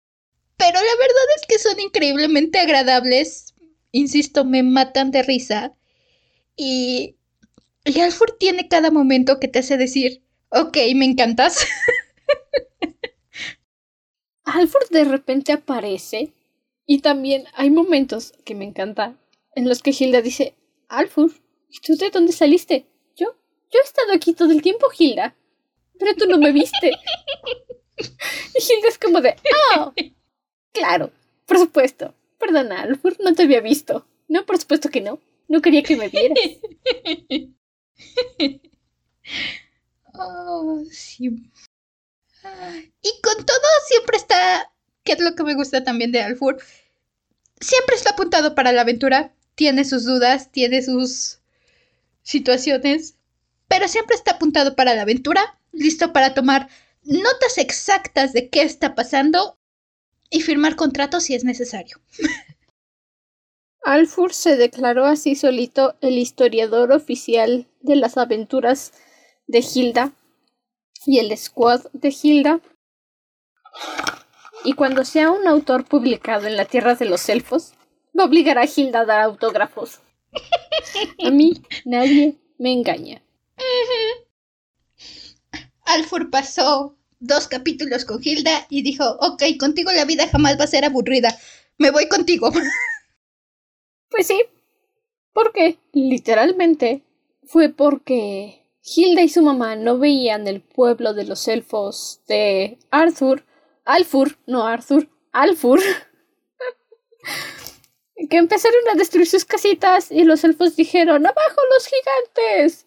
Pero 0.58 0.74
la 0.74 0.80
verdad 0.80 1.26
es 1.36 1.46
que 1.48 1.58
son 1.58 1.80
increíblemente 1.80 2.58
agradables. 2.58 3.54
Insisto, 3.90 4.44
me 4.44 4.62
matan 4.62 5.10
de 5.10 5.22
risa. 5.22 5.74
Y 6.54 7.16
Y 7.86 7.94
tiene 8.38 8.68
cada 8.68 8.90
momento 8.90 9.40
que 9.40 9.48
te 9.48 9.60
hace 9.60 9.78
decir, 9.78 10.22
ok, 10.50 10.76
me 10.94 11.06
encantas. 11.06 11.64
Alfred 14.44 14.88
de 14.90 15.04
repente 15.04 15.52
aparece 15.52 16.34
y 16.84 17.00
también 17.00 17.44
hay 17.54 17.70
momentos 17.70 18.34
que 18.44 18.54
me 18.54 18.66
encanta 18.66 19.16
en 19.54 19.66
los 19.66 19.82
que 19.82 19.94
Hilda 19.98 20.20
dice, 20.20 20.54
Alfred, 20.88 21.30
¿y 21.70 21.80
tú 21.80 21.96
de 21.96 22.10
dónde 22.10 22.32
saliste? 22.32 22.86
Yo, 23.70 23.80
he 23.80 23.84
estado 23.84 24.12
aquí 24.12 24.32
todo 24.34 24.52
el 24.52 24.62
tiempo, 24.62 24.88
Hilda, 24.96 25.34
pero 25.98 26.14
tú 26.14 26.26
no 26.26 26.38
me 26.38 26.52
viste. 26.52 26.92
y 27.98 28.62
Hilda 28.62 28.88
es 28.88 28.98
como 28.98 29.20
de, 29.20 29.36
oh, 29.76 29.92
claro, 30.72 31.10
por 31.46 31.58
supuesto. 31.58 32.14
Perdona, 32.38 32.82
Alfred, 32.82 33.18
no 33.20 33.34
te 33.34 33.42
había 33.42 33.60
visto. 33.60 34.06
No, 34.28 34.46
por 34.46 34.58
supuesto 34.58 34.90
que 34.90 35.00
no. 35.00 35.20
No 35.48 35.60
quería 35.60 35.82
que 35.82 35.96
me 35.96 36.08
vieras. 36.08 36.38
oh, 40.14 40.84
sí. 40.90 41.50
Y 43.02 43.20
con 43.22 43.44
todo 43.44 43.68
siempre 43.86 44.16
está, 44.16 44.70
que 45.04 45.12
es 45.12 45.20
lo 45.20 45.34
que 45.34 45.42
me 45.42 45.54
gusta 45.54 45.84
también 45.84 46.12
de 46.12 46.22
Alfur, 46.22 46.58
siempre 47.60 47.96
está 47.96 48.10
apuntado 48.10 48.54
para 48.54 48.72
la 48.72 48.82
aventura, 48.82 49.32
tiene 49.54 49.84
sus 49.84 50.04
dudas, 50.04 50.50
tiene 50.52 50.82
sus 50.82 51.40
situaciones, 52.22 53.16
pero 53.78 53.86
siempre 53.86 54.16
está 54.16 54.32
apuntado 54.32 54.74
para 54.74 54.96
la 54.96 55.02
aventura, 55.02 55.56
listo 55.70 56.12
para 56.12 56.34
tomar 56.34 56.68
notas 57.04 57.58
exactas 57.58 58.32
de 58.32 58.48
qué 58.48 58.62
está 58.62 58.96
pasando 58.96 59.56
y 60.30 60.40
firmar 60.40 60.74
contratos 60.74 61.22
si 61.22 61.36
es 61.36 61.44
necesario. 61.44 62.00
Alfur 63.84 64.34
se 64.34 64.56
declaró 64.56 65.06
así 65.06 65.36
solito 65.36 65.94
el 66.00 66.18
historiador 66.18 66.90
oficial 66.90 67.68
de 67.80 67.94
las 67.94 68.18
aventuras 68.18 68.94
de 69.46 69.60
Hilda 69.60 70.12
y 71.06 71.20
el 71.20 71.38
squad 71.38 71.82
de 71.92 72.12
Hilda. 72.20 72.60
Y 74.64 74.72
cuando 74.72 75.04
sea 75.04 75.30
un 75.30 75.46
autor 75.46 75.84
publicado 75.84 76.48
en 76.48 76.56
la 76.56 76.64
Tierra 76.64 76.96
de 76.96 77.04
los 77.04 77.28
Elfos, 77.28 77.74
va 78.18 78.24
a 78.24 78.26
obligar 78.26 78.58
a 78.58 78.64
Hilda 78.66 79.02
a 79.02 79.04
dar 79.04 79.20
autógrafos. 79.20 80.00
A 81.24 81.30
mí 81.30 81.62
nadie 81.84 82.40
me 82.58 82.72
engaña. 82.72 83.22
Alfur 85.86 86.30
pasó 86.30 86.98
dos 87.20 87.48
capítulos 87.48 88.04
con 88.04 88.20
Hilda 88.22 88.66
y 88.68 88.82
dijo, 88.82 89.04
ok, 89.20 89.42
contigo 89.58 89.90
la 89.92 90.04
vida 90.04 90.28
jamás 90.28 90.58
va 90.58 90.64
a 90.64 90.68
ser 90.68 90.84
aburrida. 90.84 91.36
Me 91.78 91.90
voy 91.90 92.08
contigo. 92.08 92.50
Pues 94.10 94.26
sí, 94.26 94.42
porque 95.34 95.78
literalmente 95.92 97.02
fue 97.44 97.68
porque 97.68 98.64
Hilda 98.82 99.22
y 99.22 99.28
su 99.28 99.42
mamá 99.42 99.76
no 99.76 99.98
veían 99.98 100.48
el 100.48 100.62
pueblo 100.62 101.12
de 101.12 101.24
los 101.24 101.46
elfos 101.46 102.22
de 102.26 102.78
Arthur, 102.90 103.44
Alfur, 103.84 104.38
no 104.46 104.66
Arthur, 104.66 105.08
Alfur, 105.32 105.80
que 108.30 108.38
empezaron 108.38 108.80
a 108.90 108.94
destruir 108.94 109.26
sus 109.26 109.44
casitas 109.44 110.10
y 110.10 110.24
los 110.24 110.42
elfos 110.42 110.74
dijeron 110.74 111.26
¡Abajo 111.26 111.60
los 111.74 111.86
gigantes! 111.86 112.86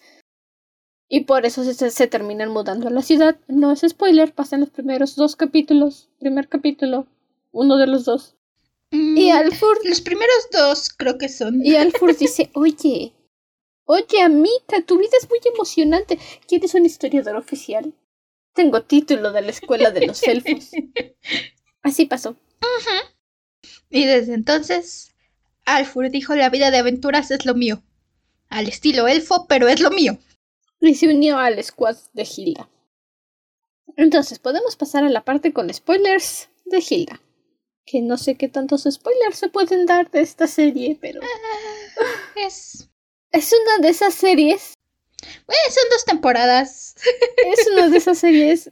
Y 1.14 1.26
por 1.26 1.46
eso 1.46 1.66
se, 1.66 1.92
se 1.92 2.08
terminan 2.08 2.50
mudando 2.50 2.88
a 2.88 2.92
la 2.92 3.02
ciudad. 3.02 3.38
No 3.50 3.74
es 3.74 3.82
spoiler, 3.86 4.34
pasan 4.34 4.62
los 4.62 4.70
primeros 4.70 5.18
dos 5.18 5.36
capítulos, 5.36 6.08
primer 6.20 6.48
capítulo, 6.48 7.06
uno 7.52 7.76
de 7.76 7.88
los 7.88 8.06
dos. 8.06 8.38
y 8.92 9.30
mm, 9.30 9.36
Alfur. 9.36 9.78
Los 9.84 10.00
primeros 10.00 10.48
dos 10.54 10.90
creo 10.90 11.18
que 11.18 11.28
son. 11.28 11.66
Y 11.66 11.76
Alfur 11.76 12.16
dice, 12.18 12.50
oye, 12.54 13.14
Oye, 13.94 14.22
amiga, 14.22 14.86
tu 14.86 14.98
vida 14.98 15.12
es 15.22 15.28
muy 15.30 15.40
emocionante. 15.54 16.18
¿Quieres 16.48 16.76
un 16.76 16.86
historiador 16.86 17.36
oficial? 17.36 17.94
Tengo 18.54 18.84
título 18.84 19.34
de 19.34 19.42
la 19.42 19.52
escuela 19.52 19.92
de 19.92 20.08
los 20.08 20.24
elfos. 20.24 20.72
Así 21.84 22.06
pasó. 22.06 22.38
Y 23.90 24.06
desde 24.06 24.34
entonces, 24.34 25.14
Alfur 25.66 26.10
dijo 26.10 26.36
la 26.36 26.50
vida 26.50 26.72
de 26.72 26.78
aventuras 26.78 27.32
es 27.32 27.46
lo 27.46 27.54
mío. 27.54 27.84
Al 28.48 28.70
estilo 28.70 29.10
elfo, 29.10 29.46
pero 29.50 29.68
es 29.68 29.82
lo 29.82 29.92
mío. 29.92 30.18
Y 30.82 30.96
se 30.96 31.08
unió 31.08 31.38
al 31.38 31.64
squad 31.64 31.96
de 32.14 32.24
Hilda. 32.24 32.70
Entonces, 33.96 34.40
podemos 34.40 34.76
pasar 34.76 35.04
a 35.04 35.10
la 35.10 35.24
parte 35.24 35.54
con 35.54 35.74
spoilers 35.74 36.50
de 36.66 36.84
Hilda. 36.88 37.22
Que 37.86 38.02
no 38.02 38.18
sé 38.18 38.36
qué 38.36 38.50
tantos 38.50 38.88
spoilers 38.90 39.38
se 39.38 39.50
pueden 39.50 39.86
dar 39.86 40.12
de 40.12 40.22
esta 40.22 40.48
serie, 40.48 40.98
pero... 41.00 41.22
Ah, 41.22 42.08
es 42.36 42.92
es 43.32 43.54
una 43.54 43.78
de 43.82 43.90
esas 43.90 44.14
series. 44.14 44.74
Bueno, 45.22 45.62
son 45.70 45.84
dos 45.90 46.06
temporadas. 46.06 46.96
Es 47.54 47.68
una 47.72 47.90
de 47.90 47.98
esas 47.98 48.18
series 48.18 48.72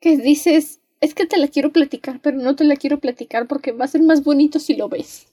que 0.00 0.16
dices, 0.16 0.80
es 1.00 1.14
que 1.14 1.26
te 1.26 1.38
la 1.38 1.48
quiero 1.48 1.72
platicar, 1.72 2.20
pero 2.20 2.36
no 2.36 2.54
te 2.56 2.64
la 2.64 2.76
quiero 2.76 3.00
platicar 3.00 3.46
porque 3.48 3.72
va 3.72 3.86
a 3.86 3.88
ser 3.88 4.02
más 4.02 4.22
bonito 4.22 4.58
si 4.58 4.74
lo 4.74 4.88
ves. 4.88 5.26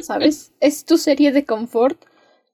¿Sabes? 0.00 0.52
Es 0.60 0.84
tu 0.84 0.98
serie 0.98 1.32
de 1.32 1.44
confort, 1.44 2.04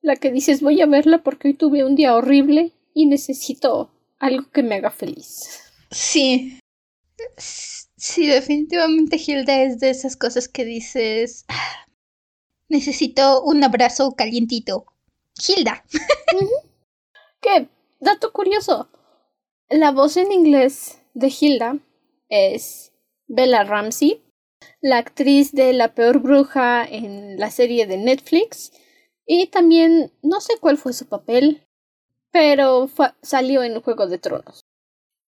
la 0.03 0.17
que 0.17 0.31
dices, 0.31 0.61
voy 0.61 0.81
a 0.81 0.87
verla 0.87 1.23
porque 1.23 1.49
hoy 1.49 1.55
tuve 1.55 1.85
un 1.85 1.95
día 1.95 2.15
horrible 2.15 2.73
y 2.95 3.07
necesito 3.07 3.91
algo 4.19 4.51
que 4.51 4.63
me 4.63 4.77
haga 4.77 4.91
feliz. 4.91 5.63
Sí. 5.91 6.59
Sí, 7.37 8.27
definitivamente 8.27 9.21
Hilda 9.25 9.63
es 9.63 9.81
de 9.81 9.91
esas 9.91 10.17
cosas 10.17 10.49
que 10.49 10.65
dices, 10.65 11.45
Necesito 12.69 13.43
un 13.43 13.65
abrazo 13.65 14.15
calientito. 14.15 14.85
Hilda. 15.47 15.85
¿Qué? 17.41 17.69
Dato 17.99 18.33
curioso. 18.33 18.91
La 19.71 19.91
voz 19.91 20.19
en 20.19 20.33
inglés 20.33 21.01
de 21.15 21.33
Hilda 21.41 21.79
es 22.29 22.93
Bella 23.27 23.65
Ramsey, 23.65 24.23
la 24.83 24.99
actriz 24.99 25.53
de 25.53 25.73
La 25.73 25.95
Peor 25.95 26.19
Bruja 26.19 26.85
en 26.85 27.39
la 27.39 27.51
serie 27.51 27.87
de 27.87 27.97
Netflix. 27.97 28.73
Y 29.31 29.49
también, 29.49 30.11
no 30.23 30.41
sé 30.41 30.55
cuál 30.59 30.79
fue 30.79 30.95
su 30.95 31.05
papel, 31.07 31.63
pero 32.33 32.89
salió 33.21 33.63
en 33.63 33.79
Juego 33.83 34.07
de 34.07 34.17
Tronos. 34.17 34.65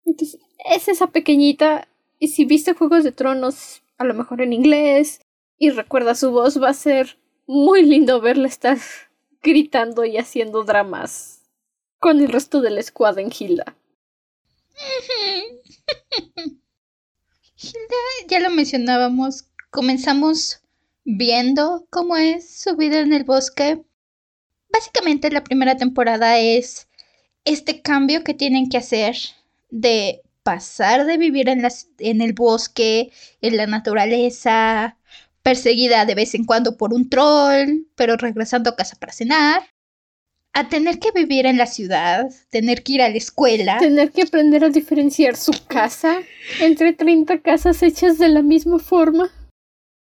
es 0.05 0.87
esa 0.87 1.07
pequeñita, 1.07 1.89
y 2.17 2.29
si 2.29 2.45
viste 2.45 2.73
Juegos 2.73 3.03
de 3.03 3.11
Tronos, 3.11 3.83
a 3.97 4.05
lo 4.05 4.13
mejor 4.13 4.41
en 4.41 4.53
inglés, 4.53 5.19
y 5.57 5.71
recuerda 5.71 6.15
su 6.15 6.31
voz, 6.31 6.63
va 6.63 6.69
a 6.69 6.73
ser 6.73 7.19
muy 7.45 7.83
lindo 7.83 8.21
verla 8.21 8.47
estar 8.47 8.77
gritando 9.43 10.05
y 10.05 10.17
haciendo 10.17 10.63
dramas 10.63 11.41
con 11.99 12.21
el 12.21 12.29
resto 12.29 12.61
del 12.61 12.81
squad 12.81 13.19
en 13.19 13.33
Hilda. 13.37 13.75
Hilda, 17.57 17.97
ya 18.29 18.39
lo 18.39 18.49
mencionábamos, 18.49 19.43
comenzamos 19.71 20.61
viendo 21.03 21.85
cómo 21.89 22.15
es 22.15 22.61
su 22.61 22.77
vida 22.77 22.99
en 22.99 23.11
el 23.11 23.25
bosque. 23.25 23.83
Básicamente 24.71 25.31
la 25.31 25.43
primera 25.43 25.75
temporada 25.77 26.39
es 26.39 26.87
este 27.45 27.81
cambio 27.81 28.23
que 28.23 28.33
tienen 28.33 28.69
que 28.69 28.77
hacer 28.77 29.15
de 29.69 30.21
pasar 30.43 31.05
de 31.05 31.17
vivir 31.17 31.49
en, 31.49 31.67
en 31.99 32.21
el 32.21 32.33
bosque, 32.33 33.11
en 33.41 33.57
la 33.57 33.67
naturaleza, 33.67 34.97
perseguida 35.43 36.05
de 36.05 36.15
vez 36.15 36.33
en 36.35 36.45
cuando 36.45 36.77
por 36.77 36.93
un 36.93 37.09
troll, 37.09 37.85
pero 37.95 38.17
regresando 38.17 38.69
a 38.69 38.75
casa 38.75 38.95
para 38.99 39.13
cenar, 39.13 39.63
a 40.53 40.67
tener 40.67 40.99
que 40.99 41.11
vivir 41.11 41.45
en 41.45 41.57
la 41.57 41.67
ciudad, 41.67 42.29
tener 42.49 42.83
que 42.83 42.93
ir 42.93 43.01
a 43.01 43.09
la 43.09 43.17
escuela. 43.17 43.77
Tener 43.77 44.11
que 44.11 44.23
aprender 44.23 44.63
a 44.63 44.69
diferenciar 44.69 45.35
su 45.35 45.51
casa 45.67 46.19
entre 46.59 46.93
30 46.93 47.41
casas 47.41 47.81
hechas 47.83 48.17
de 48.17 48.29
la 48.29 48.41
misma 48.41 48.79
forma. 48.79 49.29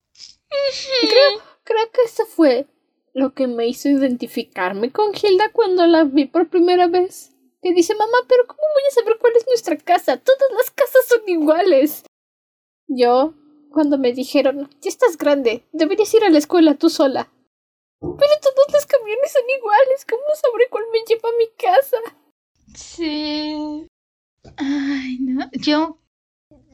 creo, 0.10 1.42
creo 1.64 1.92
que 1.92 2.02
eso 2.06 2.26
fue 2.26 2.68
lo 3.14 3.34
que 3.34 3.48
me 3.48 3.68
hizo 3.68 3.90
identificarme 3.90 4.92
con 4.92 5.12
Hilda 5.14 5.52
cuando 5.52 5.86
la 5.88 6.04
vi 6.04 6.26
por 6.26 6.50
primera 6.50 6.88
vez. 6.88 7.32
Que 7.62 7.74
dice, 7.74 7.96
mamá, 7.96 8.18
pero 8.28 8.46
¿cómo 8.46 8.62
voy 8.62 8.84
a 8.90 8.94
saber 8.94 9.18
cuál 9.20 9.34
es 9.38 9.48
nuestra 9.48 9.78
casa? 9.78 10.18
Todas 10.18 10.52
las 10.58 10.72
casas 10.72 11.06
son 11.08 11.22
iguales. 11.28 12.04
Yo 12.88 13.34
cuando 13.72 13.98
me 13.98 14.14
dijeron, 14.14 14.70
ya 14.82 14.90
estás 14.90 15.18
grande, 15.18 15.64
deberías 15.72 16.14
ir 16.14 16.24
a 16.24 16.30
la 16.30 16.38
escuela 16.38 16.76
tú 16.76 16.90
sola. 16.90 17.30
Pero 18.00 18.34
todos 18.42 18.68
los 18.72 18.86
camiones 18.86 19.32
son 19.32 19.50
iguales, 19.50 20.06
¿cómo 20.10 20.24
sabré 20.36 20.68
cuál 20.70 20.84
me 20.92 21.00
lleva 21.08 21.30
a 21.30 21.38
mi 21.38 21.48
casa? 21.58 21.98
Sí. 22.76 23.88
Ay, 24.58 25.18
no. 25.22 25.50
Yo. 25.54 25.98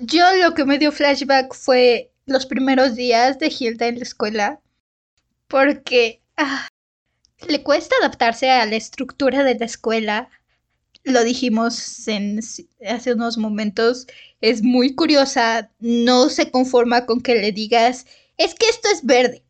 Yo 0.02 0.26
lo 0.42 0.54
que 0.54 0.66
me 0.66 0.78
dio 0.78 0.92
flashback 0.92 1.54
fue 1.54 2.12
los 2.26 2.46
primeros 2.46 2.96
días 2.96 3.38
de 3.40 3.48
Hilda 3.48 3.88
en 3.88 3.98
la 3.98 4.04
escuela. 4.04 4.62
Porque. 5.48 6.22
Ah, 6.42 6.70
le 7.50 7.64
cuesta 7.64 7.98
adaptarse 7.98 8.50
a 8.50 8.66
la 8.66 8.78
estructura 8.78 9.44
de 9.44 9.60
la 9.60 9.66
escuela. 9.66 10.30
Lo 11.04 11.26
dijimos 11.26 12.08
en, 12.08 12.40
hace 12.88 13.14
unos 13.14 13.38
momentos 13.38 14.08
es 14.40 14.64
muy 14.64 14.96
curiosa, 14.96 15.70
no 15.80 16.30
se 16.30 16.50
conforma 16.50 17.06
con 17.06 17.20
que 17.20 17.36
le 17.36 17.52
digas, 17.52 18.06
es 18.38 18.56
que 18.56 18.70
esto 18.70 18.88
es 18.90 19.06
verde. 19.06 19.44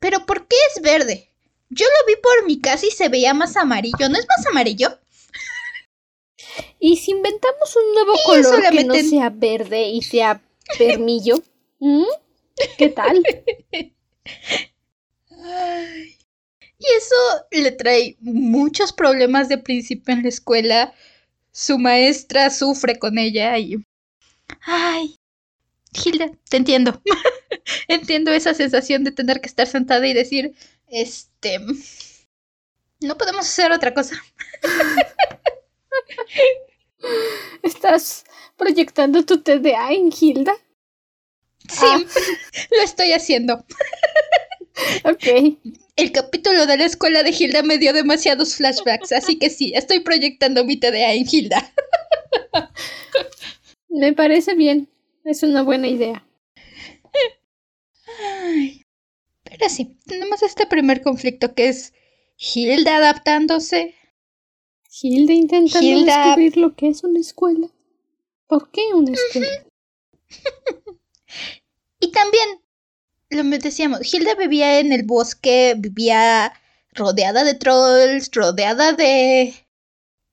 Pero 0.00 0.26
¿por 0.26 0.48
qué 0.48 0.56
es 0.74 0.82
verde? 0.82 1.30
Yo 1.70 1.86
lo 1.86 2.06
vi 2.08 2.20
por 2.20 2.46
mi 2.46 2.60
casa 2.60 2.84
y 2.84 2.90
se 2.90 3.08
veía 3.08 3.32
más 3.32 3.56
amarillo. 3.56 4.08
¿No 4.08 4.18
es 4.18 4.26
más 4.26 4.44
amarillo? 4.48 4.98
¿Y 6.80 6.96
si 6.96 7.12
inventamos 7.12 7.76
un 7.76 7.94
nuevo 7.94 8.12
color 8.26 8.70
que 8.72 8.84
no 8.84 8.94
sea 8.94 9.30
verde 9.30 9.88
y 9.88 10.02
sea 10.02 10.42
vermillo? 10.80 11.40
¿Mm? 11.78 12.06
¿Qué 12.76 12.88
tal? 12.88 13.22
Y 16.84 16.96
eso 16.96 17.14
le 17.50 17.72
trae 17.72 18.16
muchos 18.20 18.92
problemas 18.92 19.48
de 19.48 19.58
principio 19.58 20.12
en 20.12 20.22
la 20.22 20.28
escuela. 20.28 20.94
Su 21.50 21.78
maestra 21.78 22.50
sufre 22.50 22.98
con 22.98 23.16
ella 23.16 23.56
y... 23.58 23.76
Ay, 24.66 25.16
Hilda, 25.92 26.30
te 26.50 26.58
entiendo. 26.58 27.00
entiendo 27.88 28.32
esa 28.32 28.52
sensación 28.52 29.04
de 29.04 29.12
tener 29.12 29.40
que 29.40 29.48
estar 29.48 29.66
sentada 29.66 30.06
y 30.06 30.12
decir, 30.12 30.54
este... 30.88 31.58
No 33.00 33.16
podemos 33.16 33.46
hacer 33.46 33.72
otra 33.72 33.94
cosa. 33.94 34.22
¿Estás 37.62 38.24
proyectando 38.56 39.24
tu 39.24 39.42
TDA 39.42 39.92
en 39.92 40.10
Hilda? 40.18 40.54
Sí, 41.68 41.86
ah. 41.86 42.00
lo 42.70 42.82
estoy 42.82 43.12
haciendo. 43.12 43.64
ok. 45.04 45.83
El 45.96 46.10
capítulo 46.10 46.66
de 46.66 46.76
la 46.76 46.84
escuela 46.86 47.22
de 47.22 47.30
Hilda 47.30 47.62
me 47.62 47.78
dio 47.78 47.92
demasiados 47.92 48.56
flashbacks, 48.56 49.12
así 49.12 49.38
que 49.38 49.48
sí, 49.48 49.72
estoy 49.76 50.00
proyectando 50.00 50.64
mi 50.64 50.76
TDA 50.76 51.12
en 51.12 51.26
Hilda. 51.30 51.72
me 53.88 54.12
parece 54.12 54.54
bien. 54.54 54.88
Es 55.24 55.42
una 55.42 55.62
buena 55.62 55.86
idea. 55.86 56.26
pero 59.44 59.68
sí, 59.68 59.96
tenemos 60.04 60.42
este 60.42 60.66
primer 60.66 61.00
conflicto 61.00 61.54
que 61.54 61.68
es 61.68 61.92
Hilda 62.36 62.96
adaptándose. 62.96 63.94
Hilda 65.00 65.32
intentando 65.32 66.04
descubrir 66.04 66.56
lo 66.56 66.74
que 66.74 66.88
es 66.88 67.04
una 67.04 67.20
escuela. 67.20 67.68
¿Por 68.48 68.70
qué 68.72 68.82
una 68.92 69.12
escuela? 69.12 69.64
y 72.00 72.10
también, 72.10 72.63
lo 73.34 73.44
decíamos, 73.58 74.00
Hilda 74.12 74.34
vivía 74.34 74.78
en 74.80 74.92
el 74.92 75.02
bosque, 75.04 75.74
vivía 75.76 76.52
rodeada 76.92 77.44
de 77.44 77.54
trolls, 77.54 78.30
rodeada 78.32 78.92
de 78.92 79.54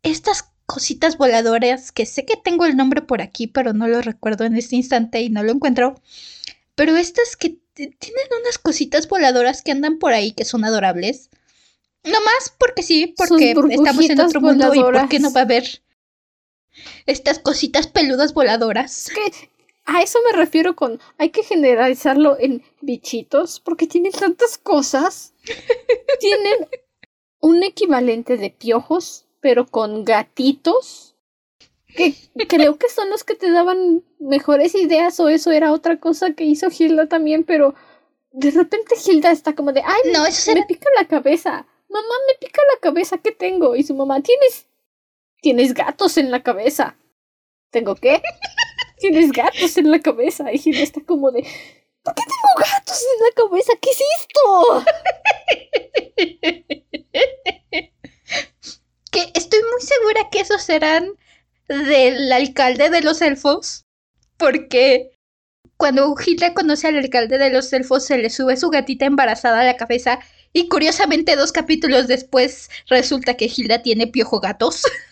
estas 0.03 0.45
cositas 0.65 1.17
voladoras 1.17 1.91
que 1.91 2.05
sé 2.05 2.25
que 2.25 2.37
tengo 2.37 2.65
el 2.65 2.77
nombre 2.77 3.01
por 3.01 3.21
aquí, 3.21 3.47
pero 3.47 3.73
no 3.73 3.87
lo 3.87 4.01
recuerdo 4.01 4.45
en 4.45 4.55
este 4.55 4.75
instante 4.75 5.21
y 5.21 5.29
no 5.29 5.43
lo 5.43 5.51
encuentro. 5.51 5.99
Pero 6.75 6.95
estas 6.95 7.35
que 7.35 7.57
tienen 7.73 8.27
unas 8.41 8.57
cositas 8.57 9.07
voladoras 9.07 9.61
que 9.61 9.71
andan 9.71 9.99
por 9.99 10.13
ahí 10.13 10.31
que 10.31 10.45
son 10.45 10.63
adorables. 10.63 11.29
No 12.03 12.19
más 12.21 12.53
porque 12.57 12.83
sí, 12.83 13.13
porque 13.17 13.51
estamos 13.51 14.09
en 14.09 14.19
otro 14.19 14.41
mundo 14.41 14.73
y 14.73 14.79
porque 14.79 15.19
no 15.19 15.31
va 15.31 15.41
a 15.41 15.43
haber 15.43 15.81
estas 17.05 17.39
cositas 17.39 17.87
peludas 17.87 18.33
voladoras. 18.33 19.09
que 19.13 19.49
a 19.93 20.01
eso 20.01 20.19
me 20.25 20.37
refiero 20.37 20.75
con 20.75 20.99
hay 21.17 21.29
que 21.29 21.43
generalizarlo 21.43 22.37
en 22.39 22.63
bichitos 22.81 23.59
porque 23.59 23.87
tienen 23.87 24.11
tantas 24.11 24.57
cosas. 24.57 25.33
tienen 26.19 26.67
un 27.39 27.63
equivalente 27.63 28.37
de 28.37 28.51
piojos, 28.51 29.25
pero 29.41 29.65
con 29.65 30.05
gatitos. 30.05 31.15
Que 31.93 32.15
creo 32.47 32.77
que 32.77 32.87
son 32.87 33.09
los 33.09 33.25
que 33.25 33.35
te 33.35 33.51
daban 33.51 34.01
mejores 34.17 34.75
ideas 34.75 35.19
o 35.19 35.27
eso 35.27 35.51
era 35.51 35.73
otra 35.73 35.99
cosa 35.99 36.31
que 36.31 36.45
hizo 36.45 36.67
Hilda 36.67 37.07
también, 37.07 37.43
pero 37.43 37.75
de 38.31 38.51
repente 38.51 38.95
Hilda 39.05 39.31
está 39.31 39.55
como 39.55 39.73
de, 39.73 39.81
ay, 39.85 40.11
no, 40.13 40.25
eso 40.25 40.53
me 40.53 40.63
pica 40.63 40.87
la 40.97 41.05
cabeza. 41.05 41.67
Mamá, 41.89 42.15
me 42.27 42.35
pica 42.39 42.61
la 42.73 42.79
cabeza, 42.79 43.17
¿qué 43.17 43.33
tengo? 43.33 43.75
Y 43.75 43.83
su 43.83 43.93
mamá, 43.93 44.21
tienes, 44.21 44.67
tienes 45.41 45.73
gatos 45.73 46.17
en 46.17 46.31
la 46.31 46.41
cabeza. 46.41 46.95
¿Tengo 47.71 47.95
qué? 47.95 48.21
Tienes 49.01 49.31
gatos 49.31 49.77
en 49.77 49.91
la 49.91 49.99
cabeza. 49.99 50.45
Y 50.53 50.81
está 50.81 51.01
como 51.01 51.31
de, 51.31 51.43
¿por 52.03 52.15
qué 52.15 52.23
tengo 52.23 52.55
gatos 52.57 53.01
en 53.01 53.19
la 53.25 53.31
cabeza? 53.35 53.73
¿Qué 53.81 53.89
es 53.89 54.01
esto? 54.19 54.85
que 59.11 59.31
estoy 59.33 59.59
muy 59.63 59.81
segura 59.81 60.29
que 60.31 60.39
esos 60.39 60.61
serán 60.61 61.09
del 61.67 62.31
alcalde 62.31 62.89
de 62.89 63.01
los 63.01 63.21
elfos, 63.21 63.85
porque 64.37 65.11
cuando 65.77 66.15
Hilda 66.25 66.53
conoce 66.53 66.87
al 66.87 66.97
alcalde 66.97 67.37
de 67.37 67.49
los 67.49 67.73
elfos 67.73 68.05
se 68.05 68.17
le 68.17 68.29
sube 68.29 68.55
su 68.55 68.69
gatita 68.69 69.05
embarazada 69.05 69.61
a 69.61 69.65
la 69.65 69.77
cabeza 69.77 70.19
y 70.53 70.67
curiosamente 70.67 71.35
dos 71.35 71.51
capítulos 71.51 72.07
después 72.07 72.69
resulta 72.87 73.35
que 73.35 73.51
Hilda 73.53 73.81
tiene 73.81 74.07
piojo 74.07 74.39
gatos. 74.39 74.83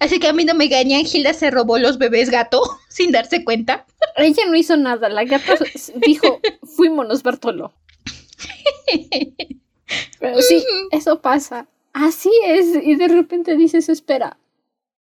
Así 0.00 0.18
que 0.18 0.28
a 0.28 0.32
mí 0.32 0.44
no 0.44 0.54
me 0.54 0.64
engañan, 0.64 1.04
Hilda 1.06 1.32
se 1.32 1.50
robó 1.50 1.78
los 1.78 1.98
bebés 1.98 2.30
gato 2.30 2.62
sin 2.88 3.12
darse 3.12 3.44
cuenta. 3.44 3.86
Ella 4.16 4.44
no 4.46 4.56
hizo 4.56 4.76
nada, 4.76 5.08
la 5.08 5.24
gata 5.24 5.54
dijo, 5.96 6.40
fuímonos 6.76 7.22
Bartolo. 7.22 7.72
Pero 10.18 10.40
sí, 10.42 10.64
eso 10.90 11.20
pasa. 11.20 11.68
Así 11.92 12.30
es, 12.44 12.66
y 12.82 12.94
de 12.94 13.08
repente 13.08 13.56
dices, 13.56 13.88
espera, 13.88 14.38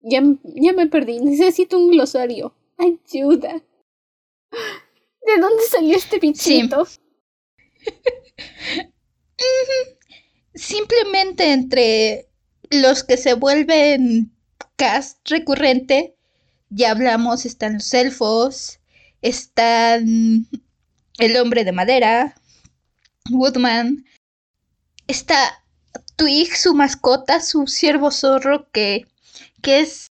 ya, 0.00 0.22
ya 0.44 0.72
me 0.72 0.86
perdí, 0.86 1.18
necesito 1.18 1.76
un 1.76 1.90
glosario. 1.90 2.54
Ayuda. 2.76 3.60
¿De 5.26 5.40
dónde 5.40 5.62
salió 5.64 5.96
este 5.96 6.18
bichito? 6.18 6.86
Simplemente 10.54 11.52
entre 11.52 12.28
los 12.70 13.02
que 13.02 13.16
se 13.16 13.34
vuelven 13.34 14.32
cast 14.78 15.18
recurrente, 15.28 16.14
ya 16.70 16.92
hablamos, 16.92 17.44
están 17.44 17.74
los 17.74 17.92
elfos, 17.92 18.78
están 19.20 20.46
el 21.18 21.36
hombre 21.36 21.64
de 21.64 21.72
madera, 21.72 22.34
Woodman, 23.30 24.06
está 25.08 25.62
Twig, 26.16 26.56
su 26.56 26.74
mascota, 26.74 27.40
su 27.40 27.66
ciervo 27.66 28.10
zorro, 28.10 28.70
que, 28.70 29.06
que 29.62 29.80
es... 29.80 30.06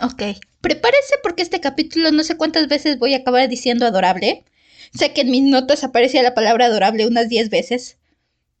Ok, 0.00 0.22
prepárese 0.60 1.16
porque 1.22 1.42
este 1.42 1.60
capítulo 1.60 2.12
no 2.12 2.22
sé 2.22 2.36
cuántas 2.36 2.68
veces 2.68 2.98
voy 2.98 3.14
a 3.14 3.18
acabar 3.18 3.48
diciendo 3.48 3.86
adorable. 3.86 4.44
Sé 4.94 5.12
que 5.12 5.22
en 5.22 5.30
mis 5.30 5.42
notas 5.42 5.84
aparece 5.84 6.22
la 6.22 6.34
palabra 6.34 6.66
adorable 6.66 7.06
unas 7.06 7.28
10 7.28 7.50
veces. 7.50 7.98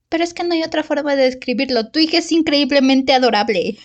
Pero 0.08 0.24
es 0.24 0.34
que 0.34 0.42
no 0.42 0.54
hay 0.54 0.62
otra 0.62 0.82
forma 0.82 1.14
de 1.16 1.24
describirlo. 1.24 1.90
Twig 1.90 2.14
es 2.14 2.32
increíblemente 2.32 3.12
adorable. 3.12 3.78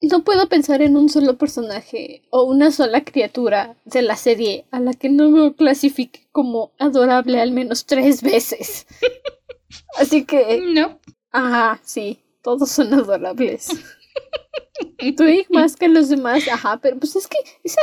No 0.00 0.22
puedo 0.22 0.48
pensar 0.48 0.80
en 0.80 0.96
un 0.96 1.08
solo 1.08 1.38
personaje 1.38 2.22
o 2.30 2.44
una 2.44 2.70
sola 2.70 3.04
criatura 3.04 3.76
de 3.84 4.02
la 4.02 4.16
serie 4.16 4.64
a 4.70 4.78
la 4.78 4.92
que 4.92 5.08
no 5.08 5.28
me 5.28 5.54
clasifique 5.54 6.28
como 6.30 6.72
adorable 6.78 7.40
al 7.40 7.50
menos 7.50 7.84
tres 7.84 8.22
veces. 8.22 8.86
Así 9.98 10.24
que... 10.24 10.60
No. 10.72 11.00
Ajá, 11.32 11.80
sí, 11.82 12.20
todos 12.42 12.70
son 12.70 12.94
adorables. 12.94 13.68
Twig 15.16 15.46
más 15.50 15.74
que 15.76 15.88
los 15.88 16.08
demás, 16.08 16.46
ajá, 16.48 16.78
pero 16.80 16.98
pues 16.98 17.16
es 17.16 17.26
que 17.26 17.38
es, 17.64 17.76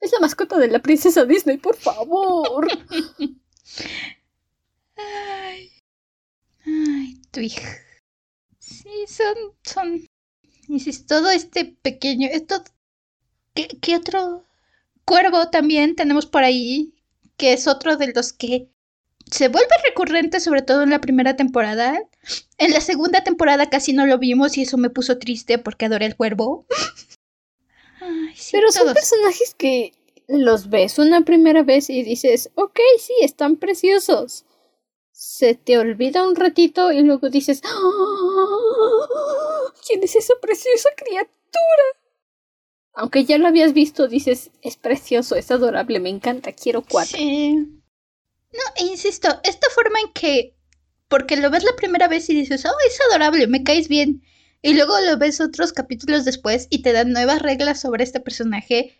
es, 0.00 0.12
la 0.12 0.20
mascota 0.20 0.58
de 0.58 0.68
la 0.68 0.80
princesa 0.80 1.24
Disney, 1.24 1.56
por 1.56 1.76
favor. 1.76 2.68
Ay, 4.96 5.70
ay, 6.66 7.22
Twig. 7.30 7.60
Sí, 8.58 9.04
son, 9.06 9.34
son, 9.64 10.06
insisto, 10.68 11.16
todo 11.16 11.30
este 11.30 11.64
pequeño, 11.64 12.28
esto, 12.30 12.62
¿qué, 13.54 13.68
¿qué 13.80 13.96
otro? 13.96 14.44
Cuervo 15.04 15.48
también 15.48 15.96
tenemos 15.96 16.26
por 16.26 16.44
ahí, 16.44 16.94
que 17.36 17.52
es 17.52 17.66
otro 17.66 17.96
de 17.96 18.12
los 18.12 18.32
que 18.32 18.68
se 19.30 19.48
vuelve 19.48 19.70
recurrente, 19.88 20.40
sobre 20.40 20.62
todo 20.62 20.82
en 20.82 20.90
la 20.90 21.00
primera 21.00 21.36
temporada. 21.36 21.98
En 22.58 22.72
la 22.72 22.80
segunda 22.80 23.24
temporada 23.24 23.70
casi 23.70 23.92
no 23.92 24.06
lo 24.06 24.18
vimos 24.18 24.56
y 24.56 24.62
eso 24.62 24.76
me 24.76 24.90
puso 24.90 25.18
triste 25.18 25.58
porque 25.58 25.86
adoré 25.86 26.06
el 26.06 26.16
cuervo. 26.16 26.66
Pero 28.50 28.70
son 28.72 28.92
personajes 28.92 29.54
que 29.56 29.92
los 30.28 30.68
ves 30.70 30.98
una 30.98 31.22
primera 31.22 31.62
vez 31.62 31.90
y 31.90 32.02
dices, 32.02 32.50
ok, 32.54 32.78
sí, 32.98 33.14
están 33.22 33.56
preciosos. 33.56 34.44
Se 35.24 35.54
te 35.54 35.78
olvida 35.78 36.26
un 36.26 36.34
ratito 36.34 36.90
y 36.90 37.00
luego 37.00 37.30
dices, 37.30 37.62
¡Ah! 37.64 39.72
¿quién 39.86 40.02
es 40.02 40.16
esa 40.16 40.34
preciosa 40.42 40.88
criatura? 40.96 41.84
Aunque 42.94 43.24
ya 43.24 43.38
lo 43.38 43.46
habías 43.46 43.72
visto, 43.72 44.08
dices, 44.08 44.50
es 44.62 44.76
precioso, 44.76 45.36
es 45.36 45.52
adorable, 45.52 46.00
me 46.00 46.08
encanta, 46.08 46.50
quiero 46.50 46.82
cuatro. 46.82 47.18
Sí. 47.18 47.54
No, 47.54 48.64
e 48.74 48.86
insisto, 48.86 49.28
esta 49.44 49.68
forma 49.70 50.00
en 50.00 50.12
que. 50.12 50.56
Porque 51.06 51.36
lo 51.36 51.50
ves 51.50 51.62
la 51.62 51.76
primera 51.76 52.08
vez 52.08 52.28
y 52.28 52.34
dices, 52.34 52.66
oh, 52.66 52.76
es 52.88 52.98
adorable, 53.08 53.46
me 53.46 53.62
caes 53.62 53.86
bien. 53.86 54.24
Y 54.60 54.74
luego 54.74 54.98
lo 54.98 55.18
ves 55.18 55.40
otros 55.40 55.72
capítulos 55.72 56.24
después 56.24 56.66
y 56.68 56.82
te 56.82 56.92
dan 56.92 57.12
nuevas 57.12 57.40
reglas 57.40 57.80
sobre 57.80 58.02
este 58.02 58.18
personaje 58.18 58.98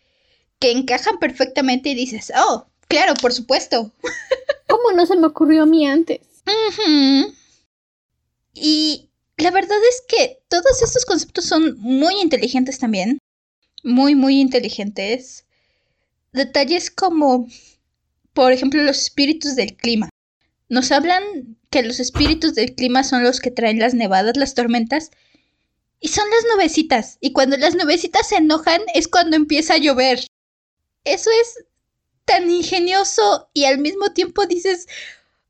que 0.61 0.71
encajan 0.71 1.19
perfectamente 1.19 1.89
y 1.89 1.95
dices, 1.97 2.33
oh, 2.37 2.69
claro, 2.87 3.15
por 3.15 3.33
supuesto. 3.33 3.91
¿Cómo 4.73 4.93
no 4.97 5.05
se 5.05 5.17
me 5.17 5.27
ocurrió 5.27 5.65
a 5.65 5.67
mí 5.67 5.87
antes? 5.87 6.21
Y 8.55 9.11
la 9.37 9.51
verdad 9.51 9.77
es 9.91 10.03
que 10.09 10.43
todos 10.49 10.81
estos 10.81 11.05
conceptos 11.05 11.45
son 11.45 11.79
muy 11.79 12.19
inteligentes 12.23 12.79
también. 12.79 13.19
Muy, 13.85 14.15
muy 14.15 14.41
inteligentes. 14.41 15.45
Detalles 16.33 16.91
como, 16.91 17.49
por 18.33 18.53
ejemplo, 18.53 18.83
los 18.83 19.03
espíritus 19.03 19.57
del 19.57 19.77
clima. 19.77 20.09
Nos 20.71 20.91
hablan 20.91 21.23
que 21.69 21.83
los 21.83 22.01
espíritus 22.01 22.55
del 22.55 22.75
clima 22.75 23.05
son 23.05 23.25
los 23.25 23.41
que 23.41 23.51
traen 23.51 23.79
las 23.79 23.93
nevadas, 23.93 24.39
las 24.39 24.55
tormentas. 24.55 25.11
Y 26.01 26.09
son 26.09 26.25
las 26.31 26.57
nubecitas. 26.57 27.19
Y 27.21 27.33
cuando 27.33 27.59
las 27.59 27.75
nubecitas 27.75 28.27
se 28.31 28.37
enojan 28.37 28.81
es 28.95 29.07
cuando 29.07 29.37
empieza 29.37 29.75
a 29.75 29.79
llover. 29.79 30.27
Eso 31.05 31.29
es 31.43 31.67
tan 32.25 32.51
ingenioso 32.51 33.51
y 33.53 33.65
al 33.65 33.79
mismo 33.79 34.13
tiempo 34.13 34.47
dices, 34.47 34.87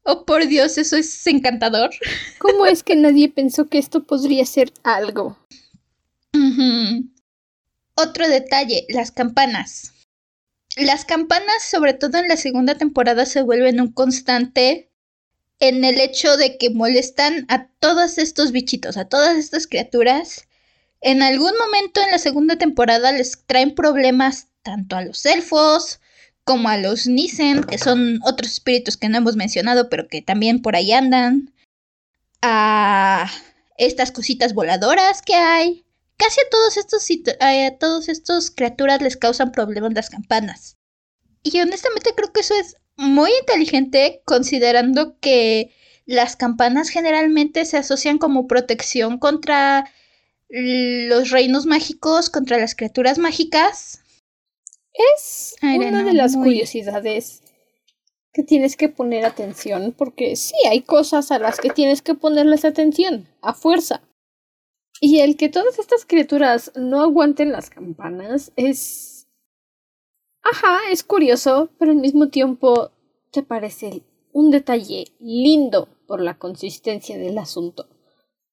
Oh, 0.05 0.25
por 0.25 0.47
Dios, 0.47 0.79
eso 0.79 0.97
es 0.97 1.27
encantador. 1.27 1.91
¿Cómo 2.39 2.67
es 2.67 2.83
que 2.83 2.97
nadie 2.97 3.29
pensó 3.29 3.69
que 3.69 3.79
esto 3.79 4.03
podría 4.05 4.45
ser 4.45 4.73
algo? 4.83 5.39
Otro 7.95 8.27
detalle, 8.29 8.85
las 8.89 9.13
campanas. 9.13 9.93
Las 10.77 11.05
campanas, 11.05 11.63
sobre 11.63 11.93
todo 11.93 12.19
en 12.19 12.27
la 12.27 12.37
segunda 12.37 12.77
temporada, 12.77 13.27
se 13.27 13.43
vuelven 13.43 13.81
un 13.81 13.93
constante 13.93 14.91
en 15.61 15.85
el 15.85 16.01
hecho 16.01 16.37
de 16.37 16.59
que 16.59 16.71
molestan 16.71 17.47
a 17.49 17.69
todos 17.79 18.19
estos 18.19 18.51
bichitos, 18.51 18.97
a 18.97 19.05
todas 19.05 19.37
estas 19.37 19.69
criaturas. 19.69 20.49
En 21.01 21.23
algún 21.23 21.53
momento 21.59 22.01
en 22.01 22.11
la 22.11 22.19
segunda 22.19 22.57
temporada 22.57 23.13
les 23.13 23.45
traen 23.47 23.75
problemas 23.75 24.49
tanto 24.63 24.97
a 24.97 25.03
los 25.03 25.25
elfos 25.27 26.01
como 26.45 26.69
a 26.69 26.77
los 26.77 27.07
Nissen, 27.07 27.65
que 27.65 27.79
son 27.79 28.21
otros 28.25 28.53
espíritus 28.53 28.97
que 28.97 29.09
no 29.09 29.19
hemos 29.19 29.37
mencionado, 29.37 29.89
pero 29.89 30.09
que 30.09 30.23
también 30.23 30.61
por 30.63 30.77
ahí 30.77 30.93
andan, 30.93 31.53
a 32.43 33.31
estas 33.79 34.11
cositas 34.13 34.53
voladoras 34.53 35.23
que 35.23 35.35
hay. 35.35 35.85
Casi 36.17 36.41
a 36.41 36.51
todos 36.51 36.77
estos, 36.77 37.09
a 37.41 37.79
todos 37.79 38.09
estos 38.09 38.51
criaturas 38.51 39.01
les 39.01 39.17
causan 39.17 39.53
problemas 39.53 39.93
las 39.95 40.11
campanas. 40.11 40.77
Y 41.43 41.61
honestamente 41.61 42.11
creo 42.15 42.33
que 42.33 42.41
eso 42.41 42.55
es 42.55 42.77
muy 42.97 43.31
inteligente 43.41 44.23
considerando 44.25 45.19
que 45.19 45.75
las 46.05 46.37
campanas 46.37 46.91
generalmente 46.91 47.65
se 47.65 47.79
asocian 47.79 48.19
como 48.19 48.47
protección 48.47 49.19
contra 49.19 49.91
los 50.49 51.31
reinos 51.31 51.65
mágicos, 51.67 52.29
contra 52.29 52.59
las 52.59 52.75
criaturas 52.75 53.19
mágicas. 53.19 54.02
Es 54.93 55.57
una 55.63 56.05
de 56.05 56.13
las 56.13 56.37
curiosidades 56.37 57.43
que 58.33 58.43
tienes 58.43 58.77
que 58.77 58.89
poner 58.89 59.25
atención, 59.25 59.95
porque 59.97 60.37
sí, 60.37 60.55
hay 60.69 60.83
cosas 60.83 61.31
a 61.31 61.39
las 61.39 61.61
que 61.61 61.71
tienes 61.71 62.03
que 62.03 62.15
ponerles 62.15 62.65
atención, 62.65 63.29
a 63.43 63.55
fuerza. 63.55 64.03
Y 65.01 65.21
el 65.21 65.37
que 65.37 65.49
todas 65.49 65.79
estas 65.79 66.07
criaturas 66.07 66.73
no 66.77 67.01
aguanten 67.01 67.53
las 67.53 67.71
campanas 67.71 68.53
es... 68.57 69.29
Ajá, 70.43 70.79
es 70.91 71.05
curioso, 71.05 71.71
pero 71.79 71.93
al 71.93 71.99
mismo 71.99 72.29
tiempo 72.29 72.91
te 73.31 73.43
parece 73.43 74.03
un 74.33 74.51
detalle 74.51 75.05
lindo 75.21 75.89
por 76.07 76.21
la 76.21 76.39
consistencia 76.39 77.19
del 77.19 77.39
asunto. 77.39 77.89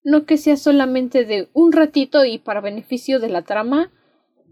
No 0.02 0.24
que 0.24 0.36
sea 0.36 0.56
solamente 0.56 1.24
de 1.24 1.48
un 1.52 1.72
ratito 1.72 2.24
y 2.24 2.38
para 2.38 2.60
beneficio 2.60 3.18
de 3.18 3.28
la 3.28 3.42
trama. 3.42 3.92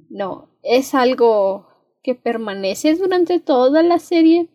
No, 0.09 0.51
es 0.63 0.95
algo 0.95 1.68
que 2.03 2.15
permanece 2.15 2.95
durante 2.95 3.41
toda 3.41 3.83
la 3.83 3.99
serie. 3.99 4.49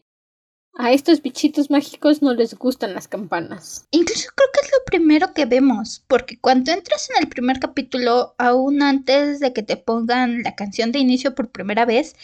A 0.75 0.91
estos 0.91 1.21
bichitos 1.21 1.69
mágicos 1.69 2.23
no 2.23 2.33
les 2.33 2.55
gustan 2.55 2.95
las 2.95 3.07
campanas. 3.07 3.85
Incluso 3.91 4.29
creo 4.35 4.49
que 4.51 4.65
es 4.65 4.71
lo 4.71 4.83
primero 4.85 5.33
que 5.33 5.45
vemos, 5.45 6.03
porque 6.07 6.39
cuando 6.39 6.71
entras 6.71 7.11
en 7.11 7.17
el 7.21 7.29
primer 7.29 7.59
capítulo, 7.59 8.33
aún 8.39 8.81
antes 8.81 9.39
de 9.39 9.53
que 9.53 9.61
te 9.61 9.77
pongan 9.77 10.41
la 10.41 10.55
canción 10.55 10.91
de 10.91 10.97
inicio 10.97 11.35
por 11.35 11.51
primera 11.51 11.85
vez, 11.85 12.15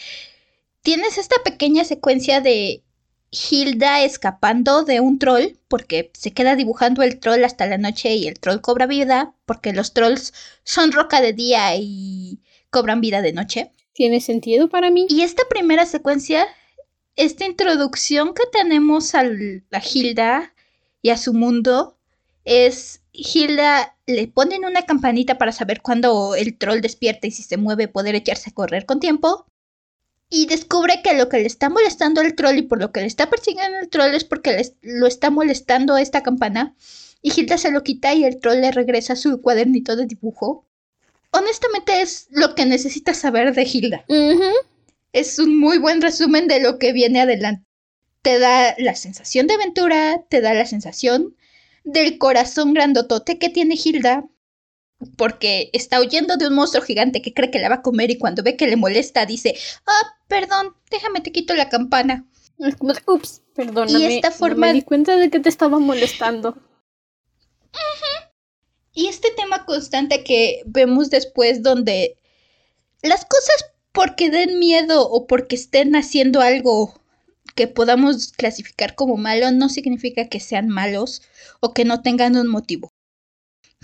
tienes 0.82 1.16
esta 1.16 1.36
pequeña 1.44 1.84
secuencia 1.84 2.40
de 2.40 2.82
Hilda 3.30 4.02
escapando 4.02 4.82
de 4.82 4.98
un 4.98 5.20
troll, 5.20 5.56
porque 5.68 6.10
se 6.14 6.32
queda 6.32 6.56
dibujando 6.56 7.02
el 7.04 7.20
troll 7.20 7.44
hasta 7.44 7.66
la 7.66 7.78
noche 7.78 8.14
y 8.14 8.26
el 8.26 8.40
troll 8.40 8.60
cobra 8.60 8.86
vida, 8.86 9.36
porque 9.46 9.72
los 9.72 9.92
trolls 9.92 10.32
son 10.64 10.90
roca 10.90 11.20
de 11.20 11.32
día 11.32 11.76
y 11.76 12.40
cobran 12.70 13.00
vida 13.00 13.22
de 13.22 13.32
noche. 13.32 13.72
¿Tiene 13.92 14.20
sentido 14.20 14.68
para 14.68 14.90
mí? 14.90 15.06
Y 15.08 15.22
esta 15.22 15.42
primera 15.48 15.84
secuencia, 15.84 16.46
esta 17.16 17.44
introducción 17.44 18.34
que 18.34 18.44
tenemos 18.52 19.14
a 19.14 19.24
la 19.24 19.82
Hilda 19.82 20.54
y 21.02 21.10
a 21.10 21.16
su 21.16 21.34
mundo, 21.34 21.98
es 22.44 23.02
Hilda 23.12 23.96
le 24.06 24.28
ponen 24.28 24.64
una 24.64 24.82
campanita 24.82 25.38
para 25.38 25.52
saber 25.52 25.82
cuándo 25.82 26.34
el 26.34 26.56
troll 26.56 26.80
despierta 26.80 27.26
y 27.26 27.30
si 27.30 27.42
se 27.42 27.56
mueve 27.56 27.88
poder 27.88 28.14
echarse 28.14 28.50
a 28.50 28.54
correr 28.54 28.86
con 28.86 29.00
tiempo. 29.00 29.46
Y 30.32 30.46
descubre 30.46 31.02
que 31.02 31.14
lo 31.14 31.28
que 31.28 31.38
le 31.38 31.46
está 31.46 31.68
molestando 31.68 32.20
al 32.20 32.36
troll 32.36 32.58
y 32.58 32.62
por 32.62 32.80
lo 32.80 32.92
que 32.92 33.00
le 33.00 33.06
está 33.06 33.28
persiguiendo 33.28 33.78
el 33.78 33.88
troll 33.88 34.14
es 34.14 34.24
porque 34.24 34.74
lo 34.82 35.08
está 35.08 35.30
molestando 35.30 35.96
esta 35.96 36.22
campana. 36.22 36.76
Y 37.20 37.32
Hilda 37.38 37.58
se 37.58 37.72
lo 37.72 37.82
quita 37.82 38.14
y 38.14 38.24
el 38.24 38.38
troll 38.38 38.60
le 38.60 38.70
regresa 38.70 39.16
su 39.16 39.42
cuadernito 39.42 39.96
de 39.96 40.06
dibujo 40.06 40.69
honestamente 41.32 42.00
es 42.00 42.28
lo 42.30 42.54
que 42.54 42.66
necesitas 42.66 43.18
saber 43.18 43.54
de 43.54 43.62
Hilda. 43.62 44.04
Es 45.12 45.38
un 45.38 45.58
muy 45.58 45.78
buen 45.78 46.00
resumen 46.00 46.48
de 46.48 46.60
lo 46.60 46.78
que 46.78 46.92
viene 46.92 47.20
adelante. 47.20 47.64
Te 48.22 48.38
da 48.38 48.74
la 48.78 48.94
sensación 48.94 49.46
de 49.46 49.54
aventura, 49.54 50.24
te 50.28 50.40
da 50.40 50.54
la 50.54 50.66
sensación 50.66 51.36
del 51.84 52.18
corazón 52.18 52.74
grandotote 52.74 53.38
que 53.38 53.48
tiene 53.48 53.76
Hilda, 53.82 54.26
porque 55.16 55.70
está 55.72 56.00
huyendo 56.00 56.36
de 56.36 56.48
un 56.48 56.54
monstruo 56.54 56.82
gigante 56.84 57.22
que 57.22 57.32
cree 57.32 57.50
que 57.50 57.58
la 57.58 57.70
va 57.70 57.76
a 57.76 57.82
comer 57.82 58.10
y 58.10 58.18
cuando 58.18 58.42
ve 58.42 58.56
que 58.56 58.66
le 58.66 58.76
molesta 58.76 59.24
dice, 59.24 59.56
ah, 59.86 60.16
perdón, 60.28 60.76
déjame 60.90 61.20
te 61.20 61.32
quito 61.32 61.54
la 61.54 61.68
campana. 61.68 62.26
Ups, 63.06 63.42
perdóname. 63.54 63.98
Y 63.98 64.16
esta 64.16 64.30
forma... 64.30 64.66
me 64.66 64.74
di 64.74 64.82
cuenta 64.82 65.16
de 65.16 65.30
que 65.30 65.40
te 65.40 65.48
estaba 65.48 65.78
molestando. 65.78 66.58
Y 68.92 69.06
este 69.06 69.30
tema 69.36 69.64
constante 69.64 70.24
que 70.24 70.62
vemos 70.66 71.10
después 71.10 71.62
donde 71.62 72.16
las 73.02 73.24
cosas 73.24 73.64
porque 73.92 74.30
den 74.30 74.58
miedo 74.58 75.08
o 75.08 75.26
porque 75.26 75.56
estén 75.56 75.96
haciendo 75.96 76.40
algo 76.40 77.00
que 77.54 77.66
podamos 77.66 78.32
clasificar 78.32 78.94
como 78.94 79.16
malo 79.16 79.50
no 79.50 79.68
significa 79.68 80.28
que 80.28 80.40
sean 80.40 80.68
malos 80.68 81.22
o 81.60 81.72
que 81.72 81.84
no 81.84 82.02
tengan 82.02 82.36
un 82.36 82.48
motivo. 82.48 82.92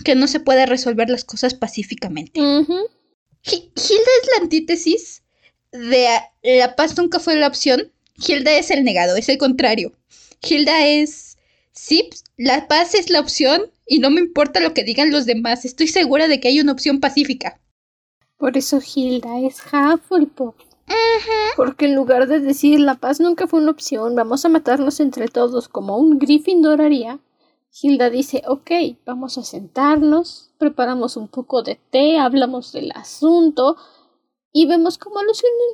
Que 0.03 0.15
no 0.15 0.27
se 0.27 0.39
puede 0.39 0.65
resolver 0.65 1.09
las 1.09 1.23
cosas 1.23 1.53
pacíficamente. 1.53 2.39
Hilda 2.39 3.67
es 3.73 4.29
la 4.35 4.41
antítesis 4.41 5.23
de 5.71 6.07
la 6.43 6.75
paz 6.75 6.97
nunca 6.97 7.19
fue 7.19 7.35
la 7.35 7.47
opción. 7.47 7.91
Hilda 8.15 8.57
es 8.57 8.71
el 8.71 8.83
negado, 8.83 9.15
es 9.15 9.29
el 9.29 9.37
contrario. 9.37 9.93
Hilda 10.41 10.85
es, 10.85 11.36
sí, 11.77 12.09
la 12.37 12.67
paz 12.67 12.95
es 12.95 13.09
la 13.09 13.19
opción, 13.19 13.71
y 13.85 13.99
no 13.99 14.09
me 14.09 14.21
importa 14.21 14.59
lo 14.59 14.73
que 14.73 14.83
digan 14.83 15.11
los 15.11 15.25
demás, 15.25 15.65
estoy 15.65 15.87
segura 15.87 16.27
de 16.27 16.39
que 16.39 16.49
hay 16.49 16.59
una 16.59 16.71
opción 16.71 16.99
pacífica. 16.99 17.61
Por 18.37 18.57
eso 18.57 18.79
Hilda 18.79 19.39
es 19.39 19.61
Hufflepuff. 19.65 20.55
Porque 21.55 21.85
en 21.85 21.95
lugar 21.95 22.27
de 22.27 22.39
decir 22.39 22.79
la 22.79 22.95
paz 22.95 23.19
nunca 23.19 23.47
fue 23.47 23.59
una 23.59 23.71
opción, 23.71 24.15
vamos 24.15 24.45
a 24.45 24.49
matarnos 24.49 24.99
entre 24.99 25.27
todos 25.27 25.67
como 25.67 25.97
un 25.97 26.19
Gryffindor 26.19 26.81
haría, 26.81 27.19
Hilda 27.81 28.09
dice, 28.09 28.41
ok, 28.47 28.71
vamos 29.05 29.37
a 29.37 29.43
sentarnos, 29.43 30.51
preparamos 30.57 31.17
un 31.17 31.27
poco 31.27 31.61
de 31.61 31.79
té, 31.91 32.17
hablamos 32.17 32.71
del 32.71 32.91
asunto 32.91 33.77
y 34.51 34.65
vemos 34.65 34.97
cómo 34.97 35.21
lo, 35.21 35.31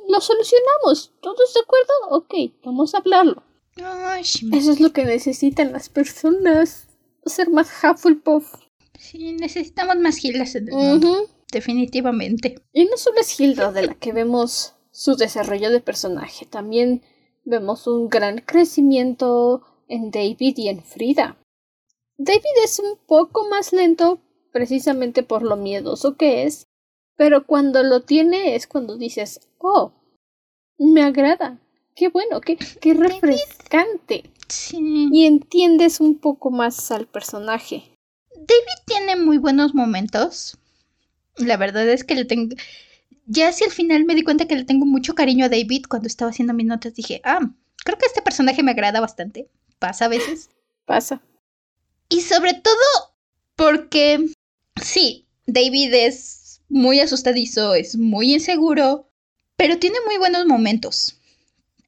lo 0.08 0.20
solucionamos. 0.20 1.12
¿Todos 1.20 1.54
de 1.54 1.60
acuerdo? 1.60 1.92
Ok, 2.10 2.34
vamos 2.64 2.94
a 2.94 2.98
hablarlo. 2.98 3.42
Eso 3.76 4.72
es 4.72 4.80
lo 4.80 4.92
que 4.92 5.04
necesitan 5.04 5.72
las 5.72 5.88
personas 5.88 6.88
ser 7.26 7.50
más 7.50 7.68
Hufflepuff. 7.82 8.54
Sí, 8.98 9.34
necesitamos 9.34 9.96
más 9.96 10.22
mundo. 10.70 11.28
Definitivamente. 11.50 12.62
Y 12.72 12.84
no 12.86 12.96
solo 12.96 13.20
es 13.20 13.38
Hilda 13.38 13.72
de 13.72 13.86
la 13.86 13.94
que 13.94 14.12
vemos 14.12 14.74
su 14.90 15.16
desarrollo 15.16 15.70
de 15.70 15.80
personaje, 15.80 16.46
también 16.46 17.02
vemos 17.44 17.86
un 17.86 18.08
gran 18.08 18.38
crecimiento 18.38 19.62
en 19.88 20.10
David 20.10 20.54
y 20.56 20.68
en 20.68 20.82
Frida. 20.82 21.36
David 22.16 22.42
es 22.64 22.78
un 22.78 22.96
poco 23.06 23.48
más 23.48 23.72
lento 23.72 24.20
precisamente 24.52 25.24
por 25.24 25.42
lo 25.42 25.56
miedoso 25.56 26.16
que 26.16 26.44
es, 26.44 26.68
pero 27.16 27.46
cuando 27.46 27.82
lo 27.82 28.02
tiene 28.02 28.54
es 28.54 28.66
cuando 28.66 28.96
dices, 28.96 29.40
oh, 29.58 29.92
me 30.78 31.02
agrada, 31.02 31.60
qué 31.94 32.08
bueno, 32.08 32.40
qué, 32.40 32.56
qué 32.80 32.94
refrescante. 32.94 34.30
Y 34.72 35.26
entiendes 35.26 36.00
un 36.00 36.18
poco 36.18 36.50
más 36.50 36.90
al 36.90 37.06
personaje. 37.06 37.84
David 38.34 38.84
tiene 38.86 39.16
muy 39.16 39.38
buenos 39.38 39.74
momentos. 39.74 40.58
La 41.36 41.56
verdad 41.56 41.88
es 41.88 42.04
que 42.04 42.14
le 42.14 42.24
tengo. 42.24 42.54
Ya 43.26 43.48
hacia 43.48 43.66
el 43.66 43.72
final 43.72 44.04
me 44.04 44.14
di 44.14 44.22
cuenta 44.22 44.46
que 44.46 44.56
le 44.56 44.64
tengo 44.64 44.84
mucho 44.86 45.14
cariño 45.14 45.46
a 45.46 45.48
David. 45.48 45.86
Cuando 45.88 46.08
estaba 46.08 46.30
haciendo 46.30 46.52
mis 46.52 46.66
notas 46.66 46.94
dije, 46.94 47.20
ah, 47.24 47.40
creo 47.84 47.98
que 47.98 48.06
este 48.06 48.22
personaje 48.22 48.62
me 48.62 48.72
agrada 48.72 49.00
bastante. 49.00 49.48
Pasa 49.78 50.06
a 50.06 50.08
veces. 50.08 50.50
Pasa. 50.84 51.22
Y 52.08 52.20
sobre 52.20 52.54
todo, 52.54 53.14
Porque 53.56 54.26
sí, 54.80 55.26
David 55.46 55.94
es 55.94 56.60
muy 56.68 57.00
asustadizo, 57.00 57.74
es 57.74 57.96
muy 57.96 58.34
inseguro, 58.34 59.08
pero 59.56 59.78
tiene 59.78 59.98
muy 60.06 60.18
buenos 60.18 60.44
momentos. 60.44 61.20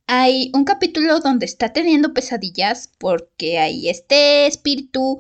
Hay 0.08 0.52
un 0.54 0.64
capítulo 0.64 1.18
donde 1.18 1.46
está 1.46 1.72
teniendo 1.72 2.14
pesadillas 2.14 2.90
porque 2.98 3.58
hay 3.58 3.88
este 3.88 4.46
espíritu 4.46 5.18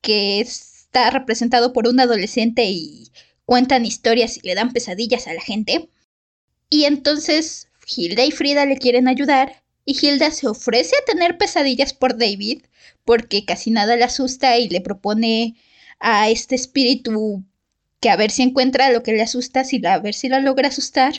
que 0.00 0.40
está 0.40 1.10
representado 1.10 1.72
por 1.72 1.88
un 1.88 1.98
adolescente 1.98 2.64
y 2.66 3.10
cuentan 3.44 3.84
historias 3.84 4.36
y 4.36 4.46
le 4.46 4.54
dan 4.54 4.72
pesadillas 4.72 5.26
a 5.26 5.34
la 5.34 5.40
gente. 5.40 5.88
Y 6.68 6.84
entonces 6.84 7.68
Hilda 7.96 8.24
y 8.24 8.30
Frida 8.30 8.66
le 8.66 8.78
quieren 8.78 9.08
ayudar 9.08 9.64
y 9.84 9.98
Hilda 10.00 10.30
se 10.30 10.46
ofrece 10.46 10.94
a 10.96 11.04
tener 11.10 11.36
pesadillas 11.36 11.92
por 11.92 12.16
David 12.16 12.62
porque 13.04 13.44
casi 13.44 13.72
nada 13.72 13.96
le 13.96 14.04
asusta 14.04 14.58
y 14.58 14.68
le 14.68 14.80
propone 14.80 15.56
a 15.98 16.30
este 16.30 16.54
espíritu 16.54 17.42
que 18.00 18.10
a 18.10 18.16
ver 18.16 18.30
si 18.30 18.42
encuentra 18.42 18.92
lo 18.92 19.02
que 19.02 19.12
le 19.12 19.22
asusta, 19.22 19.64
si 19.64 19.84
a 19.84 19.98
ver 19.98 20.14
si 20.14 20.28
la 20.28 20.38
logra 20.38 20.68
asustar. 20.68 21.14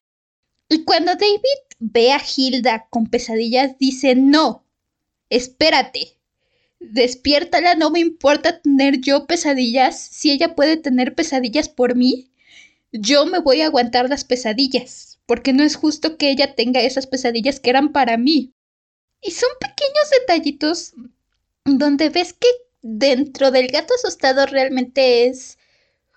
Y 0.73 0.85
cuando 0.85 1.15
David 1.15 1.59
ve 1.79 2.13
a 2.13 2.21
Hilda 2.23 2.87
con 2.89 3.07
pesadillas, 3.07 3.77
dice, 3.77 4.15
no, 4.15 4.65
espérate, 5.29 6.17
despiértala, 6.79 7.75
no 7.75 7.89
me 7.89 7.99
importa 7.99 8.61
tener 8.61 9.01
yo 9.01 9.27
pesadillas, 9.27 9.99
si 9.99 10.31
ella 10.31 10.55
puede 10.55 10.77
tener 10.77 11.13
pesadillas 11.13 11.67
por 11.67 11.97
mí, 11.97 12.31
yo 12.93 13.25
me 13.25 13.39
voy 13.39 13.59
a 13.59 13.65
aguantar 13.65 14.07
las 14.07 14.23
pesadillas, 14.23 15.19
porque 15.25 15.51
no 15.51 15.65
es 15.65 15.75
justo 15.75 16.15
que 16.15 16.31
ella 16.31 16.55
tenga 16.55 16.79
esas 16.79 17.05
pesadillas 17.05 17.59
que 17.59 17.69
eran 17.69 17.91
para 17.91 18.15
mí. 18.15 18.53
Y 19.21 19.31
son 19.31 19.49
pequeños 19.59 20.09
detallitos 20.21 20.93
donde 21.65 22.07
ves 22.07 22.31
que 22.31 22.47
dentro 22.81 23.51
del 23.51 23.67
gato 23.67 23.93
asustado 23.93 24.45
realmente 24.45 25.25
es 25.25 25.57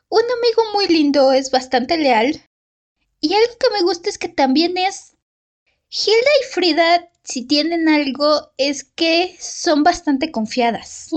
un 0.09 0.23
amigo 0.23 0.63
muy 0.75 0.87
lindo, 0.87 1.33
es 1.33 1.51
bastante 1.51 1.99
leal, 1.99 2.41
y 3.25 3.33
algo 3.33 3.59
que 3.59 3.71
me 3.73 3.83
gusta 3.83 4.11
es 4.11 4.19
que 4.19 4.29
también 4.29 4.77
es... 4.77 5.13
Hilda 5.89 6.31
y 6.43 6.53
Frida, 6.53 7.11
si 7.23 7.47
tienen 7.47 7.89
algo, 7.89 8.53
es 8.59 8.85
que 8.85 9.35
son 9.41 9.83
bastante 9.83 10.31
confiadas. 10.31 11.09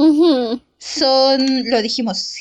Son, 0.77 1.69
lo 1.69 1.81
dijimos, 1.81 2.35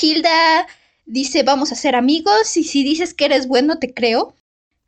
Hilda 0.00 0.66
dice 1.06 1.44
vamos 1.44 1.72
a 1.72 1.76
ser 1.76 1.94
amigos 1.94 2.56
y 2.56 2.64
si 2.64 2.82
dices 2.82 3.14
que 3.14 3.24
eres 3.24 3.46
bueno 3.46 3.78
te 3.78 3.94
creo. 3.94 4.34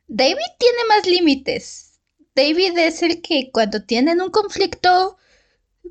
David 0.07 0.35
tiene 0.59 0.77
más 0.89 1.07
límites. 1.07 1.99
David 2.35 2.77
es 2.77 3.01
el 3.01 3.21
que 3.21 3.49
cuando 3.51 3.83
tienen 3.83 4.21
un 4.21 4.29
conflicto 4.29 5.17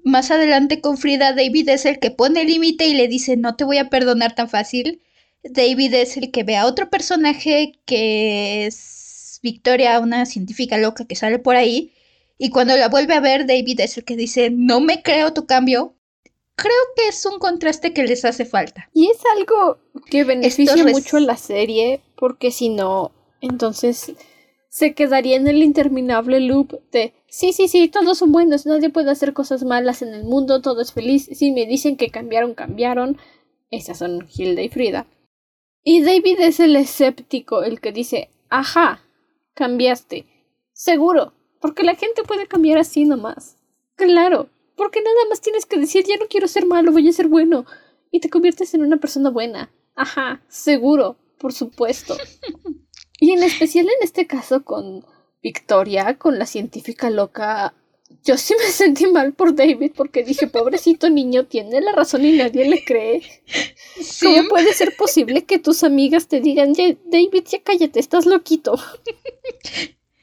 más 0.04 0.30
adelante 0.30 0.80
con 0.80 0.96
Frida, 0.96 1.32
David 1.32 1.70
es 1.70 1.86
el 1.86 1.98
que 1.98 2.12
pone 2.12 2.44
límite 2.44 2.86
y 2.86 2.94
le 2.94 3.08
dice 3.08 3.36
no 3.36 3.56
te 3.56 3.64
voy 3.64 3.78
a 3.78 3.90
perdonar 3.90 4.34
tan 4.36 4.48
fácil. 4.48 5.02
David 5.52 5.94
es 5.94 6.16
el 6.16 6.30
que 6.30 6.44
ve 6.44 6.56
a 6.56 6.66
otro 6.66 6.90
personaje 6.90 7.78
que 7.84 8.66
es 8.66 9.40
Victoria, 9.42 10.00
una 10.00 10.26
científica 10.26 10.78
loca 10.78 11.06
que 11.06 11.16
sale 11.16 11.38
por 11.38 11.56
ahí. 11.56 11.92
Y 12.38 12.50
cuando 12.50 12.76
la 12.76 12.88
vuelve 12.88 13.14
a 13.14 13.20
ver, 13.20 13.46
David 13.46 13.80
es 13.80 13.96
el 13.98 14.04
que 14.04 14.16
dice, 14.16 14.50
no 14.50 14.80
me 14.80 15.02
creo 15.02 15.32
tu 15.32 15.46
cambio. 15.46 15.94
Creo 16.54 16.72
que 16.96 17.08
es 17.08 17.24
un 17.24 17.38
contraste 17.38 17.92
que 17.92 18.04
les 18.04 18.24
hace 18.24 18.44
falta. 18.44 18.88
Y 18.92 19.08
es 19.08 19.18
algo 19.36 19.78
que 20.10 20.24
beneficia 20.24 20.84
mucho 20.84 21.18
a 21.18 21.20
la 21.20 21.36
serie, 21.36 22.00
porque 22.16 22.50
si 22.50 22.68
no, 22.68 23.12
entonces 23.40 24.12
se 24.68 24.94
quedaría 24.94 25.36
en 25.36 25.48
el 25.48 25.62
interminable 25.62 26.40
loop 26.40 26.80
de 26.92 27.14
sí, 27.28 27.52
sí, 27.52 27.68
sí, 27.68 27.88
todos 27.88 28.18
son 28.18 28.32
buenos, 28.32 28.66
nadie 28.66 28.90
puede 28.90 29.10
hacer 29.10 29.32
cosas 29.32 29.64
malas 29.64 30.02
en 30.02 30.14
el 30.14 30.24
mundo, 30.24 30.60
todo 30.60 30.80
es 30.80 30.92
feliz. 30.92 31.28
Si 31.32 31.50
me 31.52 31.66
dicen 31.66 31.96
que 31.96 32.10
cambiaron, 32.10 32.54
cambiaron. 32.54 33.18
Esas 33.70 33.98
son 33.98 34.26
Hilda 34.34 34.62
y 34.62 34.68
Frida. 34.68 35.06
Y 35.90 36.02
David 36.02 36.38
es 36.40 36.60
el 36.60 36.76
escéptico, 36.76 37.62
el 37.62 37.80
que 37.80 37.92
dice, 37.92 38.28
ajá, 38.50 39.00
cambiaste. 39.54 40.26
Seguro, 40.74 41.32
porque 41.62 41.82
la 41.82 41.94
gente 41.94 42.24
puede 42.24 42.46
cambiar 42.46 42.76
así 42.76 43.06
nomás. 43.06 43.56
Claro, 43.94 44.50
porque 44.76 45.00
nada 45.00 45.16
más 45.30 45.40
tienes 45.40 45.64
que 45.64 45.78
decir, 45.78 46.04
ya 46.06 46.18
no 46.18 46.26
quiero 46.28 46.46
ser 46.46 46.66
malo, 46.66 46.92
voy 46.92 47.08
a 47.08 47.12
ser 47.12 47.28
bueno. 47.28 47.64
Y 48.10 48.20
te 48.20 48.28
conviertes 48.28 48.74
en 48.74 48.82
una 48.82 48.98
persona 48.98 49.30
buena. 49.30 49.70
Ajá, 49.94 50.42
seguro, 50.48 51.16
por 51.38 51.54
supuesto. 51.54 52.18
y 53.18 53.30
en 53.30 53.42
especial 53.42 53.86
en 53.86 54.02
este 54.02 54.26
caso 54.26 54.64
con 54.64 55.06
Victoria, 55.42 56.18
con 56.18 56.38
la 56.38 56.44
científica 56.44 57.08
loca 57.08 57.72
yo 58.28 58.36
sí 58.36 58.54
me 58.58 58.70
sentí 58.70 59.06
mal 59.06 59.32
por 59.32 59.54
David 59.54 59.92
porque 59.96 60.22
dije, 60.22 60.48
pobrecito 60.48 61.08
niño, 61.08 61.46
tiene 61.46 61.80
la 61.80 61.92
razón 61.92 62.26
y 62.26 62.32
nadie 62.32 62.68
le 62.68 62.84
cree. 62.84 63.22
¿Cómo 64.20 64.50
puede 64.50 64.74
ser 64.74 64.94
posible 64.96 65.46
que 65.46 65.58
tus 65.58 65.82
amigas 65.82 66.28
te 66.28 66.42
digan, 66.42 66.74
David, 66.74 67.44
ya 67.46 67.62
cállate, 67.62 67.98
estás 67.98 68.26
loquito? 68.26 68.78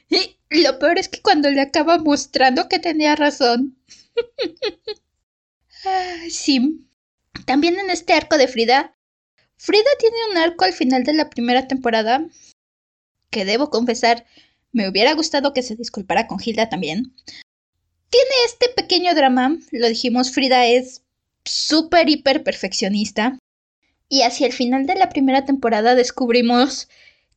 Y 0.07 0.61
lo 0.61 0.77
peor 0.77 0.99
es 0.99 1.09
que 1.09 1.21
cuando 1.23 1.49
le 1.49 1.59
acaba 1.59 1.97
mostrando 1.97 2.69
que 2.69 2.77
tenía 2.77 3.15
razón. 3.15 3.75
sí. 6.29 6.87
También 7.45 7.79
en 7.79 7.89
este 7.89 8.13
arco 8.13 8.37
de 8.37 8.47
Frida, 8.47 8.95
Frida 9.57 9.89
tiene 9.99 10.15
un 10.29 10.37
arco 10.37 10.63
al 10.63 10.73
final 10.73 11.03
de 11.03 11.13
la 11.13 11.31
primera 11.31 11.67
temporada 11.67 12.23
que 13.31 13.45
debo 13.45 13.71
confesar, 13.71 14.25
me 14.71 14.87
hubiera 14.87 15.13
gustado 15.13 15.53
que 15.53 15.63
se 15.63 15.75
disculpara 15.75 16.27
con 16.27 16.37
Hilda 16.39 16.69
también, 16.69 17.15
tiene 18.09 18.35
este 18.45 18.69
pequeño 18.69 19.13
drama, 19.13 19.57
lo 19.71 19.87
dijimos, 19.87 20.31
Frida 20.31 20.65
es 20.65 21.01
súper, 21.43 22.09
hiper 22.09 22.43
perfeccionista. 22.43 23.37
Y 24.07 24.21
hacia 24.21 24.47
el 24.47 24.53
final 24.53 24.85
de 24.85 24.95
la 24.95 25.09
primera 25.09 25.45
temporada 25.45 25.95
descubrimos 25.95 26.87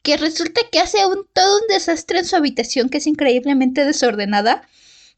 que 0.03 0.17
resulta 0.17 0.61
que 0.71 0.81
hace 0.81 1.05
un, 1.07 1.27
todo 1.33 1.61
un 1.61 1.69
desastre 1.69 2.19
en 2.19 2.25
su 2.25 2.37
habitación 2.37 2.89
que 2.89 2.99
es 2.99 3.07
increíblemente 3.07 3.85
desordenada, 3.85 4.69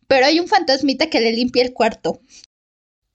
pero 0.07 0.27
hay 0.27 0.41
un 0.41 0.49
fantasmita 0.49 1.11
que 1.11 1.21
le 1.21 1.33
limpia 1.33 1.63
el 1.63 1.73
cuarto. 1.73 2.21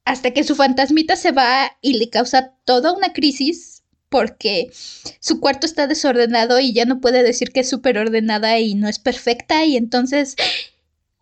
Hasta 0.03 0.31
que 0.31 0.43
su 0.43 0.55
fantasmita 0.55 1.15
se 1.15 1.31
va 1.31 1.77
y 1.81 1.93
le 1.93 2.09
causa 2.09 2.53
toda 2.63 2.93
una 2.93 3.13
crisis 3.13 3.83
porque 4.09 4.71
su 5.19 5.39
cuarto 5.39 5.65
está 5.65 5.87
desordenado 5.87 6.59
y 6.59 6.73
ya 6.73 6.85
no 6.85 7.01
puede 7.01 7.23
decir 7.23 7.51
que 7.51 7.61
es 7.61 7.69
súper 7.69 7.97
ordenada 7.97 8.59
y 8.59 8.75
no 8.75 8.87
es 8.87 8.99
perfecta 8.99 9.65
y 9.65 9.75
entonces 9.75 10.35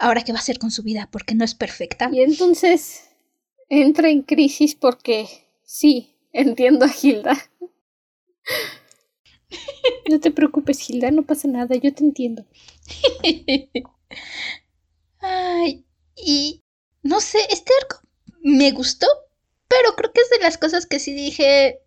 ahora 0.04 0.24
qué 0.24 0.32
va 0.32 0.40
a 0.40 0.42
hacer 0.42 0.60
con 0.60 0.72
su 0.72 0.84
vida 0.84 1.10
porque 1.12 1.34
no 1.34 1.46
es 1.46 1.56
perfecta. 1.56 2.10
Y 2.12 2.22
entonces 2.22 3.10
entra 3.70 4.10
en 4.10 4.22
crisis 4.22 4.76
porque 4.76 5.28
sí, 5.64 6.16
entiendo 6.32 6.86
a 6.86 6.94
Hilda. 7.02 7.38
No 10.10 10.20
te 10.20 10.32
preocupes, 10.32 10.90
Hilda, 10.90 11.12
no 11.12 11.24
pasa 11.24 11.48
nada, 11.48 11.76
yo 11.76 11.94
te 11.94 12.04
entiendo. 12.04 12.44
Ay, 15.20 15.86
y 16.16 16.64
no 17.04 17.22
sé, 17.22 17.38
este 17.52 17.72
arco 17.82 18.02
me 18.42 18.72
gustó, 18.72 19.06
pero 19.68 19.96
creo 19.96 20.12
que 20.12 20.22
es 20.22 20.30
de 20.32 20.40
las 20.40 20.58
cosas 20.58 20.88
que 20.88 21.00
sí 21.00 21.14
dije, 21.14 21.80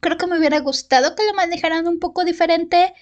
creo 0.00 0.18
que 0.18 0.26
me 0.26 0.38
hubiera 0.38 0.60
gustado 0.60 1.16
que 1.16 1.24
lo 1.24 1.32
manejaran 1.32 1.88
un 1.88 1.98
poco 1.98 2.24
diferente, 2.24 2.92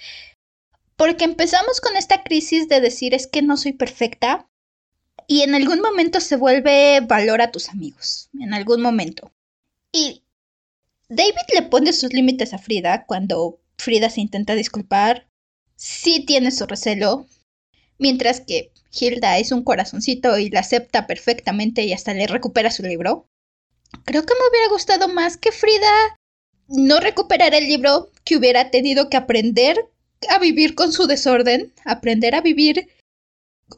porque 0.96 1.24
empezamos 1.24 1.80
con 1.80 1.96
esta 1.96 2.22
crisis 2.22 2.68
de 2.68 2.80
decir 2.80 3.14
es 3.14 3.26
que 3.26 3.42
no 3.42 3.56
soy 3.56 3.72
perfecta, 3.72 4.48
y 5.32 5.40
en 5.40 5.54
algún 5.54 5.80
momento 5.80 6.20
se 6.20 6.36
vuelve 6.36 7.00
valor 7.00 7.40
a 7.40 7.50
tus 7.50 7.70
amigos, 7.70 8.28
en 8.38 8.52
algún 8.52 8.82
momento. 8.82 9.32
Y 9.90 10.24
David 11.08 11.48
le 11.54 11.62
pone 11.62 11.94
sus 11.94 12.12
límites 12.12 12.52
a 12.52 12.58
Frida 12.58 13.06
cuando 13.06 13.58
Frida 13.78 14.10
se 14.10 14.20
intenta 14.20 14.54
disculpar. 14.54 15.26
Sí 15.74 16.26
tiene 16.26 16.50
su 16.50 16.66
recelo, 16.66 17.26
mientras 17.98 18.42
que 18.42 18.72
Hilda 18.92 19.38
es 19.38 19.52
un 19.52 19.64
corazoncito 19.64 20.36
y 20.36 20.50
la 20.50 20.60
acepta 20.60 21.06
perfectamente 21.06 21.82
y 21.84 21.94
hasta 21.94 22.12
le 22.12 22.26
recupera 22.26 22.70
su 22.70 22.82
libro. 22.82 23.26
Creo 24.04 24.26
que 24.26 24.34
me 24.34 24.48
hubiera 24.50 24.68
gustado 24.68 25.08
más 25.08 25.38
que 25.38 25.50
Frida 25.50 26.18
no 26.68 27.00
recuperara 27.00 27.56
el 27.56 27.68
libro, 27.68 28.10
que 28.24 28.36
hubiera 28.36 28.70
tenido 28.70 29.08
que 29.08 29.16
aprender 29.16 29.78
a 30.28 30.38
vivir 30.38 30.74
con 30.74 30.92
su 30.92 31.06
desorden, 31.06 31.72
aprender 31.86 32.34
a 32.34 32.42
vivir 32.42 32.90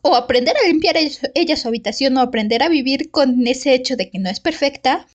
o 0.02 0.14
aprender 0.14 0.56
a 0.56 0.66
limpiar 0.66 0.96
ella 1.34 1.56
su 1.56 1.68
habitación 1.68 2.16
o 2.16 2.20
aprender 2.20 2.62
a 2.62 2.68
vivir 2.68 3.10
con 3.10 3.46
ese 3.46 3.74
hecho 3.74 3.96
de 3.96 4.10
que 4.10 4.18
no 4.18 4.30
es 4.30 4.40
perfecta. 4.40 5.06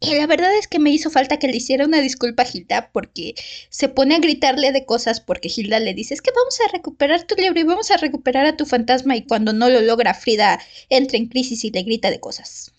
Y 0.00 0.14
la 0.14 0.26
verdad 0.28 0.56
es 0.56 0.68
que 0.68 0.78
me 0.78 0.90
hizo 0.90 1.10
falta 1.10 1.38
que 1.38 1.48
le 1.48 1.56
hiciera 1.56 1.84
una 1.84 2.00
disculpa 2.00 2.44
a 2.44 2.46
Hilda 2.52 2.90
porque 2.92 3.34
se 3.68 3.88
pone 3.88 4.14
a 4.14 4.20
gritarle 4.20 4.70
de 4.70 4.84
cosas 4.84 5.20
porque 5.20 5.50
Hilda 5.54 5.80
le 5.80 5.92
dice 5.92 6.14
es 6.14 6.22
que 6.22 6.30
vamos 6.30 6.58
a 6.60 6.70
recuperar 6.70 7.24
tu 7.24 7.34
libro 7.34 7.58
y 7.58 7.64
vamos 7.64 7.90
a 7.90 7.96
recuperar 7.96 8.46
a 8.46 8.56
tu 8.56 8.64
fantasma 8.64 9.16
y 9.16 9.26
cuando 9.26 9.52
no 9.52 9.68
lo 9.68 9.80
logra 9.80 10.14
Frida 10.14 10.60
entra 10.88 11.18
en 11.18 11.26
crisis 11.26 11.64
y 11.64 11.70
le 11.70 11.82
grita 11.82 12.10
de 12.10 12.20
cosas. 12.20 12.72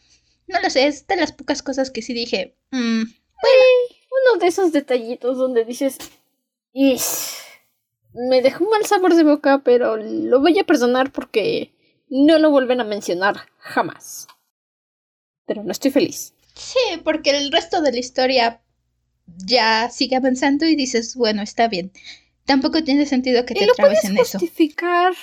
No 0.48 0.62
lo 0.62 0.70
sé, 0.70 0.88
es 0.88 1.08
de 1.08 1.18
las 1.18 1.34
pocas 1.34 1.62
cosas 1.62 1.92
que 1.92 2.02
sí 2.02 2.14
dije. 2.14 2.56
Mm, 2.72 3.02
uno 3.02 4.40
de 4.40 4.48
esos 4.48 4.72
detallitos 4.72 5.38
donde 5.38 5.66
dices... 5.66 5.98
Ish 6.72 7.49
me 8.14 8.42
dejó 8.42 8.64
un 8.64 8.72
mal 8.72 8.86
sabor 8.86 9.16
de 9.16 9.24
boca, 9.24 9.62
pero 9.64 9.98
lo 9.98 10.40
voy 10.40 10.58
a 10.60 10.64
perdonar 10.64 11.12
porque 11.12 11.74
no 12.10 12.40
lo 12.40 12.52
vuelven 12.52 12.82
a 12.82 12.86
mencionar 12.86 13.48
jamás. 13.58 14.28
Pero 15.46 15.64
no 15.64 15.72
estoy 15.72 15.92
feliz. 15.92 16.34
Sí, 16.56 16.80
porque 17.04 17.32
el 17.32 17.52
resto 17.52 17.82
de 17.82 17.92
la 17.92 18.00
historia 18.00 18.62
ya 19.38 19.90
sigue 19.90 20.16
avanzando 20.16 20.66
y 20.66 20.76
dices, 20.76 21.16
bueno, 21.16 21.42
está 21.42 21.68
bien. 21.68 21.92
Tampoco 22.46 22.84
tiene 22.84 23.06
sentido 23.06 23.46
que 23.46 23.54
te 23.54 23.68
trabes 23.76 24.04
en 24.04 24.18
eso. 24.18 24.40
justificar. 24.40 25.14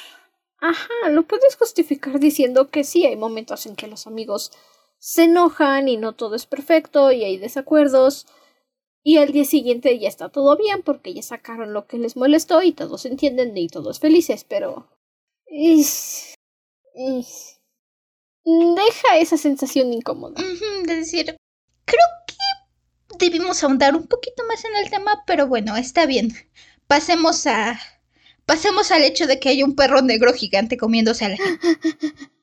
Ajá, 0.59 1.11
lo 1.11 1.27
puedes 1.27 1.57
justificar 1.57 2.19
diciendo 2.19 2.71
que 2.71 2.85
sí, 2.85 3.05
hay 3.05 3.17
momentos 3.17 3.67
en 3.67 3.77
que 3.77 3.89
los 3.89 4.07
amigos 4.07 4.53
se 4.99 5.25
enojan 5.25 5.89
y 5.89 5.97
no 5.97 6.15
todo 6.15 6.35
es 6.35 6.47
perfecto 6.47 7.13
y 7.13 7.25
hay 7.25 7.37
desacuerdos. 7.37 8.27
Y 9.09 9.19
al 9.19 9.31
día 9.31 9.45
siguiente 9.45 9.97
ya 10.01 10.09
está 10.09 10.31
todo 10.31 10.57
bien 10.57 10.83
porque 10.83 11.15
ya 11.15 11.23
sacaron 11.23 11.73
lo 11.73 11.87
que 11.87 11.97
les 11.97 12.17
molestó 12.17 12.61
y 12.65 12.73
todos 12.73 13.07
entienden 13.07 13.57
y 13.57 13.69
todos 13.69 14.01
felices, 14.01 14.43
pero... 14.43 14.89
Deja 18.45 19.17
esa 19.19 19.37
sensación 19.37 19.93
incómoda. 19.93 20.43
de 20.87 20.97
decir, 20.97 21.37
creo 21.85 22.07
que 22.27 23.25
debimos 23.25 23.63
ahondar 23.63 23.95
un 23.95 24.09
poquito 24.09 24.43
más 24.49 24.65
en 24.65 24.75
el 24.75 24.91
tema, 24.91 25.23
pero 25.25 25.47
bueno, 25.47 25.77
está 25.77 26.07
bien. 26.07 26.33
Pasemos 26.89 27.47
a... 27.47 27.79
Pasemos 28.45 28.91
al 28.91 29.05
hecho 29.05 29.29
de 29.29 29.39
que 29.39 29.51
hay 29.51 29.63
un 29.63 29.77
perro 29.77 30.03
negro 30.03 30.33
gigante 30.33 30.77
comiéndose 30.77 31.27
a 31.27 31.29
la 31.29 31.37
gente. 31.37 31.79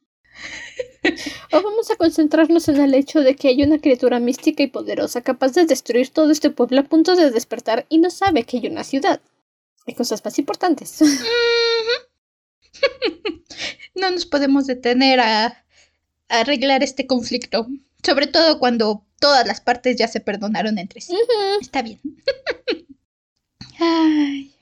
O 1.51 1.61
vamos 1.61 1.91
a 1.91 1.95
concentrarnos 1.95 2.67
en 2.69 2.79
el 2.79 2.93
hecho 2.93 3.21
de 3.21 3.35
que 3.35 3.49
hay 3.49 3.63
una 3.63 3.79
criatura 3.79 4.19
mística 4.19 4.63
y 4.63 4.67
poderosa 4.67 5.21
capaz 5.21 5.53
de 5.53 5.65
destruir 5.65 6.09
todo 6.09 6.31
este 6.31 6.49
pueblo 6.49 6.81
a 6.81 6.83
punto 6.83 7.15
de 7.15 7.29
despertar 7.29 7.85
y 7.89 7.97
no 7.97 8.09
sabe 8.09 8.43
que 8.43 8.57
hay 8.57 8.67
una 8.67 8.83
ciudad. 8.83 9.21
Hay 9.85 9.95
cosas 9.95 10.23
más 10.23 10.39
importantes. 10.39 10.99
no 13.95 14.11
nos 14.11 14.25
podemos 14.25 14.65
detener 14.65 15.19
a, 15.19 15.65
arreglar 16.29 16.83
este 16.83 17.05
conflicto. 17.05 17.67
Sobre 18.03 18.27
todo 18.27 18.59
cuando 18.59 19.05
todas 19.19 19.45
las 19.45 19.61
partes 19.61 19.97
ya 19.97 20.07
se 20.07 20.19
perdonaron 20.19 20.77
entre 20.77 21.01
sí. 21.01 21.15
Está 21.61 21.81
bien. 21.81 21.99
Ay. 23.79 24.53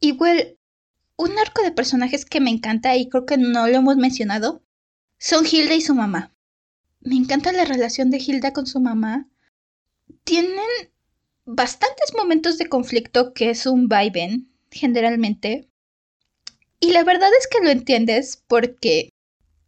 Igual, 0.00 0.58
un 1.16 1.38
arco 1.38 1.62
de 1.62 1.72
personajes 1.72 2.24
que 2.24 2.40
me 2.40 2.50
encanta 2.50 2.96
y 2.96 3.08
creo 3.08 3.26
que 3.26 3.38
no 3.38 3.66
lo 3.66 3.76
hemos 3.76 3.96
mencionado 3.96 4.62
son 5.22 5.46
Hilda 5.46 5.74
y 5.74 5.80
su 5.80 5.94
mamá. 5.94 6.34
Me 7.00 7.14
encanta 7.14 7.52
la 7.52 7.64
relación 7.64 8.10
de 8.10 8.18
Hilda 8.18 8.52
con 8.52 8.66
su 8.66 8.80
mamá. 8.80 9.28
Tienen 10.24 10.66
bastantes 11.44 12.12
momentos 12.16 12.58
de 12.58 12.68
conflicto 12.68 13.32
que 13.32 13.50
es 13.50 13.66
un 13.66 13.86
vaivén, 13.86 14.50
generalmente. 14.72 15.68
Y 16.80 16.90
la 16.90 17.04
verdad 17.04 17.30
es 17.38 17.46
que 17.46 17.64
lo 17.64 17.70
entiendes 17.70 18.42
porque, 18.48 19.10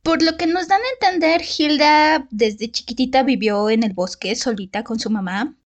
por 0.02 0.24
lo 0.24 0.36
que 0.36 0.48
nos 0.48 0.66
dan 0.66 0.80
a 0.80 1.06
entender, 1.06 1.42
Hilda 1.42 2.26
desde 2.32 2.72
chiquitita 2.72 3.22
vivió 3.22 3.70
en 3.70 3.84
el 3.84 3.92
bosque 3.92 4.34
solita 4.34 4.82
con 4.82 4.98
su 4.98 5.08
mamá. 5.08 5.56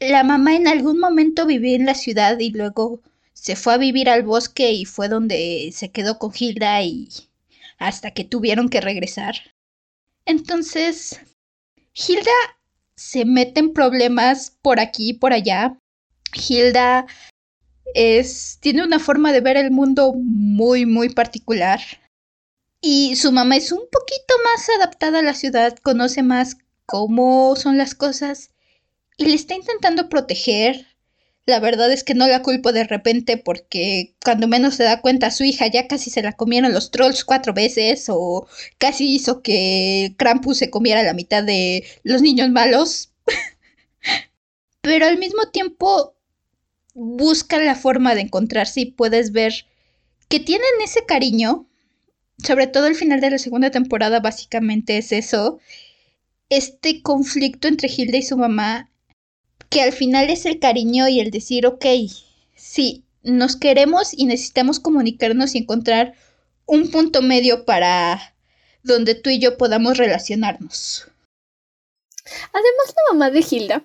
La 0.00 0.22
mamá 0.22 0.54
en 0.54 0.68
algún 0.68 0.98
momento 0.98 1.46
vivió 1.46 1.74
en 1.74 1.86
la 1.86 1.94
ciudad 1.94 2.38
y 2.40 2.50
luego 2.50 3.00
se 3.32 3.56
fue 3.56 3.72
a 3.72 3.78
vivir 3.78 4.10
al 4.10 4.22
bosque 4.22 4.72
y 4.72 4.84
fue 4.84 5.08
donde 5.08 5.70
se 5.72 5.90
quedó 5.90 6.18
con 6.18 6.30
Hilda 6.38 6.82
y 6.82 7.08
hasta 7.78 8.12
que 8.12 8.24
tuvieron 8.24 8.68
que 8.68 8.80
regresar. 8.80 9.34
Entonces, 10.26 11.20
Hilda 11.94 12.30
se 12.96 13.24
mete 13.24 13.60
en 13.60 13.72
problemas 13.72 14.56
por 14.62 14.80
aquí 14.80 15.10
y 15.10 15.14
por 15.14 15.32
allá. 15.32 15.78
Hilda 16.34 17.06
es 17.94 18.58
tiene 18.60 18.82
una 18.82 18.98
forma 18.98 19.32
de 19.32 19.40
ver 19.40 19.56
el 19.56 19.70
mundo 19.70 20.14
muy 20.14 20.86
muy 20.86 21.08
particular. 21.10 21.80
Y 22.80 23.16
su 23.16 23.32
mamá 23.32 23.56
es 23.56 23.72
un 23.72 23.82
poquito 23.90 24.34
más 24.44 24.68
adaptada 24.68 25.20
a 25.20 25.22
la 25.22 25.34
ciudad, 25.34 25.76
conoce 25.78 26.22
más 26.22 26.58
cómo 26.86 27.56
son 27.56 27.78
las 27.78 27.94
cosas 27.94 28.50
y 29.16 29.26
le 29.26 29.34
está 29.34 29.54
intentando 29.54 30.08
proteger 30.08 30.86
la 31.46 31.60
verdad 31.60 31.92
es 31.92 32.04
que 32.04 32.14
no 32.14 32.26
la 32.26 32.42
culpo 32.42 32.72
de 32.72 32.84
repente 32.84 33.36
porque 33.36 34.14
cuando 34.24 34.48
menos 34.48 34.76
se 34.76 34.84
da 34.84 35.00
cuenta 35.00 35.30
su 35.30 35.44
hija 35.44 35.66
ya 35.66 35.86
casi 35.88 36.10
se 36.10 36.22
la 36.22 36.32
comieron 36.32 36.72
los 36.72 36.90
trolls 36.90 37.24
cuatro 37.24 37.52
veces 37.52 38.06
o 38.08 38.46
casi 38.78 39.14
hizo 39.14 39.42
que 39.42 40.14
Krampus 40.16 40.58
se 40.58 40.70
comiera 40.70 41.02
la 41.02 41.12
mitad 41.12 41.44
de 41.44 41.84
los 42.02 42.22
niños 42.22 42.50
malos. 42.50 43.12
Pero 44.80 45.06
al 45.06 45.18
mismo 45.18 45.50
tiempo 45.50 46.14
busca 46.94 47.58
la 47.58 47.74
forma 47.74 48.14
de 48.14 48.22
encontrarse 48.22 48.80
y 48.80 48.92
puedes 48.92 49.32
ver 49.32 49.66
que 50.28 50.40
tienen 50.40 50.66
ese 50.82 51.04
cariño. 51.04 51.68
Sobre 52.42 52.66
todo 52.66 52.86
el 52.86 52.94
final 52.94 53.20
de 53.20 53.30
la 53.30 53.38
segunda 53.38 53.70
temporada 53.70 54.20
básicamente 54.20 54.96
es 54.98 55.12
eso. 55.12 55.58
Este 56.48 57.02
conflicto 57.02 57.68
entre 57.68 57.88
Hilda 57.94 58.18
y 58.18 58.22
su 58.22 58.36
mamá 58.36 58.90
que 59.70 59.82
al 59.82 59.92
final 59.92 60.30
es 60.30 60.46
el 60.46 60.58
cariño 60.58 61.08
y 61.08 61.20
el 61.20 61.30
decir, 61.30 61.66
ok, 61.66 61.84
sí, 62.54 63.04
nos 63.22 63.56
queremos 63.56 64.12
y 64.12 64.26
necesitamos 64.26 64.80
comunicarnos 64.80 65.54
y 65.54 65.58
encontrar 65.58 66.14
un 66.66 66.90
punto 66.90 67.22
medio 67.22 67.64
para 67.64 68.34
donde 68.82 69.14
tú 69.14 69.30
y 69.30 69.38
yo 69.38 69.56
podamos 69.56 69.96
relacionarnos. 69.96 71.08
Además, 72.52 72.94
la 72.96 73.12
mamá 73.12 73.30
de 73.30 73.44
Hilda 73.48 73.82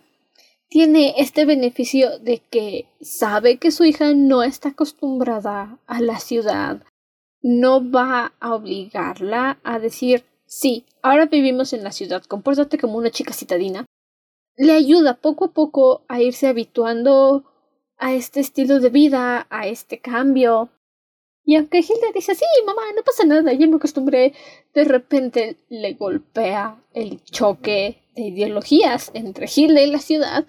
tiene 0.69 1.15
este 1.17 1.45
beneficio 1.45 2.19
de 2.19 2.41
que 2.49 2.85
sabe 3.01 3.57
que 3.57 3.71
su 3.71 3.85
hija 3.85 4.13
no 4.13 4.43
está 4.43 4.69
acostumbrada 4.69 5.79
a 5.87 6.01
la 6.01 6.19
ciudad, 6.19 6.83
no 7.41 7.89
va 7.89 8.33
a 8.39 8.53
obligarla 8.53 9.59
a 9.63 9.79
decir, 9.79 10.25
sí, 10.45 10.85
ahora 11.01 11.25
vivimos 11.25 11.73
en 11.73 11.83
la 11.83 11.91
ciudad, 11.91 12.23
compórtate 12.23 12.77
como 12.77 12.97
una 12.97 13.09
chica 13.09 13.33
citadina, 13.33 13.85
le 14.59 14.73
ayuda 14.73 15.13
poco 15.15 15.45
a 15.45 15.53
poco 15.53 16.03
a 16.09 16.21
irse 16.21 16.45
habituando 16.47 17.45
a 17.97 18.13
este 18.13 18.41
estilo 18.41 18.81
de 18.81 18.89
vida, 18.89 19.47
a 19.49 19.67
este 19.67 19.99
cambio. 20.01 20.69
Y 21.45 21.55
aunque 21.55 21.79
Hilda 21.79 22.11
dice, 22.13 22.35
sí, 22.35 22.43
mamá, 22.65 22.81
no 22.93 23.01
pasa 23.03 23.23
nada, 23.23 23.53
ya 23.53 23.67
me 23.67 23.77
acostumbré, 23.77 24.33
de 24.73 24.83
repente 24.83 25.55
le 25.69 25.93
golpea 25.93 26.77
el 26.93 27.23
choque 27.23 28.03
de 28.15 28.21
ideologías 28.23 29.11
entre 29.13 29.47
Hilda 29.47 29.81
y 29.81 29.91
la 29.91 29.99
ciudad. 29.99 30.45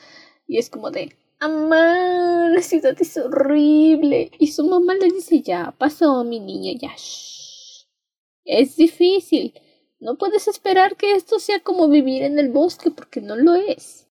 Y 0.49 0.59
es 0.59 0.71
como 0.71 0.91
de, 0.91 1.17
mamá, 1.41 2.49
la 2.49 2.63
ciudad 2.63 2.97
es 3.01 3.17
horrible. 3.17 4.33
Y 4.41 4.49
su 4.49 4.65
mamá 4.67 4.95
le 4.95 5.07
dice, 5.07 5.41
ya 5.41 5.73
pasó, 5.79 6.25
mi 6.25 6.41
niña, 6.41 6.73
ya. 6.77 6.97
Shh. 6.97 7.87
Es 8.45 8.75
difícil. 8.75 9.55
No 10.01 10.16
puedes 10.16 10.48
esperar 10.48 10.96
que 10.96 11.14
esto 11.14 11.38
sea 11.38 11.61
como 11.61 11.88
vivir 11.88 12.22
en 12.22 12.38
el 12.38 12.48
bosque 12.48 12.90
porque 12.90 13.20
no 13.20 13.36
lo 13.36 13.55
es. 13.55 14.09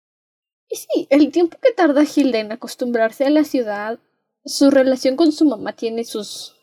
Y 0.68 0.76
sí, 0.76 1.06
el 1.10 1.32
tiempo 1.32 1.58
que 1.60 1.72
tarda 1.72 2.04
Hilda 2.04 2.38
en 2.38 2.52
acostumbrarse 2.52 3.24
a 3.24 3.30
la 3.30 3.42
ciudad, 3.42 3.98
su 4.44 4.70
relación 4.70 5.16
con 5.16 5.32
su 5.32 5.44
mamá 5.44 5.74
tiene 5.74 6.04
sus 6.04 6.54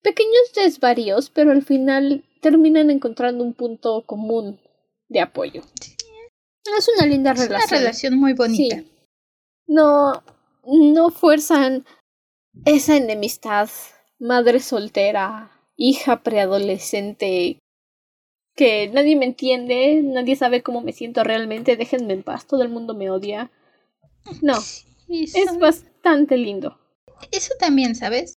pequeños 0.00 0.52
desvaríos, 0.54 1.28
pero 1.28 1.52
al 1.52 1.62
final 1.62 2.24
terminan 2.40 2.90
encontrando 2.90 3.44
un 3.44 3.52
punto 3.52 4.04
común 4.06 4.60
de 5.08 5.20
apoyo. 5.20 5.62
Es 6.78 6.88
una 6.96 7.06
linda 7.06 7.34
relación. 7.34 7.68
Una 7.68 7.78
relación 7.78 8.18
muy 8.18 8.32
bonita. 8.32 8.82
No, 9.66 10.22
no 10.64 11.10
fuerzan 11.10 11.84
esa 12.64 12.96
enemistad 12.96 13.68
madre 14.18 14.60
soltera, 14.60 15.50
hija 15.76 16.22
preadolescente 16.22 17.61
que 18.54 18.88
nadie 18.88 19.16
me 19.16 19.24
entiende, 19.24 20.00
nadie 20.02 20.36
sabe 20.36 20.62
cómo 20.62 20.82
me 20.82 20.92
siento 20.92 21.24
realmente, 21.24 21.76
déjenme 21.76 22.12
en 22.14 22.22
paz, 22.22 22.46
todo 22.46 22.62
el 22.62 22.68
mundo 22.68 22.94
me 22.94 23.10
odia. 23.10 23.50
No, 24.40 24.58
es 25.08 25.58
bastante 25.58 26.36
lindo. 26.36 26.78
Eso 27.30 27.54
también, 27.58 27.94
¿sabes? 27.94 28.38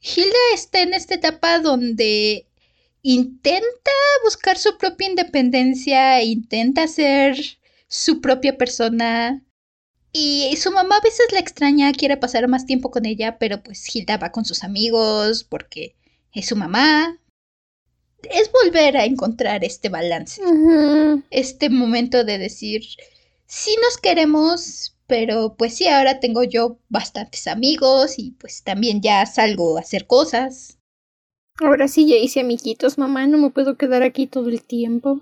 Hilda 0.00 0.38
está 0.54 0.80
en 0.82 0.94
esta 0.94 1.14
etapa 1.14 1.58
donde 1.58 2.46
intenta 3.02 3.90
buscar 4.24 4.58
su 4.58 4.76
propia 4.78 5.08
independencia, 5.08 6.22
intenta 6.22 6.86
ser 6.86 7.36
su 7.88 8.20
propia 8.20 8.56
persona. 8.56 9.44
Y 10.12 10.54
su 10.56 10.72
mamá 10.72 10.96
a 10.96 11.02
veces 11.02 11.26
la 11.32 11.40
extraña, 11.40 11.92
quiere 11.92 12.16
pasar 12.16 12.48
más 12.48 12.64
tiempo 12.64 12.90
con 12.90 13.06
ella, 13.06 13.38
pero 13.38 13.62
pues 13.62 13.94
Hilda 13.94 14.16
va 14.16 14.32
con 14.32 14.44
sus 14.44 14.64
amigos 14.64 15.44
porque 15.44 15.96
es 16.32 16.46
su 16.46 16.56
mamá, 16.56 17.18
es 18.22 18.50
volver 18.50 18.96
a 18.96 19.04
encontrar 19.04 19.64
este 19.64 19.88
balance. 19.88 20.40
Este 21.30 21.70
momento 21.70 22.24
de 22.24 22.38
decir, 22.38 22.82
sí 23.46 23.76
nos 23.82 23.98
queremos, 23.98 24.96
pero 25.06 25.54
pues 25.56 25.76
sí, 25.76 25.88
ahora 25.88 26.20
tengo 26.20 26.44
yo 26.44 26.78
bastantes 26.88 27.46
amigos 27.46 28.18
y 28.18 28.32
pues 28.32 28.62
también 28.62 29.00
ya 29.00 29.24
salgo 29.26 29.76
a 29.76 29.80
hacer 29.80 30.06
cosas. 30.06 30.78
Ahora 31.60 31.88
sí 31.88 32.06
ya 32.06 32.16
hice 32.16 32.40
amiguitos, 32.40 32.98
mamá, 32.98 33.26
no 33.26 33.38
me 33.38 33.50
puedo 33.50 33.76
quedar 33.76 34.02
aquí 34.02 34.26
todo 34.26 34.48
el 34.48 34.62
tiempo. 34.62 35.20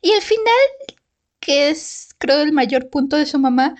Y 0.00 0.12
al 0.12 0.22
final, 0.22 0.98
que 1.40 1.70
es 1.70 2.10
creo 2.18 2.40
el 2.42 2.52
mayor 2.52 2.88
punto 2.88 3.16
de 3.16 3.26
su 3.26 3.38
mamá, 3.38 3.76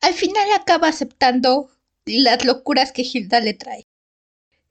al 0.00 0.14
final 0.14 0.46
acaba 0.52 0.88
aceptando 0.88 1.70
las 2.04 2.44
locuras 2.44 2.92
que 2.92 3.02
Hilda 3.02 3.40
le 3.40 3.54
trae. 3.54 3.86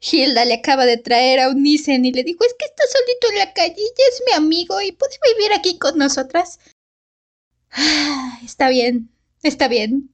Hilda 0.01 0.45
le 0.45 0.55
acaba 0.55 0.85
de 0.85 0.97
traer 0.97 1.39
a 1.39 1.49
un 1.49 1.61
Nissen 1.61 2.05
y 2.05 2.11
le 2.11 2.23
dijo, 2.23 2.43
es 2.43 2.55
que 2.55 2.65
está 2.65 2.83
solito 2.87 3.29
en 3.29 3.37
la 3.37 3.53
calle 3.53 3.75
y 3.77 4.01
es 4.09 4.23
mi 4.25 4.33
amigo 4.33 4.81
y 4.81 4.91
puede 4.91 5.15
vivir 5.37 5.53
aquí 5.53 5.77
con 5.77 5.97
nosotras. 5.97 6.59
Ah, 7.71 8.39
está 8.43 8.69
bien, 8.69 9.09
está 9.43 9.67
bien. 9.67 10.09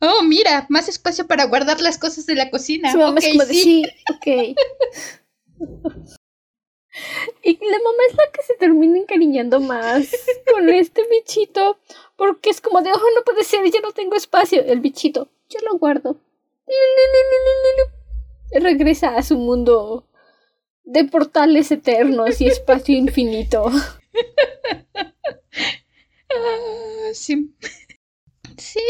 Oh, 0.00 0.22
mira, 0.22 0.66
más 0.68 0.88
espacio 0.88 1.26
para 1.26 1.44
guardar 1.44 1.80
las 1.80 1.96
cosas 1.96 2.26
de 2.26 2.34
la 2.34 2.50
cocina. 2.50 2.92
Su 2.92 2.98
mamá 2.98 3.18
es 3.20 3.28
como 3.28 3.46
de, 3.46 3.54
sí. 3.54 3.62
sí, 3.62 3.84
ok. 4.12 4.26
y 7.42 7.52
la 7.54 7.78
mamá 7.78 8.02
es 8.10 8.16
la 8.16 8.30
que 8.30 8.42
se 8.42 8.54
termina 8.54 8.98
encariñando 8.98 9.60
más 9.60 10.08
con 10.52 10.68
este 10.68 11.02
bichito. 11.08 11.78
Porque 12.16 12.50
es 12.50 12.60
como 12.60 12.82
de, 12.82 12.92
oh, 12.92 13.10
no 13.16 13.24
puede 13.24 13.44
ser, 13.44 13.64
ya 13.70 13.80
no 13.80 13.92
tengo 13.92 14.14
espacio. 14.14 14.62
El 14.62 14.80
bichito, 14.80 15.30
yo 15.48 15.60
lo 15.60 15.78
guardo. 15.78 16.18
Regresa 18.52 19.16
a 19.16 19.22
su 19.22 19.36
mundo 19.38 20.08
de 20.84 21.04
portales 21.04 21.70
eternos 21.70 22.40
y 22.40 22.46
espacio 22.46 22.96
infinito. 22.96 23.70
Ah, 26.30 27.10
sí. 27.12 27.54
Sí, 28.58 28.80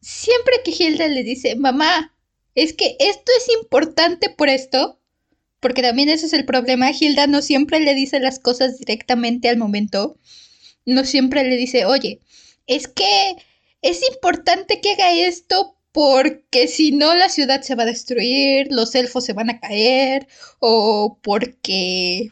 siempre 0.00 0.54
que 0.64 0.70
Hilda 0.70 1.08
le 1.08 1.22
dice, 1.22 1.54
mamá, 1.56 2.16
es 2.54 2.72
que 2.72 2.96
esto 2.98 3.30
es 3.36 3.48
importante 3.60 4.30
por 4.30 4.48
esto, 4.48 5.00
porque 5.60 5.82
también 5.82 6.08
ese 6.08 6.26
es 6.26 6.32
el 6.32 6.44
problema, 6.44 6.90
Hilda 6.90 7.26
no 7.26 7.42
siempre 7.42 7.80
le 7.80 7.94
dice 7.94 8.20
las 8.20 8.38
cosas 8.38 8.78
directamente 8.78 9.48
al 9.48 9.58
momento, 9.58 10.16
no 10.84 11.04
siempre 11.04 11.44
le 11.44 11.56
dice, 11.56 11.84
oye, 11.84 12.20
es 12.66 12.88
que 12.88 13.36
es 13.82 14.02
importante 14.10 14.80
que 14.80 14.92
haga 14.92 15.12
esto 15.12 15.76
porque 15.98 16.68
si 16.68 16.92
no 16.92 17.12
la 17.16 17.28
ciudad 17.28 17.62
se 17.62 17.74
va 17.74 17.82
a 17.82 17.86
destruir, 17.86 18.68
los 18.70 18.94
elfos 18.94 19.24
se 19.24 19.32
van 19.32 19.50
a 19.50 19.58
caer, 19.58 20.28
o 20.60 21.18
porque 21.20 22.30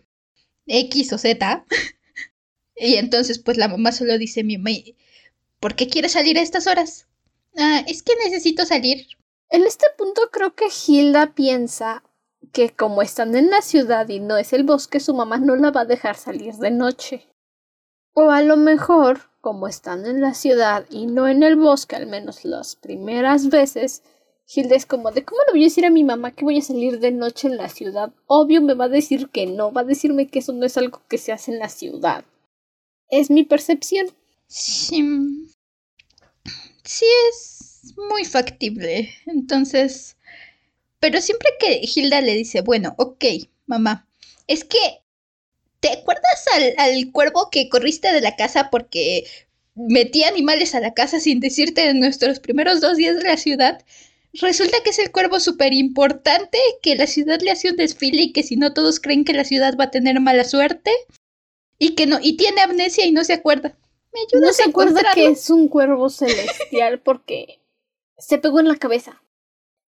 X 0.67 1.13
o 1.13 1.19
Z. 1.19 1.67
Y 2.77 2.95
entonces 2.95 3.41
pues 3.41 3.57
la 3.57 3.67
mamá 3.67 3.91
solo 3.91 4.19
dice, 4.19 4.45
mi 4.45 4.57
mamá, 4.57 4.77
¿por 5.59 5.75
qué 5.75 5.89
quieres 5.89 6.13
salir 6.13 6.39
a 6.39 6.43
estas 6.43 6.69
horas? 6.69 7.09
Ah, 7.57 7.83
es 7.89 8.05
que 8.05 8.13
necesito 8.23 8.65
salir. 8.67 9.05
En 9.51 9.65
este 9.65 9.87
punto 9.99 10.31
creo 10.31 10.55
que 10.55 10.67
Hilda 10.87 11.35
piensa 11.35 12.05
que 12.53 12.71
como 12.71 13.03
están 13.03 13.35
en 13.35 13.51
la 13.51 13.63
ciudad 13.63 14.09
y 14.09 14.21
no 14.21 14.37
es 14.37 14.53
el 14.53 14.63
bosque, 14.63 15.01
su 15.01 15.13
mamá 15.13 15.39
no 15.39 15.57
la 15.57 15.73
va 15.73 15.81
a 15.81 15.87
dejar 15.87 16.17
salir 16.17 16.55
de 16.55 16.71
noche. 16.71 17.27
O 18.19 18.31
a 18.31 18.41
lo 18.41 18.57
mejor, 18.57 19.21
como 19.43 19.69
están 19.69 20.07
en 20.07 20.23
la 20.23 20.33
ciudad 20.33 20.87
y 20.89 21.07
no 21.07 21.29
en 21.29 21.43
el 21.43 21.57
bosque, 21.57 21.97
al 21.97 22.07
menos 22.07 22.47
las 22.47 22.75
primeras 22.75 23.51
veces, 23.51 24.03
Hilda 24.49 24.75
es 24.75 24.87
como 24.87 25.11
de 25.11 25.23
¿cómo 25.23 25.43
le 25.47 25.53
voy 25.53 25.61
a 25.61 25.65
decir 25.65 25.85
a 25.85 25.91
mi 25.91 26.03
mamá 26.03 26.31
que 26.31 26.47
voy 26.47 26.57
a 26.57 26.63
salir 26.63 26.99
de 26.99 27.11
noche 27.11 27.47
en 27.47 27.59
la 27.59 27.69
ciudad? 27.69 28.15
Obvio 28.27 28.63
me 28.63 28.73
va 28.73 28.87
a 28.87 28.89
decir 28.89 29.29
que 29.29 29.45
no, 29.45 29.71
va 29.71 29.83
a 29.83 29.85
decirme 29.85 30.29
que 30.29 30.39
eso 30.39 30.55
no 30.55 30.65
es 30.65 30.79
algo 30.79 31.03
que 31.11 31.19
se 31.19 31.31
hace 31.31 31.53
en 31.53 31.59
la 31.59 31.69
ciudad. 31.69 32.25
Es 33.11 33.31
mi 33.31 33.45
percepción. 33.45 34.07
Sí. 34.47 35.05
Sí 36.85 37.05
es 37.29 37.95
muy 38.11 38.25
factible. 38.25 39.11
Entonces... 39.27 40.17
Pero 41.01 41.21
siempre 41.21 41.51
que 41.61 41.83
Hilda 41.83 42.23
le 42.23 42.33
dice, 42.33 42.63
bueno, 42.63 42.95
ok, 42.97 43.27
mamá, 43.67 44.09
es 44.47 44.65
que... 44.65 44.79
¿Te 45.81 45.91
acuerdas 45.91 46.45
al, 46.55 46.75
al 46.79 47.13
cuervo 47.13 47.51
que 47.51 47.69
corriste 47.69 48.13
de 48.13 48.21
la 48.21 48.37
casa 48.37 48.71
porque 48.71 49.27
metía 49.75 50.29
animales 50.29 50.75
a 50.75 50.81
la 50.81 50.95
casa 50.95 51.21
sin 51.21 51.41
decirte 51.41 51.89
en 51.89 52.01
nuestros 52.01 52.41
primeros 52.41 52.81
dos 52.81 52.97
días 52.97 53.17
de 53.17 53.25
la 53.25 53.37
ciudad? 53.37 53.85
Resulta 54.41 54.79
que 54.83 54.91
es 54.91 54.99
el 54.99 55.13
cuervo 55.13 55.41
súper 55.41 55.73
importante, 55.73 56.59
que 56.83 56.97
la 56.97 57.07
ciudad 57.07 57.41
le 57.41 57.51
hace 57.51 57.71
un 57.71 57.77
desfile 57.77 58.23
y 58.23 58.33
que 58.33 58.43
si 58.43 58.57
no 58.57 58.75
todos 58.75 59.01
creen 59.01 59.25
que 59.25 59.33
la 59.33 59.45
ciudad 59.45 59.77
va 59.79 59.85
a 59.85 59.91
tener 59.91 60.21
mala 60.21 60.45
suerte. 60.45 60.91
Y 61.79 61.95
que 61.95 62.07
no, 62.07 62.19
y 62.21 62.37
tiene 62.37 62.63
amnesia 62.63 63.07
y 63.07 63.13
no 63.13 63.25
se 63.25 63.35
acuerda. 63.35 63.77
¿Me 64.13 64.21
No 64.33 64.39
ayudas 64.39 64.57
se 64.57 64.63
a 64.63 64.67
acuerda 64.67 65.03
que 65.15 65.27
es 65.27 65.51
un 65.51 65.69
cuervo 65.69 66.09
celestial 66.09 67.01
porque 67.05 67.61
se 68.19 68.39
pegó 68.39 68.61
en 68.61 68.69
la 68.69 68.77
cabeza. 68.77 69.23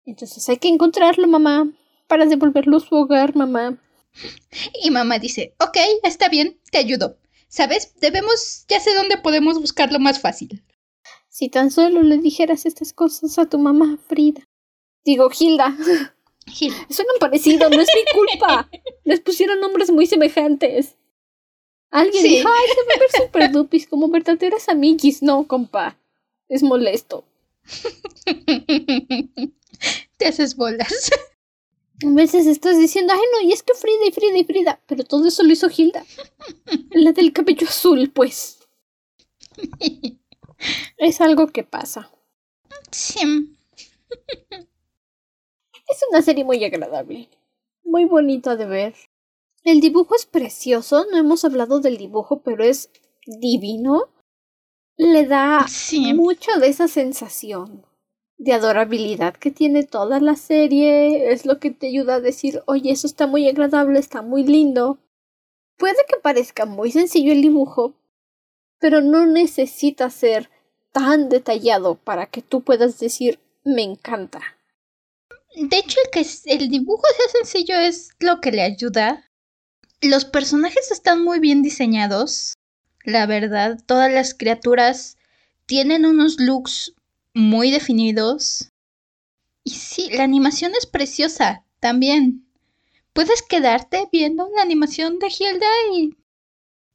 Entonces 0.05 0.47
hay 0.49 0.59
que 0.59 0.69
encontrarlo, 0.69 1.27
mamá, 1.27 1.71
para 2.07 2.27
devolverlo 2.27 2.79
a 2.79 2.81
su 2.81 2.95
hogar, 2.95 3.35
mamá. 3.35 3.79
Y 4.83 4.91
mamá 4.91 5.19
dice, 5.19 5.55
ok, 5.61 5.77
está 6.03 6.29
bien, 6.29 6.59
te 6.71 6.79
ayudo. 6.79 7.17
¿Sabes? 7.49 7.95
Debemos, 8.01 8.65
ya 8.69 8.81
sé 8.81 8.95
dónde 8.95 9.17
podemos 9.19 9.59
buscarlo 9.61 9.99
más 9.99 10.21
fácil. 10.21 10.63
Si 11.29 11.49
tan 11.49 11.71
solo 11.71 12.03
le 12.03 12.19
dijeras 12.19 12.67
estas 12.67 12.93
cosas 12.93 13.39
a 13.39 13.47
tu 13.47 13.59
mamá, 13.59 13.99
Frida. 14.09 14.43
Digo, 15.05 15.31
Hilda. 15.37 15.77
Gil, 16.47 16.73
Suenan 16.91 17.17
parecido, 17.19 17.69
no 17.71 17.81
es 17.81 17.89
mi 17.95 18.03
culpa. 18.13 18.69
Les 19.05 19.21
pusieron 19.21 19.61
nombres 19.61 19.91
muy 19.91 20.07
semejantes. 20.07 20.97
Alguien 21.91 22.23
Sí. 22.23 22.29
dijo, 22.37 22.49
ay, 22.49 22.69
se 22.69 22.87
va 22.87 22.95
a 22.95 22.99
ver 22.99 23.11
super 23.17 23.51
dupis 23.53 23.87
como 23.89 24.09
verdaderas 24.09 24.69
amiguis. 24.69 25.23
No, 25.23 25.47
compa. 25.49 25.99
Es 26.49 26.63
molesto. 26.63 27.25
te 30.17 30.27
haces 30.27 30.57
bolas. 30.57 31.11
A 32.07 32.11
veces 32.15 32.47
estás 32.47 32.79
diciendo, 32.79 33.13
ay, 33.15 33.21
no, 33.35 33.49
y 33.49 33.53
es 33.53 33.63
que 33.63 33.75
Frida 33.75 34.07
y 34.07 34.13
Frida 34.13 34.39
y 34.39 34.45
Frida. 34.45 34.81
Pero 34.87 35.05
todo 35.05 35.27
eso 35.29 35.43
lo 35.43 35.53
hizo 35.53 35.69
Hilda. 35.75 36.05
La 36.93 37.13
del 37.13 37.33
cabello 37.33 37.67
azul, 37.69 38.11
pues. 38.11 38.59
Es 40.97 41.21
algo 41.21 41.49
que 41.49 41.65
pasa. 41.65 42.11
sí. 42.91 43.57
Es 45.89 46.01
una 46.11 46.23
serie 46.23 46.45
muy 46.45 46.63
agradable. 46.65 47.29
Muy 47.85 48.05
bonita 48.05 48.57
de 48.57 48.67
ver. 48.67 48.95
El 49.65 49.81
dibujo 49.81 50.15
es 50.15 50.25
precioso. 50.27 51.05
No 51.11 51.19
hemos 51.19 51.45
hablado 51.45 51.81
del 51.81 51.97
dibujo, 51.99 52.43
pero 52.43 52.63
es 52.65 52.91
divino. 53.27 54.09
Le 54.97 55.27
da 55.27 55.67
Sí. 55.69 56.15
mucho 56.15 56.53
de 56.61 56.69
esa 56.69 56.87
sensación 56.89 57.85
de 58.41 58.55
adorabilidad 58.55 59.35
que 59.35 59.51
tiene 59.51 59.85
toda 59.85 60.19
la 60.19 60.35
serie. 60.35 61.31
Es 61.31 61.45
lo 61.45 61.61
que 61.61 61.71
te 61.71 61.89
ayuda 61.89 62.15
a 62.15 62.21
decir, 62.21 62.63
oye, 62.67 62.91
eso 62.91 63.07
está 63.07 63.27
muy 63.27 63.47
agradable, 63.47 63.99
está 63.99 64.23
muy 64.23 64.45
lindo. 64.45 64.99
Puede 65.77 65.99
que 66.09 66.17
parezca 66.17 66.65
muy 66.65 66.91
sencillo 66.91 67.33
el 67.33 67.43
dibujo, 67.43 67.95
pero 68.79 69.03
no 69.03 69.27
necesita 69.27 70.09
ser 70.09 70.49
tan 70.91 71.29
detallado 71.29 71.97
para 71.97 72.27
que 72.27 72.41
tú 72.41 72.63
puedas 72.63 72.99
decir, 72.99 73.39
me 73.63 73.83
encanta. 73.83 74.41
De 75.55 75.77
hecho, 75.77 75.99
el 76.03 76.11
que 76.11 76.27
el 76.47 76.71
dibujo 76.71 77.03
sea 77.17 77.43
sencillo 77.43 77.77
es 77.77 78.11
lo 78.21 78.41
que 78.41 78.53
le 78.53 78.63
ayuda. 78.63 79.29
Los 80.01 80.25
personajes 80.25 80.91
están 80.91 81.23
muy 81.23 81.41
bien 81.41 81.61
diseñados. 81.63 82.55
La 83.05 83.27
verdad, 83.27 83.79
todas 83.85 84.11
las 84.11 84.33
criaturas 84.33 85.19
tienen 85.67 86.07
unos 86.07 86.41
looks 86.41 86.95
muy 87.35 87.71
definidos. 87.71 88.69
Y 89.65 89.71
sí, 89.71 90.11
la 90.11 90.25
animación 90.25 90.73
es 90.75 90.87
preciosa 90.87 91.65
también. 91.81 92.47
Puedes 93.13 93.43
quedarte 93.43 94.09
viendo 94.13 94.49
la 94.55 94.63
animación 94.63 95.19
de 95.19 95.29
Hilda 95.29 95.67
y. 95.95 96.17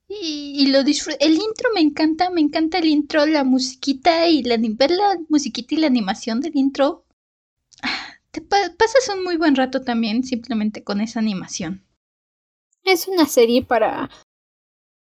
Y, 0.07 0.67
lo 0.67 0.83
disfrutas. 0.83 1.19
El 1.21 1.33
intro 1.33 1.69
me 1.73 1.81
encanta, 1.81 2.29
me 2.29 2.41
encanta 2.41 2.77
el 2.77 2.85
intro, 2.85 3.25
la 3.25 3.43
musiquita 3.43 4.27
y 4.27 4.43
la, 4.43 4.57
ver 4.59 4.91
la 4.91 5.17
musiquita 5.29 5.73
y 5.73 5.79
la 5.79 5.87
animación 5.87 6.41
del 6.41 6.55
intro. 6.55 7.05
Ah, 7.81 8.15
Te 8.31 8.41
pa- 8.41 8.71
pasas 8.77 9.09
un 9.15 9.23
muy 9.23 9.37
buen 9.37 9.55
rato 9.55 9.81
también 9.81 10.23
simplemente 10.23 10.83
con 10.83 11.01
esa 11.01 11.19
animación. 11.19 11.83
Es 12.83 13.07
una 13.07 13.25
serie 13.25 13.63
para 13.63 14.11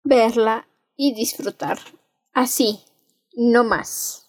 verla 0.04 0.68
y 0.96 1.14
disfrutar. 1.14 1.80
Así, 2.32 2.80
no 3.34 3.64
más. 3.64 4.21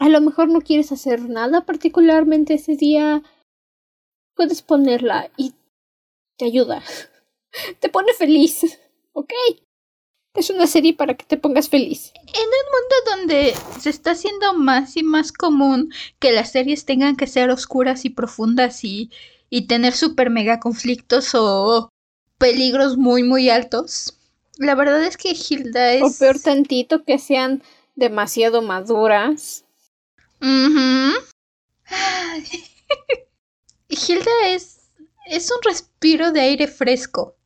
A 0.00 0.08
lo 0.08 0.22
mejor 0.22 0.48
no 0.48 0.62
quieres 0.62 0.92
hacer 0.92 1.28
nada 1.28 1.66
particularmente 1.66 2.54
ese 2.54 2.74
día. 2.74 3.22
Puedes 4.34 4.62
ponerla 4.62 5.30
y 5.36 5.52
te 6.38 6.46
ayuda. 6.46 6.82
Te 7.80 7.90
pone 7.90 8.14
feliz. 8.14 8.80
¿Ok? 9.12 9.32
Es 10.34 10.48
una 10.48 10.66
serie 10.66 10.94
para 10.94 11.14
que 11.14 11.26
te 11.26 11.36
pongas 11.36 11.68
feliz. 11.68 12.12
donde 13.10 13.52
se 13.78 13.90
está 13.90 14.12
haciendo 14.12 14.54
más 14.54 14.96
y 14.96 15.02
más 15.02 15.32
común 15.32 15.92
que 16.20 16.32
las 16.32 16.52
series 16.52 16.84
tengan 16.84 17.16
que 17.16 17.26
ser 17.26 17.50
oscuras 17.50 18.04
y 18.04 18.10
profundas 18.10 18.84
y, 18.84 19.10
y 19.50 19.66
tener 19.66 19.94
super 19.94 20.30
mega 20.30 20.60
conflictos 20.60 21.34
o 21.34 21.88
peligros 22.38 22.96
muy 22.96 23.24
muy 23.24 23.50
altos. 23.50 24.16
La 24.58 24.76
verdad 24.76 25.04
es 25.04 25.16
que 25.16 25.32
Hilda 25.32 25.94
es... 25.94 26.02
O 26.02 26.18
peor 26.18 26.38
tantito 26.38 27.04
que 27.04 27.18
sean 27.18 27.62
demasiado 27.96 28.62
maduras. 28.62 29.64
Ay. 30.40 30.84
Hilda 33.88 34.48
es... 34.48 34.90
es 35.26 35.50
un 35.50 35.58
respiro 35.62 36.32
de 36.32 36.40
aire 36.40 36.66
fresco. 36.66 37.36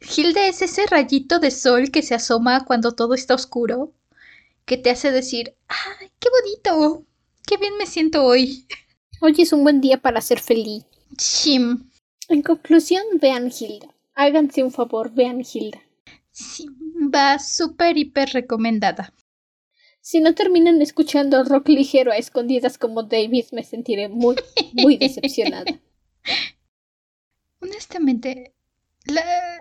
Hilda 0.00 0.46
es 0.46 0.62
ese 0.62 0.86
rayito 0.86 1.38
de 1.38 1.50
sol 1.50 1.90
que 1.90 2.02
se 2.02 2.14
asoma 2.14 2.64
cuando 2.64 2.92
todo 2.92 3.14
está 3.14 3.34
oscuro, 3.34 3.92
que 4.64 4.76
te 4.76 4.90
hace 4.90 5.10
decir, 5.10 5.56
¡ay, 5.68 6.10
qué 6.18 6.28
bonito! 6.30 7.04
¡Qué 7.46 7.56
bien 7.56 7.76
me 7.76 7.86
siento 7.86 8.24
hoy! 8.24 8.66
Hoy 9.20 9.34
es 9.38 9.52
un 9.52 9.62
buen 9.62 9.80
día 9.80 10.00
para 10.00 10.20
ser 10.20 10.40
feliz. 10.40 10.84
Chim. 11.16 11.90
En 12.28 12.42
conclusión, 12.42 13.02
vean 13.20 13.50
Hilda. 13.50 13.88
Háganse 14.14 14.62
un 14.62 14.70
favor, 14.70 15.12
vean 15.12 15.40
Hilda. 15.40 15.80
Sí, 16.30 16.66
va 17.14 17.38
súper 17.38 17.96
hiper 17.96 18.30
recomendada. 18.30 19.12
Si 20.04 20.20
no 20.20 20.34
terminan 20.34 20.82
escuchando 20.82 21.42
rock 21.44 21.70
ligero 21.70 22.12
a 22.12 22.18
escondidas 22.18 22.76
como 22.76 23.04
David, 23.04 23.46
me 23.52 23.64
sentiré 23.64 24.10
muy, 24.10 24.36
muy 24.74 24.98
decepcionada. 24.98 25.80
Honestamente, 27.62 28.52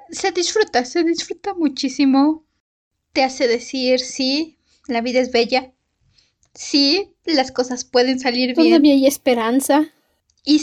se 0.10 0.32
disfruta, 0.34 0.84
se 0.84 1.06
disfruta 1.06 1.54
muchísimo. 1.54 2.46
Te 3.14 3.24
hace 3.24 3.48
decir, 3.48 4.02
sí, 4.02 4.58
la 4.90 5.00
vida 5.00 5.22
es 5.22 5.32
bella. 5.32 5.72
Sí, 6.54 7.16
las 7.24 7.54
cosas 7.54 7.86
pueden 7.86 8.20
salir 8.20 8.54
bien. 8.54 8.68
Todavía 8.68 8.96
hay 8.96 9.08
esperanza. 9.08 9.94
Y, 10.44 10.62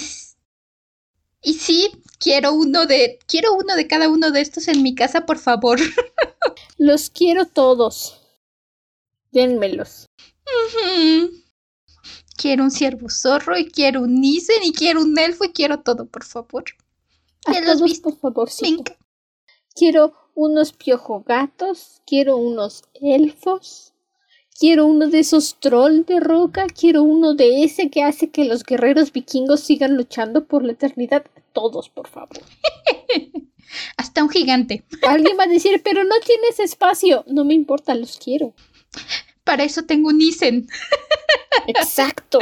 y 1.41 1.55
sí, 1.55 1.91
quiero 2.19 2.53
uno 2.53 2.85
de 2.85 3.19
quiero 3.27 3.55
uno 3.55 3.75
de 3.77 3.87
cada 3.87 4.11
uno 4.11 4.31
de 4.31 4.43
estos 4.43 4.69
en 4.69 4.83
mi 4.83 4.95
casa, 4.95 5.25
por 5.25 5.39
favor. 5.39 5.81
Los 6.77 7.09
quiero 7.09 7.47
todos. 7.47 8.20
Dénmelos. 9.31 10.07
Quiero 12.37 12.65
un 12.65 12.71
ciervo 12.71 13.09
zorro 13.11 13.59
y 13.59 13.71
quiero 13.71 14.03
un 14.03 14.21
Nissen 14.21 14.63
y 14.65 14.73
quiero 14.73 15.03
un 15.03 15.19
elfo 15.19 15.45
y 15.45 15.51
quiero 15.51 15.81
todo, 15.81 16.07
por 16.07 16.25
favor. 16.25 16.65
A 17.47 17.53
todos, 17.53 17.99
por 18.01 18.19
favor, 18.19 18.51
sí. 18.51 18.79
Quiero 19.75 20.15
unos 20.35 20.73
piojo 20.73 21.23
gatos, 21.27 22.03
quiero 22.07 22.37
unos 22.37 22.85
elfos, 22.95 23.93
quiero 24.59 24.87
uno 24.87 25.09
de 25.09 25.21
esos 25.21 25.57
trolls 25.61 26.07
de 26.07 26.21
roca, 26.21 26.67
quiero 26.67 27.03
uno 27.03 27.35
de 27.35 27.63
ese 27.65 27.91
que 27.91 28.03
hace 28.03 28.31
que 28.31 28.45
los 28.45 28.65
guerreros 28.65 29.13
vikingos 29.13 29.61
sigan 29.61 29.97
luchando 29.97 30.47
por 30.47 30.65
la 30.65 30.73
eternidad. 30.73 31.25
Todos, 31.53 31.89
por 31.89 32.09
favor. 32.09 32.41
Hasta 33.97 34.23
un 34.23 34.31
gigante. 34.31 34.85
Alguien 35.07 35.39
va 35.39 35.45
a 35.45 35.49
decir, 35.49 35.81
pero 35.85 36.05
no 36.05 36.15
tienes 36.25 36.59
espacio. 36.59 37.25
No 37.27 37.45
me 37.45 37.55
importa, 37.55 37.95
los 37.95 38.19
quiero. 38.19 38.55
Para 39.45 39.65
eso 39.65 39.85
tengo 39.85 40.09
un 40.09 40.21
Isen. 40.21 40.69
Exacto. 41.67 42.39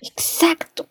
Exacto. 0.00 0.88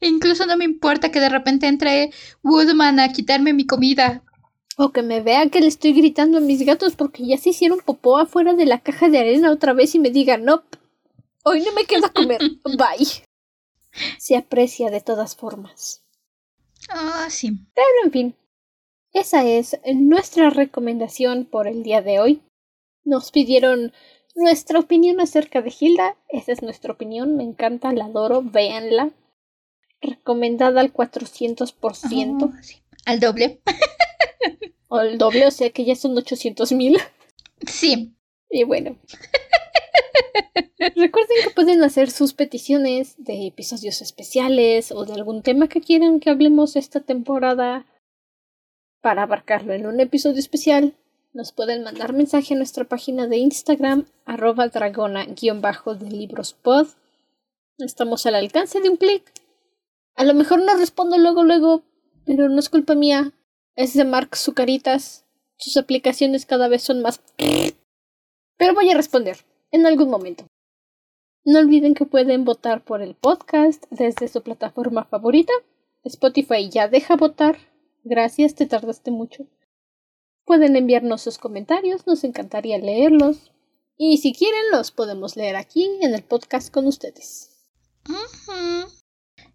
E 0.00 0.08
incluso 0.08 0.46
no 0.46 0.56
me 0.56 0.64
importa 0.64 1.10
que 1.10 1.20
de 1.20 1.28
repente 1.28 1.66
entre 1.66 2.10
Woodman 2.42 3.00
a 3.00 3.12
quitarme 3.12 3.52
mi 3.52 3.66
comida. 3.66 4.22
O 4.76 4.92
que 4.92 5.02
me 5.02 5.20
vea 5.20 5.50
que 5.50 5.60
le 5.60 5.66
estoy 5.66 5.92
gritando 5.92 6.38
a 6.38 6.40
mis 6.40 6.62
gatos 6.62 6.96
porque 6.96 7.26
ya 7.26 7.36
se 7.36 7.50
hicieron 7.50 7.80
popó 7.80 8.18
afuera 8.18 8.54
de 8.54 8.64
la 8.64 8.78
caja 8.78 9.08
de 9.10 9.18
arena 9.18 9.50
otra 9.50 9.74
vez 9.74 9.94
y 9.94 9.98
me 9.98 10.10
digan, 10.10 10.44
no, 10.44 10.64
hoy 11.44 11.60
no 11.60 11.72
me 11.72 11.84
queda 11.84 12.08
comer. 12.08 12.40
Bye. 12.64 13.24
Se 14.18 14.36
aprecia 14.36 14.90
de 14.90 15.00
todas 15.00 15.36
formas. 15.36 16.02
Ah, 16.88 17.26
sí. 17.28 17.50
Pero 17.74 18.04
en 18.04 18.10
fin, 18.10 18.36
esa 19.12 19.44
es 19.44 19.76
nuestra 19.94 20.48
recomendación 20.48 21.44
por 21.44 21.66
el 21.66 21.82
día 21.82 22.00
de 22.00 22.20
hoy. 22.20 22.42
Nos 23.10 23.32
pidieron 23.32 23.92
nuestra 24.36 24.78
opinión 24.78 25.20
acerca 25.20 25.62
de 25.62 25.74
Hilda. 25.76 26.16
Esa 26.28 26.52
es 26.52 26.62
nuestra 26.62 26.92
opinión. 26.92 27.36
Me 27.36 27.42
encanta, 27.42 27.92
la 27.92 28.04
adoro. 28.04 28.40
Véanla. 28.40 29.10
Recomendada 30.00 30.80
al 30.80 30.92
400%. 30.92 32.52
Al 33.06 33.18
doble. 33.18 33.60
o 34.86 34.96
al 34.98 35.18
doble, 35.18 35.48
o 35.48 35.50
sea 35.50 35.70
que 35.70 35.84
ya 35.84 35.96
son 35.96 36.16
800 36.16 36.70
mil. 36.70 36.98
Sí. 37.66 38.14
Y 38.48 38.62
bueno. 38.62 38.96
Recuerden 40.78 41.36
que 41.42 41.50
pueden 41.50 41.82
hacer 41.82 42.12
sus 42.12 42.32
peticiones 42.32 43.16
de 43.18 43.48
episodios 43.48 44.00
especiales 44.02 44.92
o 44.92 45.04
de 45.04 45.14
algún 45.14 45.42
tema 45.42 45.66
que 45.66 45.80
quieran 45.80 46.20
que 46.20 46.30
hablemos 46.30 46.76
esta 46.76 47.00
temporada 47.00 47.86
para 49.00 49.24
abarcarlo 49.24 49.72
en 49.72 49.86
un 49.86 49.98
episodio 49.98 50.38
especial 50.38 50.94
nos 51.32 51.52
pueden 51.52 51.84
mandar 51.84 52.12
mensaje 52.12 52.54
a 52.54 52.56
nuestra 52.56 52.84
página 52.84 53.26
de 53.26 53.36
Instagram, 53.38 54.06
arroba 54.24 54.68
dragona-de 54.68 56.10
libros 56.10 56.54
pod. 56.54 56.88
Estamos 57.78 58.26
al 58.26 58.34
alcance 58.34 58.80
de 58.80 58.90
un 58.90 58.96
clic. 58.96 59.32
A 60.16 60.24
lo 60.24 60.34
mejor 60.34 60.62
no 60.62 60.76
respondo 60.76 61.18
luego, 61.18 61.44
luego, 61.44 61.82
pero 62.26 62.48
no 62.48 62.58
es 62.58 62.68
culpa 62.68 62.94
mía. 62.94 63.32
Es 63.76 63.94
de 63.94 64.04
Mark 64.04 64.36
Zucaritas. 64.36 65.24
Sus 65.56 65.76
aplicaciones 65.76 66.46
cada 66.46 66.68
vez 66.68 66.82
son 66.82 67.00
más... 67.00 67.20
Pero 68.58 68.74
voy 68.74 68.90
a 68.90 68.96
responder, 68.96 69.38
en 69.70 69.86
algún 69.86 70.10
momento. 70.10 70.46
No 71.44 71.60
olviden 71.60 71.94
que 71.94 72.04
pueden 72.04 72.44
votar 72.44 72.84
por 72.84 73.00
el 73.00 73.14
podcast 73.14 73.82
desde 73.90 74.28
su 74.28 74.42
plataforma 74.42 75.06
favorita. 75.06 75.52
Spotify 76.04 76.68
ya 76.68 76.88
deja 76.88 77.16
votar. 77.16 77.56
Gracias, 78.04 78.54
te 78.54 78.66
tardaste 78.66 79.10
mucho. 79.10 79.46
Pueden 80.50 80.74
enviarnos 80.74 81.22
sus 81.22 81.38
comentarios, 81.38 82.08
nos 82.08 82.24
encantaría 82.24 82.76
leerlos. 82.76 83.52
Y 83.96 84.18
si 84.18 84.32
quieren, 84.34 84.72
los 84.72 84.90
podemos 84.90 85.36
leer 85.36 85.54
aquí 85.54 85.88
en 86.02 86.12
el 86.12 86.24
podcast 86.24 86.72
con 86.72 86.88
ustedes. 86.88 87.68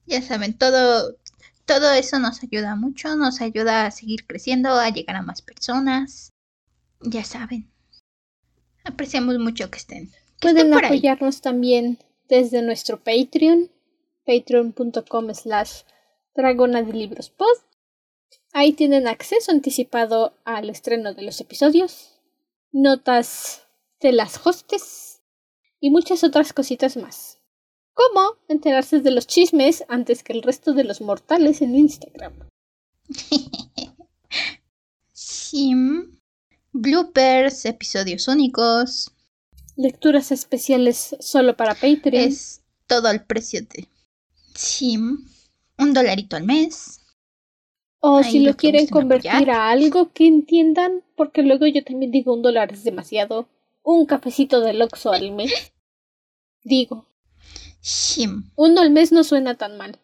Ya 0.05 0.21
saben, 0.21 0.57
todo, 0.57 1.17
todo 1.65 1.91
eso 1.91 2.17
nos 2.19 2.41
ayuda 2.43 2.77
mucho, 2.77 3.13
nos 3.17 3.41
ayuda 3.41 3.87
a 3.87 3.91
seguir 3.91 4.25
creciendo, 4.25 4.69
a 4.69 4.89
llegar 4.89 5.17
a 5.17 5.21
más 5.21 5.41
personas. 5.41 6.31
Ya 7.01 7.25
saben. 7.25 7.69
Apreciamos 8.85 9.37
mucho 9.37 9.69
que 9.69 9.79
estén. 9.79 10.11
Pueden 10.39 10.73
apoyarnos 10.73 11.41
también 11.41 11.99
desde 12.29 12.61
nuestro 12.61 13.03
Patreon, 13.03 13.69
patreon.com 14.25 15.33
slash 15.33 15.81
dragona 16.33 16.83
de 16.83 16.93
libros 16.93 17.29
pod. 17.29 17.64
Ahí 18.57 18.71
tienen 18.71 19.05
acceso 19.05 19.51
anticipado 19.51 20.33
al 20.45 20.69
estreno 20.69 21.13
de 21.13 21.23
los 21.23 21.41
episodios, 21.41 22.21
notas 22.71 23.67
de 23.99 24.13
las 24.13 24.47
hostes 24.47 25.21
y 25.81 25.89
muchas 25.89 26.23
otras 26.23 26.53
cositas 26.53 26.95
más. 26.95 27.39
Como 27.93 28.37
enterarse 28.47 29.01
de 29.01 29.11
los 29.11 29.27
chismes 29.27 29.83
antes 29.89 30.23
que 30.23 30.31
el 30.31 30.41
resto 30.41 30.71
de 30.71 30.85
los 30.85 31.01
mortales 31.01 31.61
en 31.61 31.75
Instagram. 31.75 32.47
Sim, 35.11 36.17
bloopers, 36.71 37.65
episodios 37.65 38.29
únicos. 38.29 39.11
Lecturas 39.75 40.31
especiales 40.31 41.17
solo 41.19 41.57
para 41.57 41.73
Patreon. 41.73 42.29
Es 42.29 42.61
todo 42.87 43.09
al 43.09 43.25
precio 43.25 43.59
de 43.63 43.89
Sim. 44.53 45.27
Un 45.77 45.93
dolarito 45.93 46.37
al 46.37 46.45
mes. 46.45 47.01
O 48.07 48.21
si 48.21 48.41
lo 48.41 48.55
quieren 48.55 48.85
convertir 48.85 49.49
a 49.49 49.71
algo 49.71 50.11
que 50.13 50.27
entiendan, 50.27 51.01
porque 51.15 51.41
luego 51.41 51.65
yo 51.65 51.83
también 51.83 52.11
digo 52.11 52.35
un 52.35 52.43
dólar 52.43 52.71
es 52.71 52.83
demasiado. 52.83 53.47
Un 53.81 54.05
cafecito 54.05 54.61
de 54.61 54.79
Oxxo 54.83 55.11
al 55.11 55.31
mes. 55.31 55.73
Digo. 56.63 57.07
Uno 58.55 58.81
al 58.81 58.91
mes 58.91 59.11
no 59.11 59.23
suena 59.23 59.55
tan 59.55 59.77
mal. 59.77 59.97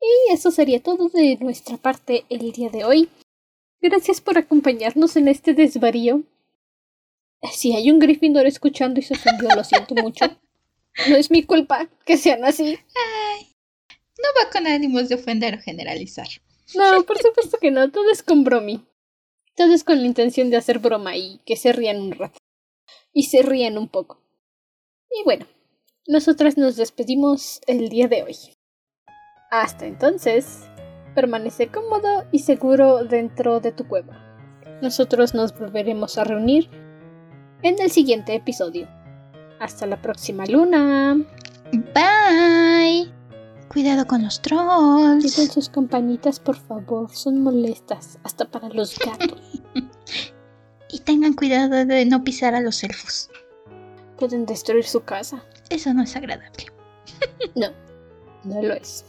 Y 0.00 0.32
eso 0.32 0.50
sería 0.50 0.82
todo 0.82 1.08
de 1.08 1.38
nuestra 1.40 1.76
parte 1.76 2.24
el 2.28 2.50
día 2.50 2.70
de 2.70 2.84
hoy. 2.84 3.08
Gracias 3.80 4.20
por 4.20 4.36
acompañarnos 4.36 5.14
en 5.14 5.28
este 5.28 5.54
desvarío. 5.54 6.24
Si 7.52 7.72
hay 7.72 7.88
un 7.88 8.00
Gryffindor 8.00 8.46
escuchando 8.46 8.98
y 8.98 9.04
se 9.04 9.14
ofendió, 9.14 9.48
lo 9.54 9.62
siento 9.62 9.94
mucho. 9.94 10.24
No 11.08 11.14
es 11.14 11.30
mi 11.30 11.44
culpa 11.44 11.88
que 12.04 12.16
sean 12.16 12.44
así. 12.44 12.72
no 14.18 14.28
va 14.40 14.50
con 14.50 14.66
ánimos 14.66 15.08
de 15.08 15.14
ofender 15.14 15.54
o 15.54 15.62
generalizar. 15.62 16.26
No, 16.74 17.02
por 17.04 17.18
supuesto 17.18 17.58
que 17.58 17.70
no, 17.70 17.90
todo 17.90 18.10
es 18.10 18.22
con 18.22 18.44
bromi. 18.44 18.84
Todo 19.54 19.72
es 19.72 19.84
con 19.84 20.00
la 20.00 20.06
intención 20.06 20.50
de 20.50 20.56
hacer 20.56 20.78
broma 20.78 21.16
y 21.16 21.40
que 21.46 21.56
se 21.56 21.72
rían 21.72 22.00
un 22.00 22.12
rato. 22.12 22.38
Y 23.12 23.24
se 23.24 23.42
rían 23.42 23.78
un 23.78 23.88
poco. 23.88 24.20
Y 25.10 25.24
bueno, 25.24 25.46
nosotras 26.06 26.58
nos 26.58 26.76
despedimos 26.76 27.60
el 27.66 27.88
día 27.88 28.08
de 28.08 28.22
hoy. 28.22 28.36
Hasta 29.50 29.86
entonces, 29.86 30.64
permanece 31.14 31.68
cómodo 31.68 32.24
y 32.32 32.40
seguro 32.40 33.04
dentro 33.04 33.60
de 33.60 33.72
tu 33.72 33.88
cueva. 33.88 34.22
Nosotros 34.82 35.34
nos 35.34 35.58
volveremos 35.58 36.18
a 36.18 36.24
reunir 36.24 36.68
en 37.62 37.80
el 37.80 37.90
siguiente 37.90 38.34
episodio. 38.34 38.88
Hasta 39.58 39.86
la 39.86 40.02
próxima 40.02 40.44
luna. 40.46 41.16
Bye. 41.72 43.15
Cuidado 43.68 44.06
con 44.06 44.22
los 44.22 44.40
trolls. 44.42 45.24
Quiten 45.24 45.50
sus 45.50 45.68
campanitas, 45.68 46.40
por 46.40 46.56
favor. 46.56 47.10
Son 47.12 47.42
molestas, 47.42 48.18
hasta 48.22 48.50
para 48.50 48.68
los 48.68 48.98
gatos. 48.98 49.62
y 50.90 51.00
tengan 51.00 51.34
cuidado 51.34 51.84
de 51.84 52.06
no 52.06 52.22
pisar 52.24 52.54
a 52.54 52.60
los 52.60 52.82
elfos. 52.84 53.30
Pueden 54.18 54.46
destruir 54.46 54.84
su 54.84 55.02
casa. 55.02 55.44
Eso 55.68 55.92
no 55.92 56.02
es 56.02 56.16
agradable. 56.16 56.66
no, 57.54 57.68
no 58.44 58.62
lo 58.62 58.74
es. 58.74 59.04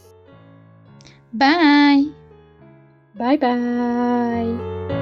Bye. 1.32 2.12
Bye 3.14 3.38
bye. 3.38 4.97